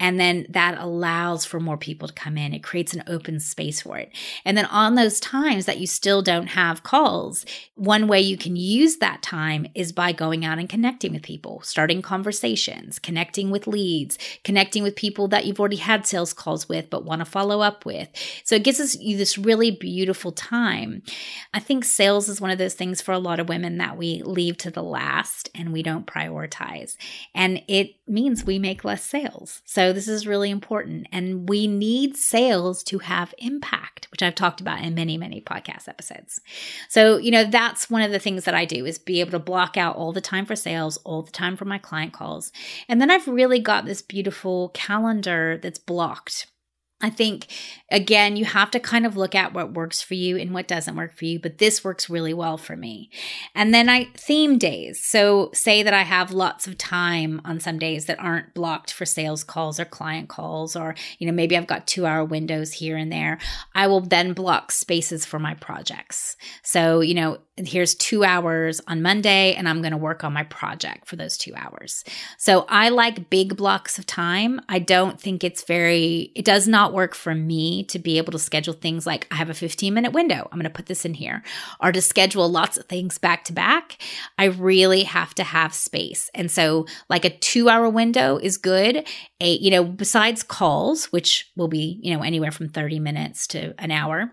and 0.00 0.18
then 0.18 0.46
that 0.48 0.78
allows 0.78 1.44
for 1.44 1.60
more 1.60 1.76
people 1.76 2.08
to 2.08 2.14
come 2.14 2.38
in. 2.38 2.54
It 2.54 2.62
creates 2.62 2.94
an 2.94 3.04
open 3.06 3.40
space 3.40 3.82
for 3.82 3.98
it. 3.98 4.10
And 4.44 4.56
then 4.56 4.66
on 4.66 4.94
those 4.94 5.20
times 5.20 5.66
that 5.66 5.78
you 5.78 5.86
still 5.86 6.22
don't 6.22 6.48
have 6.48 6.82
calls, 6.82 7.44
one 7.74 8.08
way 8.08 8.20
you 8.20 8.38
can 8.38 8.56
use 8.56 8.96
that 8.98 9.22
time 9.22 9.66
is 9.74 9.92
by 9.92 10.12
going 10.12 10.44
out 10.44 10.58
and 10.58 10.68
connecting 10.68 11.12
with 11.12 11.22
people, 11.22 11.60
starting 11.62 12.02
conversations, 12.02 12.98
connecting 12.98 13.50
with 13.50 13.66
leads, 13.66 14.18
connecting 14.44 14.82
with 14.82 14.96
people 14.96 15.28
that 15.28 15.44
you've 15.44 15.60
already 15.66 15.76
had 15.76 16.06
sales 16.06 16.32
calls 16.32 16.68
with 16.68 16.88
but 16.90 17.04
want 17.04 17.18
to 17.18 17.24
follow 17.24 17.60
up 17.60 17.84
with. 17.84 18.08
So 18.44 18.54
it 18.54 18.62
gives 18.62 18.78
us 18.78 18.96
you 18.96 19.16
this 19.16 19.36
really 19.36 19.72
beautiful 19.72 20.30
time. 20.30 21.02
I 21.52 21.58
think 21.58 21.84
sales 21.84 22.28
is 22.28 22.40
one 22.40 22.52
of 22.52 22.58
those 22.58 22.74
things 22.74 23.00
for 23.00 23.10
a 23.10 23.18
lot 23.18 23.40
of 23.40 23.48
women 23.48 23.78
that 23.78 23.96
we 23.96 24.22
leave 24.22 24.58
to 24.58 24.70
the 24.70 24.84
last 24.84 25.50
and 25.56 25.72
we 25.72 25.82
don't 25.82 26.06
prioritize. 26.06 26.96
And 27.34 27.62
it 27.66 27.96
means 28.06 28.44
we 28.44 28.60
make 28.60 28.84
less 28.84 29.02
sales. 29.02 29.60
So 29.64 29.92
this 29.92 30.06
is 30.06 30.24
really 30.24 30.50
important 30.50 31.08
and 31.10 31.48
we 31.48 31.66
need 31.66 32.16
sales 32.16 32.84
to 32.84 33.00
have 33.00 33.34
impact, 33.38 34.06
which 34.12 34.22
I've 34.22 34.36
talked 34.36 34.60
about 34.60 34.82
in 34.82 34.94
many 34.94 35.18
many 35.18 35.40
podcast 35.40 35.88
episodes. 35.88 36.40
So, 36.88 37.16
you 37.16 37.32
know, 37.32 37.42
that's 37.42 37.90
one 37.90 38.02
of 38.02 38.12
the 38.12 38.20
things 38.20 38.44
that 38.44 38.54
I 38.54 38.66
do 38.66 38.86
is 38.86 38.98
be 38.98 39.18
able 39.18 39.32
to 39.32 39.40
block 39.40 39.76
out 39.76 39.96
all 39.96 40.12
the 40.12 40.20
time 40.20 40.46
for 40.46 40.54
sales, 40.54 40.96
all 40.98 41.22
the 41.22 41.32
time 41.32 41.56
for 41.56 41.64
my 41.64 41.78
client 41.78 42.12
calls. 42.12 42.52
And 42.88 43.00
then 43.00 43.10
I've 43.10 43.26
really 43.26 43.58
got 43.58 43.84
this 43.84 44.00
beautiful 44.00 44.70
calendar 44.76 45.55
that's 45.62 45.78
blocked. 45.78 46.46
I 47.02 47.10
think, 47.10 47.48
again, 47.90 48.36
you 48.36 48.46
have 48.46 48.70
to 48.70 48.80
kind 48.80 49.04
of 49.04 49.18
look 49.18 49.34
at 49.34 49.52
what 49.52 49.74
works 49.74 50.00
for 50.00 50.14
you 50.14 50.38
and 50.38 50.54
what 50.54 50.66
doesn't 50.66 50.96
work 50.96 51.14
for 51.14 51.26
you, 51.26 51.38
but 51.38 51.58
this 51.58 51.84
works 51.84 52.08
really 52.08 52.32
well 52.32 52.56
for 52.56 52.74
me. 52.74 53.10
And 53.54 53.74
then 53.74 53.90
I 53.90 54.08
theme 54.16 54.56
days. 54.56 55.04
So, 55.04 55.50
say 55.52 55.82
that 55.82 55.92
I 55.92 56.02
have 56.02 56.32
lots 56.32 56.66
of 56.66 56.78
time 56.78 57.42
on 57.44 57.60
some 57.60 57.78
days 57.78 58.06
that 58.06 58.18
aren't 58.18 58.54
blocked 58.54 58.92
for 58.92 59.04
sales 59.04 59.44
calls 59.44 59.78
or 59.78 59.84
client 59.84 60.30
calls, 60.30 60.74
or, 60.74 60.94
you 61.18 61.26
know, 61.26 61.34
maybe 61.34 61.54
I've 61.54 61.66
got 61.66 61.86
two 61.86 62.06
hour 62.06 62.24
windows 62.24 62.72
here 62.72 62.96
and 62.96 63.12
there. 63.12 63.38
I 63.74 63.88
will 63.88 64.00
then 64.00 64.32
block 64.32 64.72
spaces 64.72 65.26
for 65.26 65.38
my 65.38 65.52
projects. 65.52 66.36
So, 66.62 67.00
you 67.00 67.12
know, 67.14 67.38
here's 67.56 67.94
two 67.94 68.24
hours 68.24 68.80
on 68.86 69.02
Monday, 69.02 69.54
and 69.54 69.68
I'm 69.68 69.80
going 69.80 69.92
to 69.92 69.98
work 69.98 70.24
on 70.24 70.32
my 70.32 70.44
project 70.44 71.08
for 71.08 71.16
those 71.16 71.36
two 71.36 71.54
hours. 71.54 72.04
So 72.38 72.66
I 72.68 72.90
like 72.90 73.30
big 73.30 73.56
blocks 73.56 73.98
of 73.98 74.06
time. 74.06 74.60
I 74.68 74.78
don't 74.78 75.20
think 75.20 75.42
it's 75.42 75.64
very, 75.64 76.32
it 76.34 76.44
does 76.44 76.68
not 76.68 76.85
work 76.92 77.14
for 77.14 77.34
me 77.34 77.84
to 77.84 77.98
be 77.98 78.18
able 78.18 78.32
to 78.32 78.38
schedule 78.38 78.74
things 78.74 79.06
like 79.06 79.26
I 79.30 79.36
have 79.36 79.50
a 79.50 79.54
15 79.54 79.92
minute 79.92 80.12
window. 80.12 80.48
I'm 80.50 80.58
going 80.58 80.64
to 80.64 80.70
put 80.70 80.86
this 80.86 81.04
in 81.04 81.14
here, 81.14 81.42
or 81.80 81.92
to 81.92 82.00
schedule 82.00 82.48
lots 82.48 82.76
of 82.76 82.86
things 82.86 83.18
back 83.18 83.44
to 83.44 83.52
back. 83.52 83.98
I 84.38 84.44
really 84.46 85.04
have 85.04 85.34
to 85.36 85.44
have 85.44 85.74
space. 85.74 86.30
And 86.34 86.50
so, 86.50 86.86
like 87.08 87.24
a 87.24 87.30
two 87.30 87.68
hour 87.68 87.88
window 87.88 88.38
is 88.38 88.56
good. 88.56 89.06
A, 89.40 89.52
you 89.56 89.70
know, 89.70 89.84
besides 89.84 90.42
calls, 90.42 91.06
which 91.06 91.50
will 91.56 91.68
be, 91.68 91.98
you 92.02 92.14
know, 92.14 92.22
anywhere 92.22 92.50
from 92.52 92.68
30 92.68 93.00
minutes 93.00 93.46
to 93.48 93.74
an 93.78 93.90
hour 93.90 94.32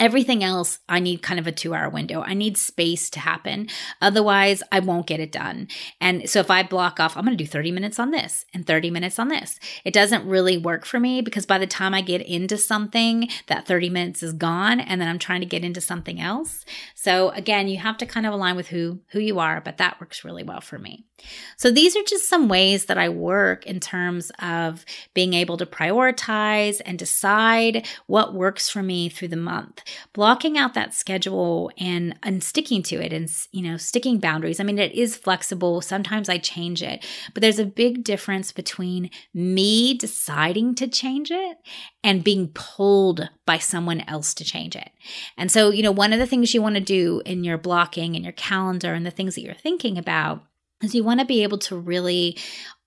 Everything 0.00 0.44
else, 0.44 0.78
I 0.88 1.00
need 1.00 1.22
kind 1.22 1.40
of 1.40 1.46
a 1.46 1.52
two 1.52 1.74
hour 1.74 1.88
window. 1.88 2.22
I 2.22 2.34
need 2.34 2.56
space 2.56 3.10
to 3.10 3.20
happen. 3.20 3.68
Otherwise, 4.00 4.62
I 4.70 4.78
won't 4.78 5.06
get 5.06 5.18
it 5.18 5.32
done. 5.32 5.68
And 6.00 6.28
so 6.30 6.38
if 6.38 6.50
I 6.50 6.62
block 6.62 7.00
off, 7.00 7.16
I'm 7.16 7.24
going 7.24 7.36
to 7.36 7.42
do 7.42 7.48
30 7.48 7.72
minutes 7.72 7.98
on 7.98 8.12
this 8.12 8.44
and 8.54 8.66
30 8.66 8.90
minutes 8.90 9.18
on 9.18 9.28
this. 9.28 9.58
It 9.84 9.92
doesn't 9.92 10.26
really 10.26 10.56
work 10.56 10.84
for 10.84 11.00
me 11.00 11.20
because 11.20 11.46
by 11.46 11.58
the 11.58 11.66
time 11.66 11.94
I 11.94 12.00
get 12.00 12.22
into 12.22 12.56
something, 12.56 13.28
that 13.48 13.66
30 13.66 13.90
minutes 13.90 14.22
is 14.22 14.32
gone 14.32 14.78
and 14.78 15.00
then 15.00 15.08
I'm 15.08 15.18
trying 15.18 15.40
to 15.40 15.46
get 15.46 15.64
into 15.64 15.80
something 15.80 16.20
else. 16.20 16.64
So 17.00 17.28
again, 17.28 17.68
you 17.68 17.78
have 17.78 17.96
to 17.98 18.06
kind 18.06 18.26
of 18.26 18.32
align 18.32 18.56
with 18.56 18.66
who, 18.66 18.98
who 19.12 19.20
you 19.20 19.38
are, 19.38 19.60
but 19.60 19.76
that 19.76 20.00
works 20.00 20.24
really 20.24 20.42
well 20.42 20.60
for 20.60 20.80
me. 20.80 21.06
So 21.56 21.70
these 21.70 21.96
are 21.96 22.02
just 22.02 22.28
some 22.28 22.48
ways 22.48 22.86
that 22.86 22.98
I 22.98 23.08
work 23.08 23.66
in 23.66 23.78
terms 23.78 24.32
of 24.40 24.84
being 25.14 25.32
able 25.32 25.56
to 25.58 25.66
prioritize 25.66 26.80
and 26.84 26.98
decide 26.98 27.86
what 28.06 28.34
works 28.34 28.68
for 28.68 28.82
me 28.82 29.08
through 29.08 29.28
the 29.28 29.36
month. 29.36 29.82
Blocking 30.12 30.58
out 30.58 30.74
that 30.74 30.94
schedule 30.94 31.70
and 31.78 32.16
and 32.22 32.42
sticking 32.42 32.82
to 32.84 32.96
it 32.96 33.12
and 33.12 33.28
you 33.52 33.62
know 33.62 33.76
sticking 33.76 34.18
boundaries. 34.18 34.60
I 34.60 34.64
mean 34.64 34.78
it 34.78 34.92
is 34.92 35.16
flexible. 35.16 35.80
Sometimes 35.80 36.28
i 36.28 36.38
change 36.38 36.82
it 36.82 37.04
but 37.32 37.40
there's 37.40 37.58
a 37.58 37.64
big 37.64 38.04
difference 38.04 38.52
between 38.52 39.10
me 39.32 39.94
deciding 39.94 40.74
to 40.76 40.88
change 40.88 41.30
it 41.30 41.58
and 42.02 42.24
being 42.24 42.48
pulled 42.48 43.28
by 43.44 43.58
someone 43.58 44.00
else 44.02 44.34
to 44.34 44.44
change 44.44 44.76
it. 44.76 44.90
And 45.36 45.50
so 45.50 45.70
you 45.70 45.82
know 45.82 45.92
one 45.92 46.12
of 46.12 46.18
the 46.18 46.26
things 46.26 46.54
you 46.54 46.62
want 46.62 46.76
to 46.76 46.80
do 46.88 47.20
in 47.26 47.44
your 47.44 47.58
blocking 47.58 48.16
and 48.16 48.24
your 48.24 48.32
calendar 48.32 48.94
and 48.94 49.04
the 49.04 49.10
things 49.10 49.34
that 49.34 49.42
you're 49.42 49.54
thinking 49.54 49.98
about 49.98 50.42
is 50.82 50.94
you 50.94 51.04
want 51.04 51.20
to 51.20 51.26
be 51.26 51.42
able 51.42 51.58
to 51.58 51.76
really 51.76 52.38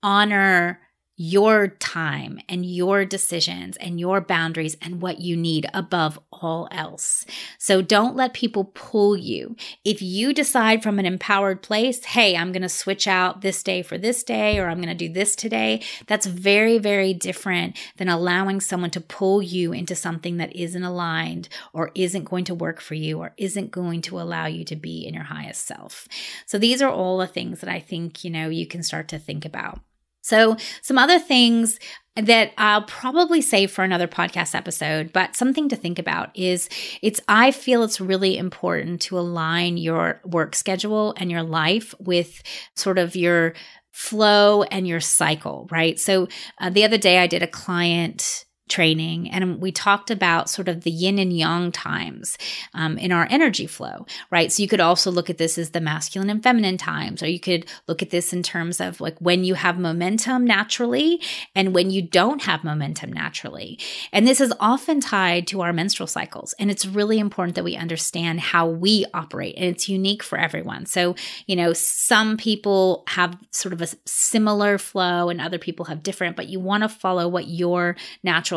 honor 0.01 0.79
your 1.23 1.67
time 1.67 2.39
and 2.49 2.65
your 2.65 3.05
decisions 3.05 3.77
and 3.77 3.99
your 3.99 4.19
boundaries 4.19 4.75
and 4.81 5.03
what 5.03 5.21
you 5.21 5.37
need 5.37 5.69
above 5.71 6.19
all 6.31 6.67
else. 6.71 7.27
So 7.59 7.79
don't 7.79 8.15
let 8.15 8.33
people 8.33 8.71
pull 8.73 9.15
you. 9.15 9.55
If 9.85 10.01
you 10.01 10.33
decide 10.33 10.81
from 10.81 10.97
an 10.97 11.05
empowered 11.05 11.61
place, 11.61 12.03
hey, 12.03 12.35
I'm 12.35 12.51
going 12.51 12.63
to 12.63 12.69
switch 12.69 13.07
out 13.07 13.41
this 13.41 13.61
day 13.61 13.83
for 13.83 13.99
this 13.99 14.23
day, 14.23 14.57
or 14.57 14.67
I'm 14.67 14.81
going 14.81 14.89
to 14.89 14.95
do 14.95 15.13
this 15.13 15.35
today, 15.35 15.83
that's 16.07 16.25
very, 16.25 16.79
very 16.79 17.13
different 17.13 17.77
than 17.97 18.09
allowing 18.09 18.59
someone 18.59 18.89
to 18.89 18.99
pull 18.99 19.43
you 19.43 19.73
into 19.73 19.93
something 19.93 20.37
that 20.37 20.55
isn't 20.55 20.83
aligned 20.83 21.49
or 21.71 21.91
isn't 21.93 22.23
going 22.23 22.45
to 22.45 22.55
work 22.55 22.81
for 22.81 22.95
you 22.95 23.19
or 23.19 23.35
isn't 23.37 23.69
going 23.69 24.01
to 24.01 24.19
allow 24.19 24.47
you 24.47 24.63
to 24.65 24.75
be 24.75 25.05
in 25.05 25.13
your 25.13 25.25
highest 25.25 25.67
self. 25.67 26.07
So 26.47 26.57
these 26.57 26.81
are 26.81 26.89
all 26.89 27.19
the 27.19 27.27
things 27.27 27.59
that 27.59 27.69
I 27.69 27.79
think, 27.79 28.23
you 28.23 28.31
know, 28.31 28.49
you 28.49 28.65
can 28.65 28.81
start 28.81 29.07
to 29.09 29.19
think 29.19 29.45
about. 29.45 29.81
So, 30.21 30.57
some 30.81 30.97
other 30.97 31.19
things 31.19 31.79
that 32.15 32.51
I'll 32.57 32.83
probably 32.83 33.41
save 33.41 33.71
for 33.71 33.83
another 33.83 34.07
podcast 34.07 34.53
episode, 34.53 35.13
but 35.13 35.35
something 35.35 35.69
to 35.69 35.75
think 35.75 35.97
about 35.97 36.37
is 36.37 36.69
it's, 37.01 37.21
I 37.27 37.51
feel 37.51 37.83
it's 37.83 38.01
really 38.01 38.37
important 38.37 39.01
to 39.03 39.17
align 39.17 39.77
your 39.77 40.19
work 40.25 40.55
schedule 40.55 41.13
and 41.17 41.31
your 41.31 41.43
life 41.43 41.95
with 41.99 42.43
sort 42.75 42.97
of 42.97 43.15
your 43.15 43.53
flow 43.91 44.63
and 44.63 44.87
your 44.87 44.99
cycle, 44.99 45.67
right? 45.71 45.99
So, 45.99 46.27
uh, 46.59 46.69
the 46.69 46.83
other 46.83 46.97
day 46.97 47.19
I 47.19 47.27
did 47.27 47.43
a 47.43 47.47
client 47.47 48.45
training 48.71 49.29
and 49.29 49.61
we 49.61 49.71
talked 49.71 50.09
about 50.09 50.49
sort 50.49 50.67
of 50.67 50.81
the 50.81 50.91
yin 50.91 51.19
and 51.19 51.37
yang 51.37 51.71
times 51.71 52.37
um, 52.73 52.97
in 52.97 53.11
our 53.11 53.27
energy 53.29 53.67
flow 53.67 54.05
right? 54.29 54.51
So 54.51 54.63
you 54.63 54.69
could 54.69 54.79
also 54.79 55.11
look 55.11 55.29
at 55.29 55.37
this 55.37 55.57
as 55.57 55.71
the 55.71 55.81
masculine 55.81 56.29
and 56.29 56.41
feminine 56.41 56.77
times 56.77 57.21
or 57.21 57.27
you 57.27 57.39
could 57.39 57.65
look 57.87 58.01
at 58.01 58.09
this 58.09 58.33
in 58.33 58.43
terms 58.43 58.79
of 58.79 59.01
like 59.01 59.17
when 59.19 59.43
you 59.43 59.53
have 59.55 59.79
momentum 59.79 60.45
naturally 60.45 61.21
and 61.55 61.73
when 61.75 61.91
you 61.91 62.01
don't 62.01 62.43
have 62.43 62.63
momentum 62.63 63.11
naturally. 63.11 63.79
And 64.11 64.27
this 64.27 64.41
is 64.41 64.53
often 64.59 65.01
tied 65.01 65.47
to 65.47 65.61
our 65.61 65.73
menstrual 65.73 66.07
cycles 66.07 66.53
and 66.59 66.71
it's 66.71 66.85
really 66.85 67.19
important 67.19 67.55
that 67.55 67.63
we 67.63 67.75
understand 67.75 68.39
how 68.39 68.67
we 68.67 69.05
operate 69.13 69.55
and 69.57 69.65
it's 69.65 69.89
unique 69.89 70.23
for 70.23 70.37
everyone. 70.37 70.85
So 70.85 71.15
you 71.45 71.55
know 71.55 71.73
some 71.73 72.37
people 72.37 73.03
have 73.07 73.37
sort 73.51 73.73
of 73.73 73.81
a 73.81 73.87
similar 74.05 74.77
flow 74.77 75.29
and 75.29 75.41
other 75.41 75.57
people 75.57 75.85
have 75.85 76.03
different 76.03 76.35
but 76.35 76.47
you 76.47 76.59
want 76.59 76.83
to 76.83 76.89
follow 76.89 77.27
what 77.27 77.47
your 77.47 77.95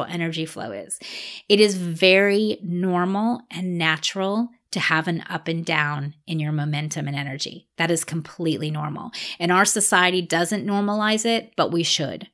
energy 0.04 0.46
flow 0.46 0.72
is. 0.72 0.98
It 1.48 1.60
is 1.60 1.76
very 1.76 2.58
normal 2.62 3.40
and 3.50 3.78
natural 3.78 4.48
to 4.74 4.80
have 4.80 5.06
an 5.06 5.22
up 5.28 5.46
and 5.46 5.64
down 5.64 6.14
in 6.26 6.40
your 6.40 6.50
momentum 6.50 7.06
and 7.06 7.16
energy. 7.16 7.68
That 7.76 7.92
is 7.92 8.04
completely 8.04 8.72
normal. 8.72 9.12
And 9.38 9.52
our 9.52 9.64
society 9.64 10.20
doesn't 10.20 10.66
normalize 10.66 11.24
it, 11.24 11.52
but 11.56 11.70
we 11.70 11.84
should 11.84 12.28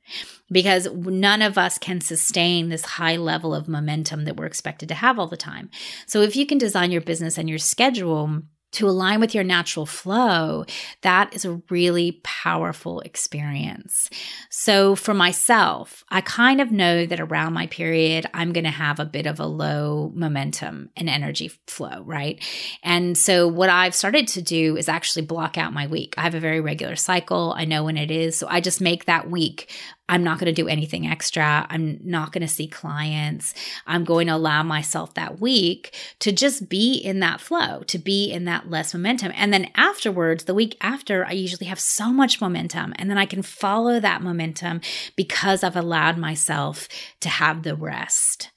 because 0.50 0.88
none 0.92 1.42
of 1.42 1.58
us 1.58 1.78
can 1.78 2.00
sustain 2.00 2.68
this 2.68 2.84
high 2.84 3.16
level 3.16 3.54
of 3.54 3.68
momentum 3.68 4.24
that 4.24 4.36
we're 4.36 4.46
expected 4.46 4.88
to 4.88 4.94
have 4.94 5.18
all 5.18 5.28
the 5.28 5.36
time. 5.36 5.70
So 6.06 6.22
if 6.22 6.34
you 6.34 6.46
can 6.46 6.58
design 6.58 6.90
your 6.90 7.02
business 7.02 7.38
and 7.38 7.48
your 7.48 7.58
schedule 7.58 8.42
to 8.72 8.88
align 8.88 9.20
with 9.20 9.34
your 9.34 9.44
natural 9.44 9.86
flow, 9.86 10.64
that 11.02 11.34
is 11.34 11.44
a 11.44 11.60
really 11.70 12.20
powerful 12.22 13.00
experience. 13.00 14.10
So 14.50 14.94
for 14.94 15.14
myself, 15.14 16.04
I 16.08 16.20
kind 16.20 16.60
of 16.60 16.70
know 16.70 17.06
that 17.06 17.20
around 17.20 17.52
my 17.52 17.66
period, 17.66 18.26
I'm 18.32 18.52
going 18.52 18.64
to 18.64 18.70
have 18.70 19.00
a 19.00 19.04
bit 19.04 19.26
of 19.26 19.40
a 19.40 19.46
low 19.46 20.12
momentum 20.14 20.90
and 20.96 21.08
energy 21.08 21.50
flow, 21.66 22.02
right? 22.04 22.42
And 22.82 23.16
so 23.16 23.48
what 23.48 23.70
I've 23.70 23.94
started 23.94 24.28
to 24.28 24.42
do 24.42 24.76
is 24.76 24.88
actually 24.88 25.22
block 25.22 25.58
out 25.58 25.72
my 25.72 25.86
week. 25.86 26.14
I 26.16 26.22
have 26.22 26.34
a 26.34 26.40
very 26.40 26.60
regular 26.60 26.96
cycle. 26.96 27.54
I 27.56 27.64
know 27.64 27.84
when 27.84 27.96
it 27.96 28.10
is. 28.10 28.38
So 28.38 28.46
I 28.48 28.60
just 28.60 28.80
make 28.80 29.06
that 29.06 29.30
week 29.30 29.70
I'm 30.10 30.24
not 30.24 30.40
going 30.40 30.52
to 30.52 30.62
do 30.62 30.66
anything 30.66 31.06
extra. 31.06 31.66
I'm 31.70 32.00
not 32.02 32.32
going 32.32 32.42
to 32.42 32.48
see 32.48 32.66
clients. 32.66 33.54
I'm 33.86 34.04
going 34.04 34.26
to 34.26 34.34
allow 34.34 34.64
myself 34.64 35.14
that 35.14 35.40
week 35.40 35.94
to 36.18 36.32
just 36.32 36.68
be 36.68 36.94
in 36.94 37.20
that 37.20 37.40
flow, 37.40 37.84
to 37.84 37.96
be 37.96 38.32
in 38.32 38.44
that 38.46 38.68
less 38.68 38.92
momentum. 38.92 39.30
And 39.36 39.52
then 39.52 39.70
afterwards, 39.76 40.44
the 40.44 40.54
week 40.54 40.76
after, 40.80 41.24
I 41.24 41.30
usually 41.30 41.66
have 41.66 41.78
so 41.78 42.12
much 42.12 42.40
momentum. 42.40 42.92
And 42.96 43.08
then 43.08 43.18
I 43.18 43.24
can 43.24 43.42
follow 43.42 44.00
that 44.00 44.20
momentum 44.20 44.80
because 45.14 45.62
I've 45.62 45.76
allowed 45.76 46.18
myself 46.18 46.88
to 47.20 47.28
have 47.28 47.62
the 47.62 47.76
rest. 47.76 48.50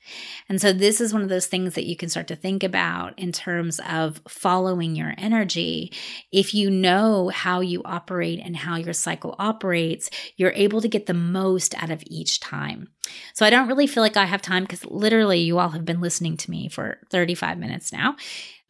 And 0.49 0.61
so, 0.61 0.73
this 0.73 0.99
is 0.99 1.13
one 1.13 1.21
of 1.21 1.29
those 1.29 1.47
things 1.47 1.75
that 1.75 1.85
you 1.85 1.95
can 1.95 2.09
start 2.09 2.27
to 2.27 2.35
think 2.35 2.63
about 2.63 3.17
in 3.17 3.31
terms 3.31 3.79
of 3.87 4.21
following 4.27 4.95
your 4.95 5.13
energy. 5.17 5.91
If 6.31 6.53
you 6.53 6.69
know 6.69 7.29
how 7.29 7.61
you 7.61 7.81
operate 7.85 8.39
and 8.43 8.55
how 8.55 8.75
your 8.75 8.93
cycle 8.93 9.35
operates, 9.39 10.09
you're 10.35 10.53
able 10.55 10.81
to 10.81 10.87
get 10.87 11.05
the 11.05 11.13
most 11.13 11.75
out 11.81 11.89
of 11.89 12.03
each 12.07 12.39
time. 12.39 12.89
So, 13.33 13.45
I 13.45 13.49
don't 13.49 13.67
really 13.67 13.87
feel 13.87 14.03
like 14.03 14.17
I 14.17 14.25
have 14.25 14.41
time 14.41 14.63
because 14.63 14.85
literally 14.85 15.39
you 15.39 15.59
all 15.59 15.69
have 15.69 15.85
been 15.85 16.01
listening 16.01 16.37
to 16.37 16.51
me 16.51 16.69
for 16.69 16.99
35 17.11 17.57
minutes 17.57 17.91
now. 17.91 18.15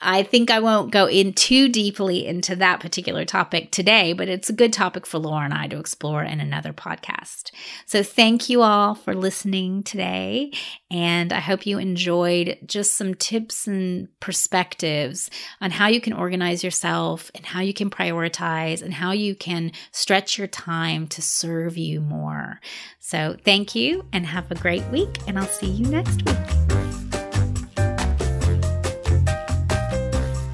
I 0.03 0.23
think 0.23 0.51
I 0.51 0.59
won't 0.59 0.91
go 0.91 1.07
in 1.07 1.33
too 1.33 1.69
deeply 1.69 2.25
into 2.25 2.55
that 2.57 2.79
particular 2.79 3.25
topic 3.25 3.71
today, 3.71 4.13
but 4.13 4.27
it's 4.27 4.49
a 4.49 4.53
good 4.53 4.73
topic 4.73 5.05
for 5.05 5.17
Laura 5.17 5.45
and 5.45 5.53
I 5.53 5.67
to 5.67 5.79
explore 5.79 6.23
in 6.23 6.39
another 6.39 6.73
podcast. 6.73 7.51
So 7.85 8.03
thank 8.03 8.49
you 8.49 8.61
all 8.61 8.95
for 8.95 9.15
listening 9.15 9.83
today. 9.83 10.51
And 10.91 11.31
I 11.31 11.39
hope 11.39 11.65
you 11.65 11.79
enjoyed 11.79 12.57
just 12.65 12.95
some 12.95 13.15
tips 13.15 13.65
and 13.65 14.07
perspectives 14.19 15.29
on 15.61 15.71
how 15.71 15.87
you 15.87 16.01
can 16.01 16.13
organize 16.13 16.63
yourself 16.63 17.31
and 17.33 17.45
how 17.45 17.61
you 17.61 17.73
can 17.73 17.89
prioritize 17.89 18.81
and 18.81 18.93
how 18.93 19.11
you 19.11 19.35
can 19.35 19.71
stretch 19.91 20.37
your 20.37 20.47
time 20.47 21.07
to 21.07 21.21
serve 21.21 21.77
you 21.77 22.01
more. 22.01 22.59
So 22.99 23.37
thank 23.43 23.73
you 23.73 24.05
and 24.11 24.25
have 24.25 24.51
a 24.51 24.55
great 24.55 24.85
week. 24.87 25.17
And 25.27 25.39
I'll 25.39 25.47
see 25.47 25.67
you 25.67 25.85
next 25.85 26.23
week. 26.25 26.92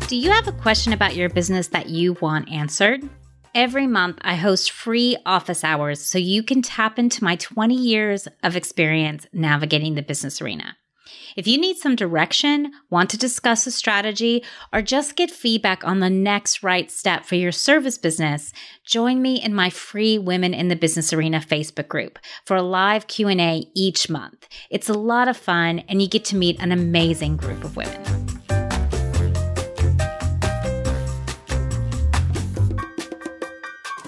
Do 0.09 0.17
you 0.17 0.31
have 0.31 0.47
a 0.47 0.51
question 0.51 0.91
about 0.91 1.15
your 1.15 1.29
business 1.29 1.67
that 1.67 1.87
you 1.87 2.13
want 2.13 2.49
answered? 2.49 3.07
Every 3.53 3.85
month, 3.85 4.17
I 4.21 4.37
host 4.37 4.71
free 4.71 5.15
office 5.23 5.63
hours 5.63 6.01
so 6.01 6.17
you 6.17 6.41
can 6.41 6.63
tap 6.63 6.97
into 6.97 7.23
my 7.23 7.35
20 7.35 7.75
years 7.75 8.27
of 8.41 8.55
experience 8.55 9.27
navigating 9.33 9.93
the 9.93 10.01
business 10.01 10.41
arena. 10.41 10.75
If 11.35 11.45
you 11.45 11.59
need 11.59 11.77
some 11.77 11.95
direction, 11.95 12.71
want 12.89 13.11
to 13.11 13.19
discuss 13.19 13.67
a 13.67 13.71
strategy, 13.71 14.43
or 14.73 14.81
just 14.81 15.15
get 15.15 15.29
feedback 15.29 15.85
on 15.85 15.99
the 15.99 16.09
next 16.09 16.63
right 16.63 16.89
step 16.89 17.23
for 17.23 17.35
your 17.35 17.51
service 17.51 17.99
business, 17.99 18.51
join 18.83 19.21
me 19.21 19.39
in 19.39 19.53
my 19.53 19.69
free 19.69 20.17
Women 20.17 20.55
in 20.55 20.69
the 20.69 20.75
Business 20.75 21.13
Arena 21.13 21.39
Facebook 21.39 21.87
group 21.87 22.17
for 22.47 22.55
a 22.55 22.63
live 22.63 23.05
Q&A 23.05 23.67
each 23.75 24.09
month. 24.09 24.47
It's 24.71 24.89
a 24.89 24.93
lot 24.93 25.27
of 25.27 25.37
fun 25.37 25.83
and 25.87 26.01
you 26.01 26.07
get 26.07 26.25
to 26.25 26.35
meet 26.35 26.59
an 26.59 26.71
amazing 26.71 27.37
group 27.37 27.63
of 27.63 27.75
women. 27.75 28.48